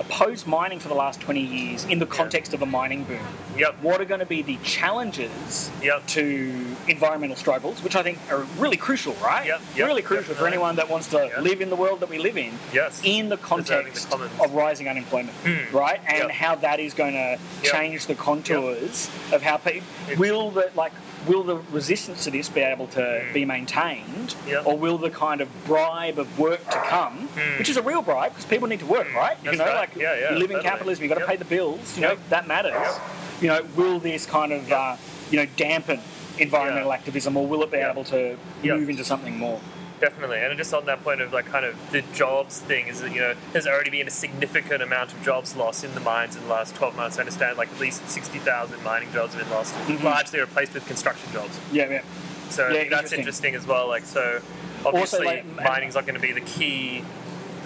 opposed 0.00 0.46
mining 0.46 0.80
for 0.80 0.88
the 0.88 0.94
last 0.94 1.20
20 1.20 1.40
years 1.40 1.84
in 1.84 1.98
the 1.98 2.06
context 2.06 2.54
of 2.54 2.62
a 2.62 2.66
mining 2.66 3.04
boom. 3.04 3.20
Yep. 3.58 3.76
What 3.82 4.00
are 4.00 4.04
going 4.06 4.20
to 4.20 4.26
be 4.26 4.40
the 4.42 4.56
challenges 4.64 5.70
Yep. 5.82 6.06
to 6.08 6.76
environmental 6.88 7.36
struggles, 7.36 7.82
which 7.82 7.94
I 7.94 8.02
think 8.02 8.18
are 8.30 8.44
really 8.58 8.78
crucial, 8.78 9.12
right? 9.22 9.46
Yep, 9.46 9.60
yep, 9.76 9.86
really 9.86 10.02
crucial 10.02 10.34
for 10.34 10.46
anyone 10.46 10.76
that 10.76 10.88
wants 10.88 11.08
to 11.08 11.30
live 11.40 11.60
in 11.60 11.68
the 11.70 11.76
world 11.76 12.00
that 12.00 12.08
we 12.08 12.18
live 12.18 12.36
in 12.38 12.58
Yes. 12.72 13.00
in 13.04 13.28
the 13.28 13.36
Preserving 13.36 13.92
the 13.92 14.00
context 14.00 14.12
of 14.40 14.54
rising 14.54 14.88
unemployment, 14.88 15.36
Hmm. 15.44 15.76
right? 15.76 16.00
And 16.06 16.32
how 16.32 16.54
that 16.56 16.80
is 16.80 16.94
going 16.94 17.12
to 17.14 17.38
change 17.62 18.06
the 18.06 18.14
contours 18.14 19.08
of 19.30 19.42
how 19.42 19.58
people 19.58 19.86
will 20.16 20.50
the 20.50 20.70
like 20.74 20.92
will 21.26 21.42
the 21.44 21.56
resistance 21.70 22.24
to 22.24 22.30
this 22.30 22.48
be 22.48 22.60
able 22.60 22.86
to 22.88 23.22
be 23.32 23.44
maintained, 23.44 24.32
Hmm. 24.32 24.48
Yep. 24.48 24.66
or 24.66 24.76
will 24.78 24.98
the 24.98 25.10
kind 25.10 25.40
of 25.40 25.48
bribe 25.64 26.18
of 26.18 26.38
work 26.38 26.64
to 26.70 26.78
come, 26.88 27.28
Hmm. 27.28 27.58
which 27.58 27.68
is 27.68 27.76
a 27.76 27.82
real 27.82 28.02
bribe 28.02 28.32
because 28.32 28.44
people 28.46 28.68
need 28.68 28.80
to 28.80 28.86
work, 28.86 29.12
right? 29.14 29.36
You 29.42 29.50
That's 29.50 29.58
know, 29.58 29.66
right. 29.66 29.74
like 29.76 29.96
Yeah, 29.96 30.14
yeah, 30.18 30.32
you 30.32 30.38
live 30.38 30.50
in 30.50 30.60
capitalism, 30.60 31.04
you've 31.04 31.10
got 31.10 31.16
to 31.16 31.20
Yep. 31.20 31.28
pay 31.30 31.36
the 31.36 31.44
bills. 31.44 31.96
You 31.96 32.02
know 32.02 32.16
that 32.30 32.46
matters. 32.48 32.72
Yep. 32.74 33.00
You 33.40 33.48
know, 33.48 33.62
will 33.76 33.98
this 33.98 34.26
kind 34.26 34.52
of 34.52 34.70
uh, 34.72 34.96
you 35.30 35.38
know 35.38 35.46
dampen 35.56 36.00
environmental 36.38 36.92
activism, 36.92 37.36
or 37.36 37.46
will 37.46 37.62
it 37.62 37.70
be 37.70 37.78
Yep. 37.78 37.90
able 37.92 38.04
to 38.04 38.36
Yep. 38.62 38.76
move 38.78 38.88
into 38.90 39.04
something 39.04 39.36
more? 39.38 39.60
Definitely, 40.02 40.38
and 40.40 40.58
just 40.58 40.74
on 40.74 40.84
that 40.86 41.04
point 41.04 41.20
of 41.20 41.32
like 41.32 41.46
kind 41.46 41.64
of 41.64 41.76
the 41.92 42.02
jobs 42.12 42.58
thing 42.58 42.88
is 42.88 43.00
that 43.02 43.12
you 43.12 43.20
know 43.20 43.34
there's 43.52 43.68
already 43.68 43.88
been 43.90 44.08
a 44.08 44.10
significant 44.10 44.82
amount 44.82 45.12
of 45.12 45.22
jobs 45.22 45.54
lost 45.54 45.84
in 45.84 45.94
the 45.94 46.00
mines 46.00 46.34
in 46.34 46.42
the 46.42 46.48
last 46.48 46.74
12 46.74 46.96
months. 46.96 47.18
I 47.18 47.20
understand 47.20 47.56
like 47.56 47.70
at 47.72 47.78
least 47.78 48.08
60,000 48.08 48.82
mining 48.82 49.12
jobs 49.12 49.32
have 49.34 49.44
been 49.44 49.52
lost, 49.52 49.72
Mhm. 49.86 50.02
largely 50.02 50.40
replaced 50.40 50.74
with 50.74 50.84
construction 50.88 51.30
jobs. 51.32 51.56
Yeah, 51.70 51.88
yeah. 51.88 52.02
So 52.50 52.64
Yeah, 52.66 52.78
that's 52.90 53.12
interesting. 53.12 53.18
interesting 53.20 53.54
as 53.54 53.64
well. 53.64 53.86
Like 53.86 54.04
so, 54.04 54.40
obviously 54.84 55.24
like, 55.24 55.46
mining's 55.46 55.94
not 55.94 56.04
going 56.04 56.20
to 56.20 56.26
be 56.26 56.32
the 56.32 56.40
key 56.40 57.04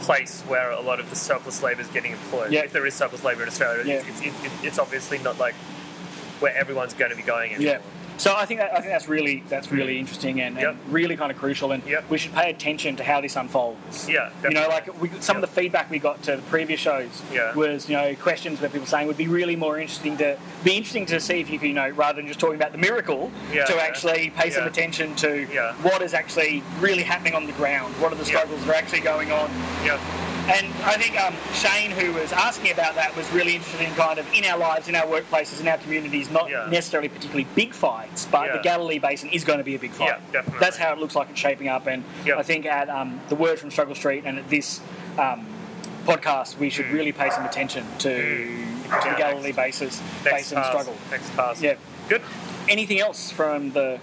place 0.02 0.42
where 0.42 0.70
a 0.72 0.80
lot 0.82 1.00
of 1.00 1.08
the 1.08 1.16
surplus 1.16 1.62
labour 1.62 1.80
is 1.80 1.88
getting 1.88 2.12
employed. 2.12 2.52
Yeah. 2.52 2.64
If 2.64 2.72
there 2.74 2.84
is 2.84 2.92
surplus 2.92 3.24
labour 3.24 3.44
in 3.44 3.48
Australia, 3.48 3.82
Yeah. 3.86 3.94
it's, 4.06 4.20
it's, 4.20 4.44
it's, 4.44 4.64
it's 4.64 4.78
obviously 4.78 5.16
not 5.20 5.38
like 5.38 5.54
where 6.40 6.54
everyone's 6.54 6.92
going 6.92 7.10
to 7.12 7.16
be 7.16 7.22
going 7.22 7.54
anymore. 7.54 7.76
Yeah. 7.76 7.80
So 8.18 8.34
I 8.34 8.46
think 8.46 8.60
that, 8.60 8.72
I 8.72 8.76
think 8.80 8.88
that's 8.92 9.08
really 9.08 9.42
that's 9.48 9.70
really 9.70 9.98
interesting 9.98 10.40
and, 10.40 10.56
Yep. 10.56 10.68
and 10.70 10.92
really 10.92 11.16
kind 11.16 11.30
of 11.30 11.36
crucial, 11.38 11.72
and 11.72 11.82
Yep. 11.86 12.04
we 12.08 12.18
should 12.18 12.32
pay 12.34 12.50
attention 12.50 12.96
to 12.96 13.04
how 13.04 13.20
this 13.20 13.36
unfolds. 13.36 14.08
Yeah, 14.08 14.30
You 14.42 14.50
know, 14.50 14.68
like 14.68 14.86
we, 15.00 15.10
some 15.20 15.36
Yep. 15.36 15.44
of 15.44 15.50
the 15.54 15.60
feedback 15.60 15.90
we 15.90 15.98
got 15.98 16.22
to 16.24 16.36
the 16.36 16.42
previous 16.42 16.80
shows 16.80 17.22
Yeah. 17.32 17.54
was, 17.54 17.88
you 17.90 17.96
know, 17.96 18.14
questions 18.14 18.60
where 18.60 18.70
people 18.70 18.86
saying 18.86 19.06
would 19.06 19.18
be 19.18 19.28
really 19.28 19.54
more 19.56 19.78
interesting 19.78 20.16
to 20.18 20.36
be 20.64 20.72
interesting 20.76 21.04
to 21.06 21.20
see 21.20 21.40
if 21.40 21.50
you 21.50 21.58
could, 21.58 21.68
you 21.68 21.74
know, 21.74 21.90
rather 21.90 22.16
than 22.16 22.26
just 22.26 22.40
talking 22.40 22.56
about 22.56 22.72
the 22.72 22.78
miracle, 22.78 23.30
Yeah, 23.52 23.64
to 23.66 23.74
yeah. 23.74 23.80
actually 23.82 24.30
pay 24.30 24.50
some 24.50 24.66
attention 24.66 25.14
to 25.16 25.46
what 25.82 26.00
is 26.02 26.14
actually 26.14 26.62
really 26.80 27.02
happening 27.02 27.34
on 27.34 27.46
the 27.46 27.52
ground. 27.52 27.94
What 28.00 28.12
are 28.12 28.16
the 28.16 28.24
struggles 28.24 28.64
that 28.64 28.70
are 28.70 28.74
actually 28.78 29.00
going 29.00 29.30
on? 29.32 29.50
Yeah. 29.84 29.98
And 30.48 30.66
I 30.84 30.96
think 30.96 31.20
um, 31.20 31.34
Shane, 31.54 31.90
who 31.90 32.12
was 32.12 32.32
asking 32.32 32.70
about 32.72 32.94
that, 32.94 33.14
was 33.16 33.30
really 33.32 33.56
interested 33.56 33.80
in 33.82 33.92
kind 33.94 34.18
of 34.18 34.26
in 34.32 34.44
our 34.44 34.56
lives, 34.58 34.88
in 34.88 34.94
our 34.94 35.04
workplaces, 35.06 35.60
in 35.60 35.66
our 35.68 35.78
communities, 35.78 36.30
not 36.30 36.48
Yeah. 36.48 36.68
necessarily 36.70 37.08
particularly 37.08 37.46
big 37.56 37.74
fights, 37.74 38.26
but 38.30 38.46
Yeah. 38.46 38.52
the 38.58 38.62
Galilee 38.62 38.98
Basin 39.00 39.28
is 39.30 39.44
going 39.44 39.58
to 39.58 39.64
be 39.64 39.74
a 39.74 39.78
big 39.78 39.90
fight. 39.92 40.08
Yeah, 40.08 40.18
definitely. 40.32 40.60
That's 40.60 40.76
how 40.76 40.92
it 40.92 40.98
looks 40.98 41.16
like 41.16 41.30
it's 41.30 41.40
shaping 41.40 41.68
up. 41.68 41.86
And 41.88 42.04
Yeah. 42.24 42.38
I 42.38 42.42
think 42.44 42.64
at 42.64 42.88
um, 42.88 43.20
the 43.28 43.34
word 43.34 43.58
from 43.58 43.70
Struggle 43.72 43.94
Street 43.96 44.22
and 44.24 44.38
at 44.38 44.48
this 44.48 44.80
um, 45.18 45.46
podcast, 46.04 46.58
we 46.58 46.70
should 46.70 46.86
really 46.90 47.12
pay 47.12 47.30
some 47.30 47.44
attention 47.44 47.84
to, 47.98 48.08
to 48.08 49.08
the 49.10 49.14
Galilee 49.18 49.46
next- 49.52 49.56
basis, 49.56 50.00
Next 50.24 50.30
basin 50.36 50.56
task. 50.58 50.70
struggle. 50.70 50.96
Next 51.10 51.30
task. 51.34 51.62
Yeah. 51.62 51.74
Good. 52.08 52.22
Anything 52.68 53.00
else 53.00 53.30
from 53.32 53.72
the, 53.72 53.98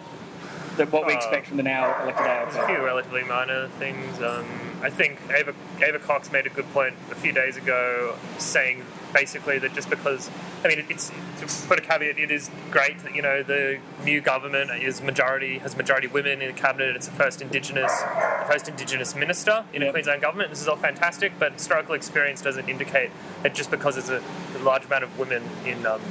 the 0.77 0.85
what 0.87 1.05
we 1.05 1.13
expect 1.13 1.47
from 1.47 1.57
the 1.57 1.63
now 1.63 2.01
elected 2.03 2.25
There's 2.25 2.55
a 2.55 2.67
few 2.67 2.83
relatively 2.83 3.23
minor 3.23 3.67
things. 3.79 4.21
Um, 4.21 4.45
I 4.81 4.89
think 4.89 5.19
Eva, 5.37 5.53
Eva 5.87 5.99
Cox 5.99 6.31
made 6.31 6.45
a 6.45 6.49
good 6.49 6.69
point 6.73 6.95
a 7.11 7.15
few 7.15 7.31
days 7.31 7.55
ago, 7.55 8.15
saying 8.37 8.83
basically 9.13 9.59
that 9.59 9.73
just 9.73 9.89
because, 9.89 10.29
I 10.63 10.67
mean, 10.67 10.83
it's 10.89 11.09
to 11.39 11.67
put 11.67 11.79
a 11.79 11.81
caveat, 11.81 12.17
it 12.17 12.31
is 12.31 12.49
great 12.71 12.99
that 13.03 13.15
you 13.15 13.21
know 13.21 13.43
the 13.43 13.79
new 14.03 14.19
government 14.19 14.71
is 14.71 15.01
majority 15.01 15.59
has 15.59 15.77
majority 15.77 16.07
women 16.07 16.41
in 16.41 16.53
the 16.53 16.59
cabinet. 16.59 16.95
It's 16.95 17.07
the 17.07 17.13
first 17.13 17.41
Indigenous, 17.41 17.91
the 18.01 18.45
first 18.47 18.67
Indigenous 18.67 19.15
minister 19.15 19.63
in 19.73 19.81
a 19.81 19.85
Yep. 19.85 19.93
Queensland 19.93 20.21
government. 20.21 20.49
This 20.49 20.61
is 20.61 20.67
all 20.67 20.75
fantastic, 20.77 21.33
but 21.39 21.53
historical 21.53 21.93
experience 21.93 22.41
doesn't 22.41 22.67
indicate 22.67 23.11
that 23.43 23.53
just 23.53 23.69
because 23.71 23.95
there's 23.95 24.09
a, 24.09 24.23
a 24.57 24.61
large 24.63 24.85
amount 24.85 25.03
of 25.03 25.17
women 25.19 25.43
in 25.65 25.85
um, 25.85 26.01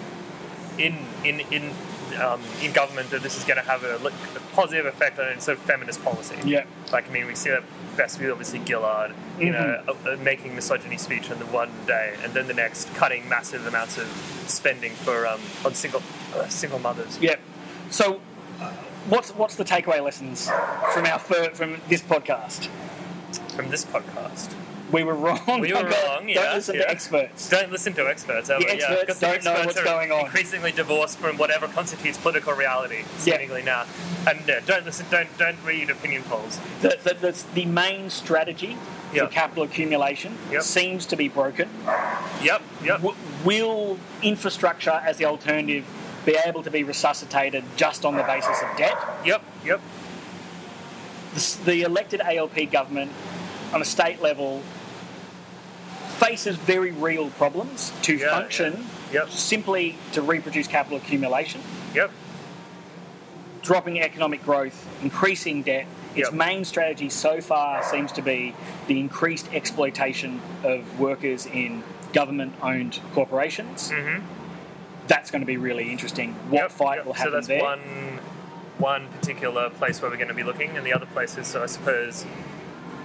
in 0.79 0.97
in 1.25 1.41
in 1.51 1.73
um, 2.21 2.41
in 2.63 2.73
government 2.73 3.11
that 3.11 3.23
this 3.23 3.37
is 3.37 3.45
going 3.45 3.57
to 3.59 3.63
have 3.69 3.85
a, 3.85 3.97
a 3.97 4.41
positive 4.55 4.87
effect 4.87 5.19
on 5.19 5.41
sort 5.41 5.59
of 5.59 5.65
feminist 5.65 6.03
policy. 6.05 6.37
Yeah. 6.45 6.65
Like, 6.93 7.09
I 7.09 7.13
mean, 7.13 7.27
we 7.27 7.35
see 7.35 7.51
that 7.51 7.63
best 7.97 8.19
with 8.21 8.31
obviously 8.31 8.61
Gillard, 8.67 9.13
you 9.39 9.51
know, 9.51 9.59
Mm-hmm. 9.87 10.09
uh, 10.09 10.13
uh, 10.13 10.17
making 10.17 10.55
misogyny 10.55 10.97
speech 10.99 11.31
on 11.31 11.39
the 11.39 11.47
one 11.47 11.71
day, 11.87 12.15
and 12.23 12.33
then 12.35 12.47
the 12.47 12.55
next 12.55 12.93
cutting 12.95 13.29
massive 13.29 13.67
amounts 13.67 13.99
of 13.99 14.07
spending 14.47 14.93
for 14.93 15.27
um, 15.27 15.41
on 15.65 15.75
single 15.75 16.03
uh, 16.35 16.49
single 16.49 16.79
mothers. 16.79 17.19
Yeah. 17.21 17.37
So, 17.91 18.21
what's 19.09 19.31
what's 19.35 19.57
the 19.57 19.65
takeaway 19.65 20.03
lessons 20.03 20.49
from 20.93 21.07
our 21.07 21.19
from 21.19 21.81
this 21.89 22.03
podcast? 22.03 22.69
From 23.57 23.69
this 23.69 23.85
podcast, 23.85 24.55
We 24.93 25.05
were 25.05 25.15
wrong. 25.15 25.41
we 25.61 25.73
were 25.73 25.83
wrong. 25.85 26.29
Yeah, 26.29 26.43
Don't 26.43 26.55
listen 26.57 26.75
yeah. 26.77 26.83
to 26.83 26.91
experts. 26.91 27.49
Don't 27.49 27.73
listen 27.73 27.95
to 27.95 28.07
experts. 28.09 28.51
Ever. 28.51 28.61
The 28.61 28.71
experts 28.73 29.19
the 29.19 29.27
don't 29.27 29.45
know 29.45 29.51
experts 29.53 29.67
what's 29.67 29.79
are 29.81 29.85
going 29.85 30.13
on. 30.13 30.27
Increasingly 30.27 30.73
divorced 30.73 31.19
from 31.19 31.39
whatever 31.39 31.67
constitutes 31.67 32.19
political 32.19 32.53
reality, 32.53 32.99
Yeah. 32.99 33.19
seemingly 33.19 33.63
now. 33.63 33.87
And 34.29 34.41
yeah, 34.47 34.61
don't 34.65 34.85
listen. 34.85 35.07
Don't 35.11 35.37
don't 35.39 35.57
read 35.65 35.89
opinion 35.91 36.23
polls. 36.25 36.61
The, 36.83 36.99
the, 37.03 37.15
the, 37.15 37.45
the 37.55 37.65
main 37.67 38.11
strategy 38.11 38.77
Yeah. 39.15 39.27
for 39.27 39.33
capital 39.33 39.65
accumulation 39.65 40.37
Yep. 40.51 40.63
seems 40.63 41.07
to 41.07 41.17
be 41.17 41.29
broken. 41.29 41.69
Yep. 42.43 42.63
Yep. 42.85 42.97
W- 43.03 43.17
will 43.45 43.99
infrastructure 44.23 45.01
as 45.05 45.17
the 45.17 45.25
alternative 45.25 45.85
be 46.27 46.37
able 46.47 46.63
to 46.63 46.71
be 46.71 46.85
resuscitated 46.85 47.65
just 47.77 48.05
on 48.05 48.17
the 48.17 48.23
basis 48.23 48.61
of 48.63 48.77
debt? 48.77 48.97
Yep. 49.25 49.43
Yep. 49.65 49.81
The, 51.35 51.59
the 51.65 51.83
elected 51.83 52.21
ALP 52.21 52.71
government 52.71 53.11
on 53.73 53.81
a 53.81 53.85
state 53.87 54.21
level 54.21 54.63
faces 56.23 56.57
very 56.57 56.93
real 56.93 57.31
problems 57.31 57.93
to 58.03 58.15
Yeah, 58.17 58.31
function 58.31 58.87
yeah. 59.13 59.21
Yep. 59.23 59.31
simply 59.31 59.97
to 60.13 60.23
reproduce 60.23 60.67
capital 60.67 60.99
accumulation. 60.99 61.61
Yep. 61.95 62.11
dropping 63.63 64.01
economic 64.01 64.45
growth, 64.45 64.89
increasing 65.03 65.63
debt. 65.63 65.87
Its 66.17 66.31
Yep. 66.31 66.33
main 66.33 66.65
strategy 66.65 67.09
so 67.09 67.41
far 67.41 67.81
seems 67.85 68.11
to 68.13 68.21
be 68.21 68.55
the 68.89 68.99
increased 68.99 69.47
exploitation 69.55 70.41
of 70.65 70.99
workers 70.99 71.47
in 71.47 71.85
government 72.13 72.55
owned 72.61 72.99
corporations. 73.15 73.93
Mm-hmm. 73.93 74.25
That's 75.07 75.31
going 75.31 75.43
to 75.43 75.47
be 75.47 75.57
really 75.59 75.93
interesting. 75.93 76.35
What 76.51 76.73
fight 76.73 77.07
will 77.07 77.13
happen 77.13 77.31
So 77.31 77.37
that's 77.37 77.47
there? 77.47 77.63
one 77.63 78.19
one 78.79 79.07
particular 79.09 79.71
place 79.71 80.03
where 80.03 80.11
we're 80.11 80.17
going 80.17 80.27
to 80.27 80.35
be 80.35 80.43
looking, 80.43 80.77
and 80.77 80.85
the 80.85 80.93
other 80.93 81.07
places, 81.07 81.47
so 81.47 81.63
I 81.63 81.67
suppose, 81.67 82.27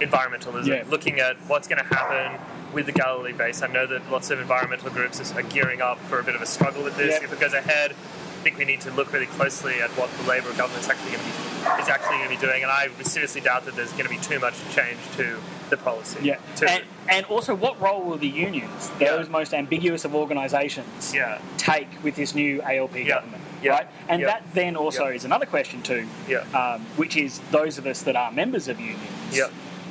environmentalism. 0.00 0.90
Looking 0.90 1.20
at 1.20 1.36
what's 1.46 1.68
going 1.68 1.78
to 1.78 1.94
happen 1.94 2.40
with 2.72 2.86
the 2.86 2.92
Galilee 2.92 3.32
base. 3.32 3.62
I 3.62 3.66
know 3.68 3.86
that 3.86 4.10
lots 4.10 4.30
of 4.30 4.40
environmental 4.40 4.90
groups 4.90 5.32
are 5.32 5.42
gearing 5.42 5.80
up 5.82 5.98
for 6.00 6.18
a 6.20 6.24
bit 6.24 6.34
of 6.34 6.42
a 6.42 6.46
struggle 6.46 6.82
with 6.84 6.96
this. 6.96 7.18
Yeah. 7.18 7.24
If 7.24 7.32
it 7.32 7.40
goes 7.40 7.54
ahead, 7.54 7.92
I 7.92 8.40
think 8.42 8.58
we 8.58 8.64
need 8.64 8.80
to 8.82 8.90
look 8.92 9.12
really 9.12 9.26
closely 9.26 9.80
at 9.80 9.90
what 9.90 10.10
the 10.12 10.22
Labor 10.28 10.52
government's 10.54 10.88
actually 10.88 11.12
going 11.12 11.24
to 11.24 11.30
be 11.30 11.82
is 11.82 11.88
actually 11.88 12.18
going 12.18 12.30
to 12.30 12.36
be 12.36 12.40
doing, 12.40 12.62
and 12.62 12.70
I 12.70 12.88
seriously 13.02 13.40
doubt 13.40 13.64
that 13.64 13.74
there's 13.74 13.90
going 13.92 14.04
to 14.04 14.10
be 14.10 14.16
too 14.18 14.38
much 14.38 14.54
change 14.74 14.98
to 15.16 15.38
the 15.70 15.76
policy. 15.76 16.20
Yeah, 16.22 16.38
To- 16.56 16.70
and, 16.70 16.84
and 17.10 17.26
also, 17.26 17.54
what 17.54 17.80
role 17.80 18.00
will 18.02 18.16
the 18.16 18.28
unions, 18.28 18.90
Yeah. 19.00 19.10
those 19.16 19.28
most 19.28 19.52
ambiguous 19.52 20.04
of 20.04 20.14
organisations, 20.14 21.12
yeah. 21.12 21.38
take 21.56 21.88
with 22.04 22.14
this 22.14 22.34
new 22.34 22.62
ALP 22.62 22.96
Yeah. 23.04 23.16
government? 23.16 23.42
Yeah. 23.60 23.72
right? 23.72 23.86
And 24.08 24.20
Yeah. 24.22 24.28
that 24.28 24.44
then 24.54 24.76
also 24.76 25.08
Yeah. 25.08 25.14
is 25.16 25.24
another 25.24 25.44
question 25.46 25.82
too, 25.82 26.06
Yeah. 26.28 26.44
um, 26.54 26.86
which 26.96 27.16
is 27.16 27.40
those 27.50 27.76
of 27.76 27.86
us 27.88 28.02
that 28.02 28.14
are 28.14 28.30
members 28.30 28.68
of 28.68 28.78
unions. 28.78 29.02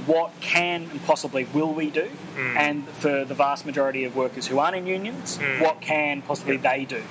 What 0.07 0.31
can 0.41 0.89
and 0.89 1.03
possibly 1.05 1.43
will 1.53 1.73
we 1.73 1.89
do? 1.91 2.09
Mm. 2.35 2.55
And 2.55 2.87
for 2.89 3.25
the 3.25 3.35
vast 3.35 3.65
majority 3.65 4.03
of 4.05 4.15
workers 4.15 4.47
who 4.47 4.57
aren't 4.57 4.75
in 4.77 4.87
unions, 4.87 5.37
Mm. 5.37 5.61
what 5.61 5.81
can 5.81 6.21
possibly 6.23 6.57
they 6.57 6.85
do? 6.85 7.03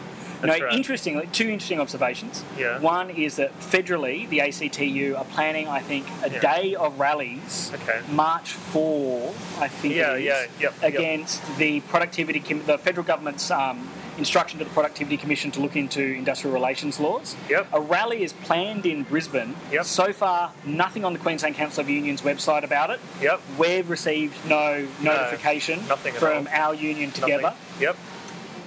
You 0.43 0.49
know, 0.49 0.59
right. 0.59 0.73
interestingly, 0.75 1.27
two 1.33 1.49
interesting 1.49 1.81
observations. 1.81 2.45
Yeah. 2.59 2.79
One 2.81 3.09
is 3.09 3.37
that 3.37 3.59
federally, 3.59 4.29
the 4.29 4.41
ACTU 4.43 5.15
are 5.17 5.25
planning, 5.25 5.67
I 5.67 5.81
think, 5.81 6.07
a 6.23 6.29
Yeah. 6.31 6.41
day 6.41 6.75
of 6.75 6.99
rallies, 7.01 7.71
Okay. 7.75 8.01
March 8.13 8.51
4, 8.53 9.33
I 9.61 9.69
think 9.69 9.95
Yeah, 9.95 10.13
it 10.13 10.19
is, 10.21 10.25
yeah, 10.27 10.41
yep, 10.61 10.75
yep. 10.83 10.83
against 10.83 11.41
the 11.57 11.81
productivity, 11.81 12.41
the 12.41 12.77
federal 12.77 13.05
government's 13.07 13.51
um, 13.51 13.89
instruction 14.19 14.59
to 14.59 14.65
the 14.65 14.71
Productivity 14.71 15.17
Commission 15.17 15.51
to 15.53 15.61
look 15.61 15.77
into 15.77 16.03
industrial 16.03 16.55
relations 16.55 16.99
laws. 16.99 17.37
Yep. 17.49 17.69
A 17.73 17.81
rally 17.81 18.23
is 18.23 18.33
planned 18.33 18.87
in 18.87 19.03
Brisbane. 19.03 19.55
Yep. 19.71 19.85
So 19.85 20.13
far, 20.13 20.53
nothing 20.65 21.05
on 21.05 21.13
the 21.13 21.19
Queensland 21.19 21.55
Council 21.57 21.83
of 21.83 21.91
Unions 21.91 22.23
website 22.23 22.63
about 22.65 22.91
it. 22.91 23.01
Yep. 23.21 23.41
We've 23.59 23.89
received 23.89 24.35
no 24.49 24.87
notification 25.03 25.87
nothing 25.89 26.15
from 26.15 26.49
our 26.53 26.75
union 26.75 27.11
together. 27.11 27.43
Nothing. 27.43 27.83
Yep. 27.83 27.97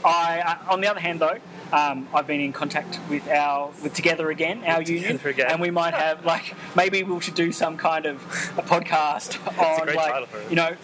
I, 0.05 0.39
uh, 0.67 0.71
on 0.73 0.81
the 0.81 0.87
other 0.87 0.99
hand, 1.01 1.19
though, 1.19 1.37
um, 1.73 2.07
I've 2.13 2.25
been 2.25 2.39
in 2.39 2.53
contact 2.53 2.99
with 3.09 3.27
our 3.27 3.71
with 3.83 3.93
Together 3.93 4.29
Again, 4.31 4.63
our 4.65 4.79
With 4.79 4.89
union, 4.89 5.19
Again. 5.23 5.47
and 5.51 5.61
we 5.61 5.69
might 5.71 5.93
have 5.93 6.25
like 6.25 6.55
maybe 6.75 7.03
we 7.03 7.19
should 7.21 7.35
do 7.35 7.51
some 7.51 7.77
kind 7.77 8.05
of 8.05 8.23
a 8.57 8.63
podcast 8.63 9.37
on 9.59 9.83
great 9.85 9.95
like 9.95 10.11
title 10.11 10.27
for 10.27 10.39
it. 10.39 10.49
you 10.49 10.55
know 10.55 10.75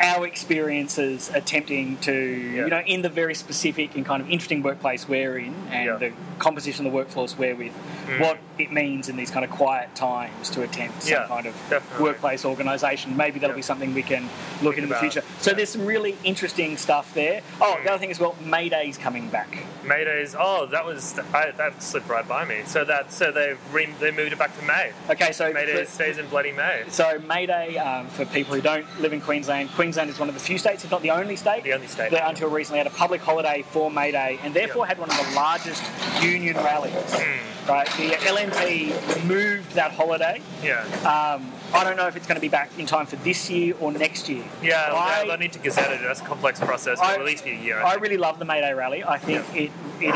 our 0.00 0.26
experiences 0.26 1.30
attempting 1.34 1.96
to 1.98 2.12
you 2.12 2.68
know 2.68 2.80
in 2.86 3.02
the 3.02 3.08
very 3.08 3.34
specific 3.34 3.94
and 3.94 4.04
kind 4.04 4.20
of 4.22 4.28
interesting 4.30 4.62
workplace 4.62 5.08
we're 5.08 5.38
in 5.38 5.54
and 5.70 5.86
Yeah. 5.86 5.96
the 5.96 6.12
composition 6.38 6.84
of 6.86 6.92
the 6.92 6.96
workforce 6.96 7.36
we're 7.38 7.54
with, 7.54 7.72
Mm. 8.06 8.20
what 8.20 8.38
it 8.58 8.72
means 8.72 9.08
in 9.08 9.16
these 9.16 9.30
kind 9.30 9.44
of 9.44 9.50
quiet 9.50 9.94
times 9.94 10.50
to 10.50 10.62
attempt 10.62 11.02
some 11.02 11.12
Yeah, 11.12 11.26
kind 11.26 11.46
of 11.46 11.54
definitely. 11.68 12.02
workplace 12.04 12.44
organisation. 12.44 13.16
Maybe 13.16 13.38
that'll 13.38 13.54
Yeah. 13.54 13.56
be 13.56 13.62
something 13.62 13.94
we 13.94 14.02
can 14.02 14.28
look 14.62 14.74
Think 14.76 14.84
in 14.84 14.88
the 14.90 14.96
future. 14.96 15.22
So 15.40 15.50
yeah. 15.50 15.56
there's 15.56 15.70
some 15.70 15.86
really 15.86 16.16
interesting 16.24 16.76
stuff 16.76 17.12
there. 17.14 17.42
Oh, 17.60 17.76
Mm. 17.78 17.84
the 17.84 17.90
other 17.90 17.98
thing 17.98 18.10
as 18.10 18.20
well, 18.20 18.36
Mayday's 18.44 18.96
coming 18.98 19.28
back. 19.28 19.48
Maydays. 19.84 20.34
Oh, 20.38 20.66
that 20.66 20.84
was 20.86 21.18
I, 21.32 21.50
that 21.52 21.82
slipped 21.82 22.08
right 22.08 22.26
by 22.26 22.44
me. 22.44 22.62
So 22.66 22.84
that 22.84 23.12
so 23.12 23.30
they've 23.30 23.58
re, 23.72 23.88
they 24.00 24.10
moved 24.10 24.32
it 24.32 24.38
back 24.38 24.56
to 24.58 24.64
May. 24.64 24.92
Okay, 25.10 25.32
so 25.32 25.52
Mayday 25.52 25.84
for- 25.84 25.90
stays 25.90 26.18
in 26.18 26.26
bloody 26.28 26.52
May. 26.52 26.84
so 26.88 27.18
Mayday 27.26 27.76
um, 27.76 28.06
for 28.08 28.24
people 28.26 28.54
who 28.54 28.60
don't 28.60 28.86
live 29.00 29.12
in 29.12 29.20
Queensland. 29.20 29.70
Queensland 29.74 30.10
is 30.10 30.18
one 30.18 30.28
of 30.28 30.34
the 30.34 30.40
few 30.40 30.58
states, 30.58 30.84
if 30.84 30.90
not 30.90 31.02
the 31.02 31.10
only 31.10 31.36
state, 31.36 31.64
The 31.64 31.72
only 31.74 31.86
state. 31.86 32.10
that 32.12 32.28
until 32.28 32.48
recently 32.48 32.78
had 32.78 32.86
a 32.86 32.90
public 32.90 33.20
holiday 33.20 33.62
for 33.70 33.90
Mayday, 33.90 34.38
and 34.42 34.54
therefore 34.54 34.86
had 34.86 34.98
one 34.98 35.10
of 35.10 35.16
the 35.16 35.34
largest 35.34 35.82
union 36.22 36.56
rallies. 36.56 36.92
Hmm. 37.14 37.68
Right, 37.68 37.88
the 37.96 38.12
LNP 38.50 39.16
removed 39.22 39.72
that 39.72 39.92
holiday. 39.92 40.40
Yeah. 40.62 40.82
Um, 41.00 41.50
I 41.72 41.82
don't 41.84 41.96
know 41.96 42.06
if 42.06 42.16
it's 42.16 42.26
going 42.26 42.36
to 42.36 42.40
be 42.40 42.48
back 42.48 42.70
in 42.78 42.86
time 42.86 43.06
for 43.06 43.16
this 43.16 43.50
year 43.50 43.74
or 43.80 43.92
next 43.92 44.28
year. 44.28 44.44
Yeah, 44.62 44.90
I- 44.92 45.36
need 45.36 45.52
to 45.52 45.58
gazette 45.58 45.90
it. 45.92 46.00
That's 46.00 46.20
a 46.20 46.24
complex 46.24 46.60
process. 46.60 46.98
I- 47.00 47.14
It'll 47.14 47.22
at 47.22 47.26
least 47.26 47.44
be 47.44 47.50
a 47.50 47.54
year. 47.54 47.80
I 47.82 47.92
I 47.94 47.96
really 47.96 48.16
love 48.16 48.38
the 48.38 48.44
Mayday 48.44 48.72
rally. 48.74 49.02
I 49.04 49.18
think 49.18 49.44
it 49.54 49.70
it 50.00 50.14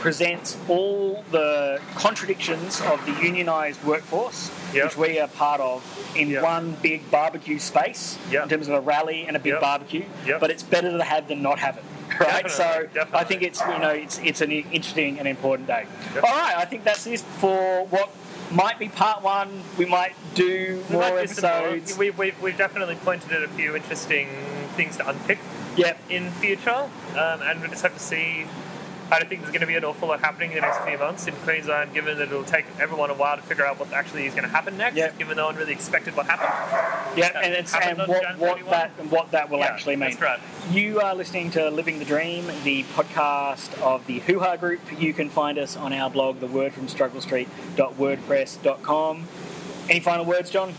presents 0.00 0.56
all 0.68 1.24
the 1.32 1.80
contradictions 1.96 2.80
of 2.82 3.04
the 3.06 3.12
unionised 3.12 3.82
workforce, 3.84 4.50
Yeah. 4.72 4.84
which 4.84 4.96
we 4.96 5.18
are 5.18 5.26
part 5.28 5.60
of, 5.60 5.82
in 6.16 6.28
Yeah. 6.30 6.42
one 6.42 6.76
big 6.82 7.10
barbecue 7.10 7.58
space 7.58 8.16
Yeah. 8.30 8.44
in 8.44 8.48
terms 8.48 8.68
of 8.68 8.74
a 8.74 8.80
rally 8.80 9.24
and 9.26 9.36
a 9.36 9.40
big 9.40 9.54
Yeah. 9.54 9.60
barbecue. 9.60 10.04
Yeah. 10.24 10.38
But 10.38 10.50
it's 10.50 10.62
better 10.62 10.96
to 10.96 11.02
have 11.02 11.26
than 11.28 11.42
not 11.42 11.58
have 11.58 11.76
it. 11.78 11.84
Right, 12.20 12.44
Definitely, 12.44 13.00
so 13.02 13.16
I 13.16 13.24
think 13.24 13.42
it's 13.42 13.60
you 13.60 13.78
know 13.78 13.90
it's 13.90 14.18
it's 14.18 14.40
an 14.40 14.50
interesting 14.50 15.18
and 15.18 15.28
important 15.28 15.68
day. 15.68 15.86
Definitely. 15.86 16.30
All 16.30 16.36
right, 16.36 16.56
I 16.56 16.64
think 16.64 16.84
that's 16.84 17.06
it 17.06 17.20
for 17.20 17.84
what 17.86 18.10
might 18.50 18.78
be 18.78 18.88
part 18.88 19.22
one. 19.22 19.62
We 19.76 19.84
might 19.84 20.14
do 20.34 20.82
might 20.88 20.90
more 20.90 21.20
be 21.20 21.26
some 21.28 21.50
more. 21.50 21.68
episodes. 21.68 21.98
We, 21.98 22.10
we, 22.10 22.32
we've 22.42 22.56
definitely 22.56 22.94
pointed 22.96 23.30
at 23.32 23.42
a 23.42 23.48
few 23.48 23.76
interesting 23.76 24.28
things 24.76 24.96
to 24.96 25.08
unpick 25.08 25.38
Yep. 25.76 25.98
in 26.10 26.30
future, 26.32 26.70
um, 26.70 26.90
and 27.42 27.60
we 27.62 27.68
just 27.68 27.82
have 27.82 27.94
to 27.94 28.00
see. 28.00 28.46
I 29.10 29.18
don't 29.18 29.28
think 29.28 29.40
there's 29.40 29.52
going 29.52 29.62
to 29.62 29.66
be 29.66 29.76
an 29.76 29.84
awful 29.84 30.08
lot 30.08 30.20
happening 30.20 30.50
in 30.50 30.56
the 30.56 30.60
next 30.62 30.80
few 30.86 30.98
months 30.98 31.26
in 31.26 31.34
Queensland, 31.36 31.94
given 31.94 32.18
that 32.18 32.28
it'll 32.28 32.44
take 32.44 32.66
everyone 32.78 33.08
a 33.08 33.14
while 33.14 33.36
to 33.36 33.42
figure 33.42 33.64
out 33.64 33.78
what 33.80 33.90
actually 33.92 34.26
is 34.26 34.34
going 34.34 34.44
to 34.44 34.50
happen 34.50 34.76
next, 34.76 34.96
Yep. 34.96 35.16
given 35.18 35.36
no 35.38 35.46
one 35.46 35.56
really 35.56 35.72
expected 35.72 36.14
what 36.14 36.26
happened. 36.26 37.18
Yeah, 37.18 37.30
and 37.40 37.66
happened 37.66 38.00
and 38.00 38.38
what, 38.38 38.40
what 38.40 38.68
that 38.70 38.90
and 38.98 39.10
what 39.10 39.30
that 39.30 39.48
will 39.48 39.60
Yeah, 39.60 39.66
actually 39.66 39.96
mean. 39.96 40.10
that's 40.10 40.20
right. 40.20 40.38
You 40.70 41.00
are 41.00 41.14
listening 41.14 41.50
to 41.52 41.70
Living 41.70 41.98
the 41.98 42.04
Dream, 42.04 42.46
the 42.64 42.82
podcast 42.94 43.80
of 43.80 44.06
the 44.06 44.18
Hoo 44.20 44.40
Ha 44.40 44.56
Group. 44.56 44.80
You 45.00 45.14
can 45.14 45.30
find 45.30 45.56
us 45.58 45.74
on 45.76 45.94
our 45.94 46.10
blog, 46.10 46.40
thewordfromstrugglestreet.wordpress.com. 46.40 49.24
Any 49.88 50.00
final 50.00 50.24
words, 50.26 50.50
John? 50.50 50.74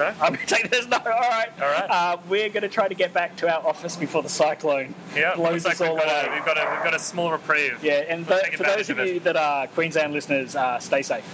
No? 0.00 0.06
I'm 0.20 0.34
going 0.34 0.46
to 0.46 0.54
take 0.54 0.70
this. 0.70 0.86
No, 0.88 0.96
all 0.96 1.04
right. 1.04 1.48
All 1.60 1.68
right. 1.68 1.90
Uh, 1.90 2.16
we're 2.28 2.48
going 2.48 2.62
to 2.62 2.68
try 2.68 2.88
to 2.88 2.94
get 2.94 3.12
back 3.12 3.36
to 3.36 3.54
our 3.54 3.64
office 3.66 3.96
before 3.96 4.22
the 4.22 4.28
cyclone 4.30 4.94
Yeah, 5.14 5.34
blows 5.36 5.66
us 5.66 5.80
all 5.80 5.94
we've 5.94 6.02
got, 6.04 6.24
a, 6.24 6.26
away. 6.28 6.34
we've, 6.36 6.44
got 6.46 6.56
a, 6.58 6.70
we've 6.74 6.84
got 6.84 6.94
a 6.94 6.98
small 6.98 7.30
reprieve. 7.30 7.84
Yeah, 7.84 8.04
and 8.08 8.26
We'll 8.26 8.40
take 8.40 8.56
for 8.56 8.62
those 8.64 8.88
of 8.88 8.98
of 8.98 9.06
it. 9.06 9.14
you 9.14 9.20
that 9.20 9.36
are 9.36 9.66
Queensland 9.68 10.12
listeners, 10.14 10.56
uh, 10.56 10.78
stay 10.78 11.02
safe. 11.02 11.24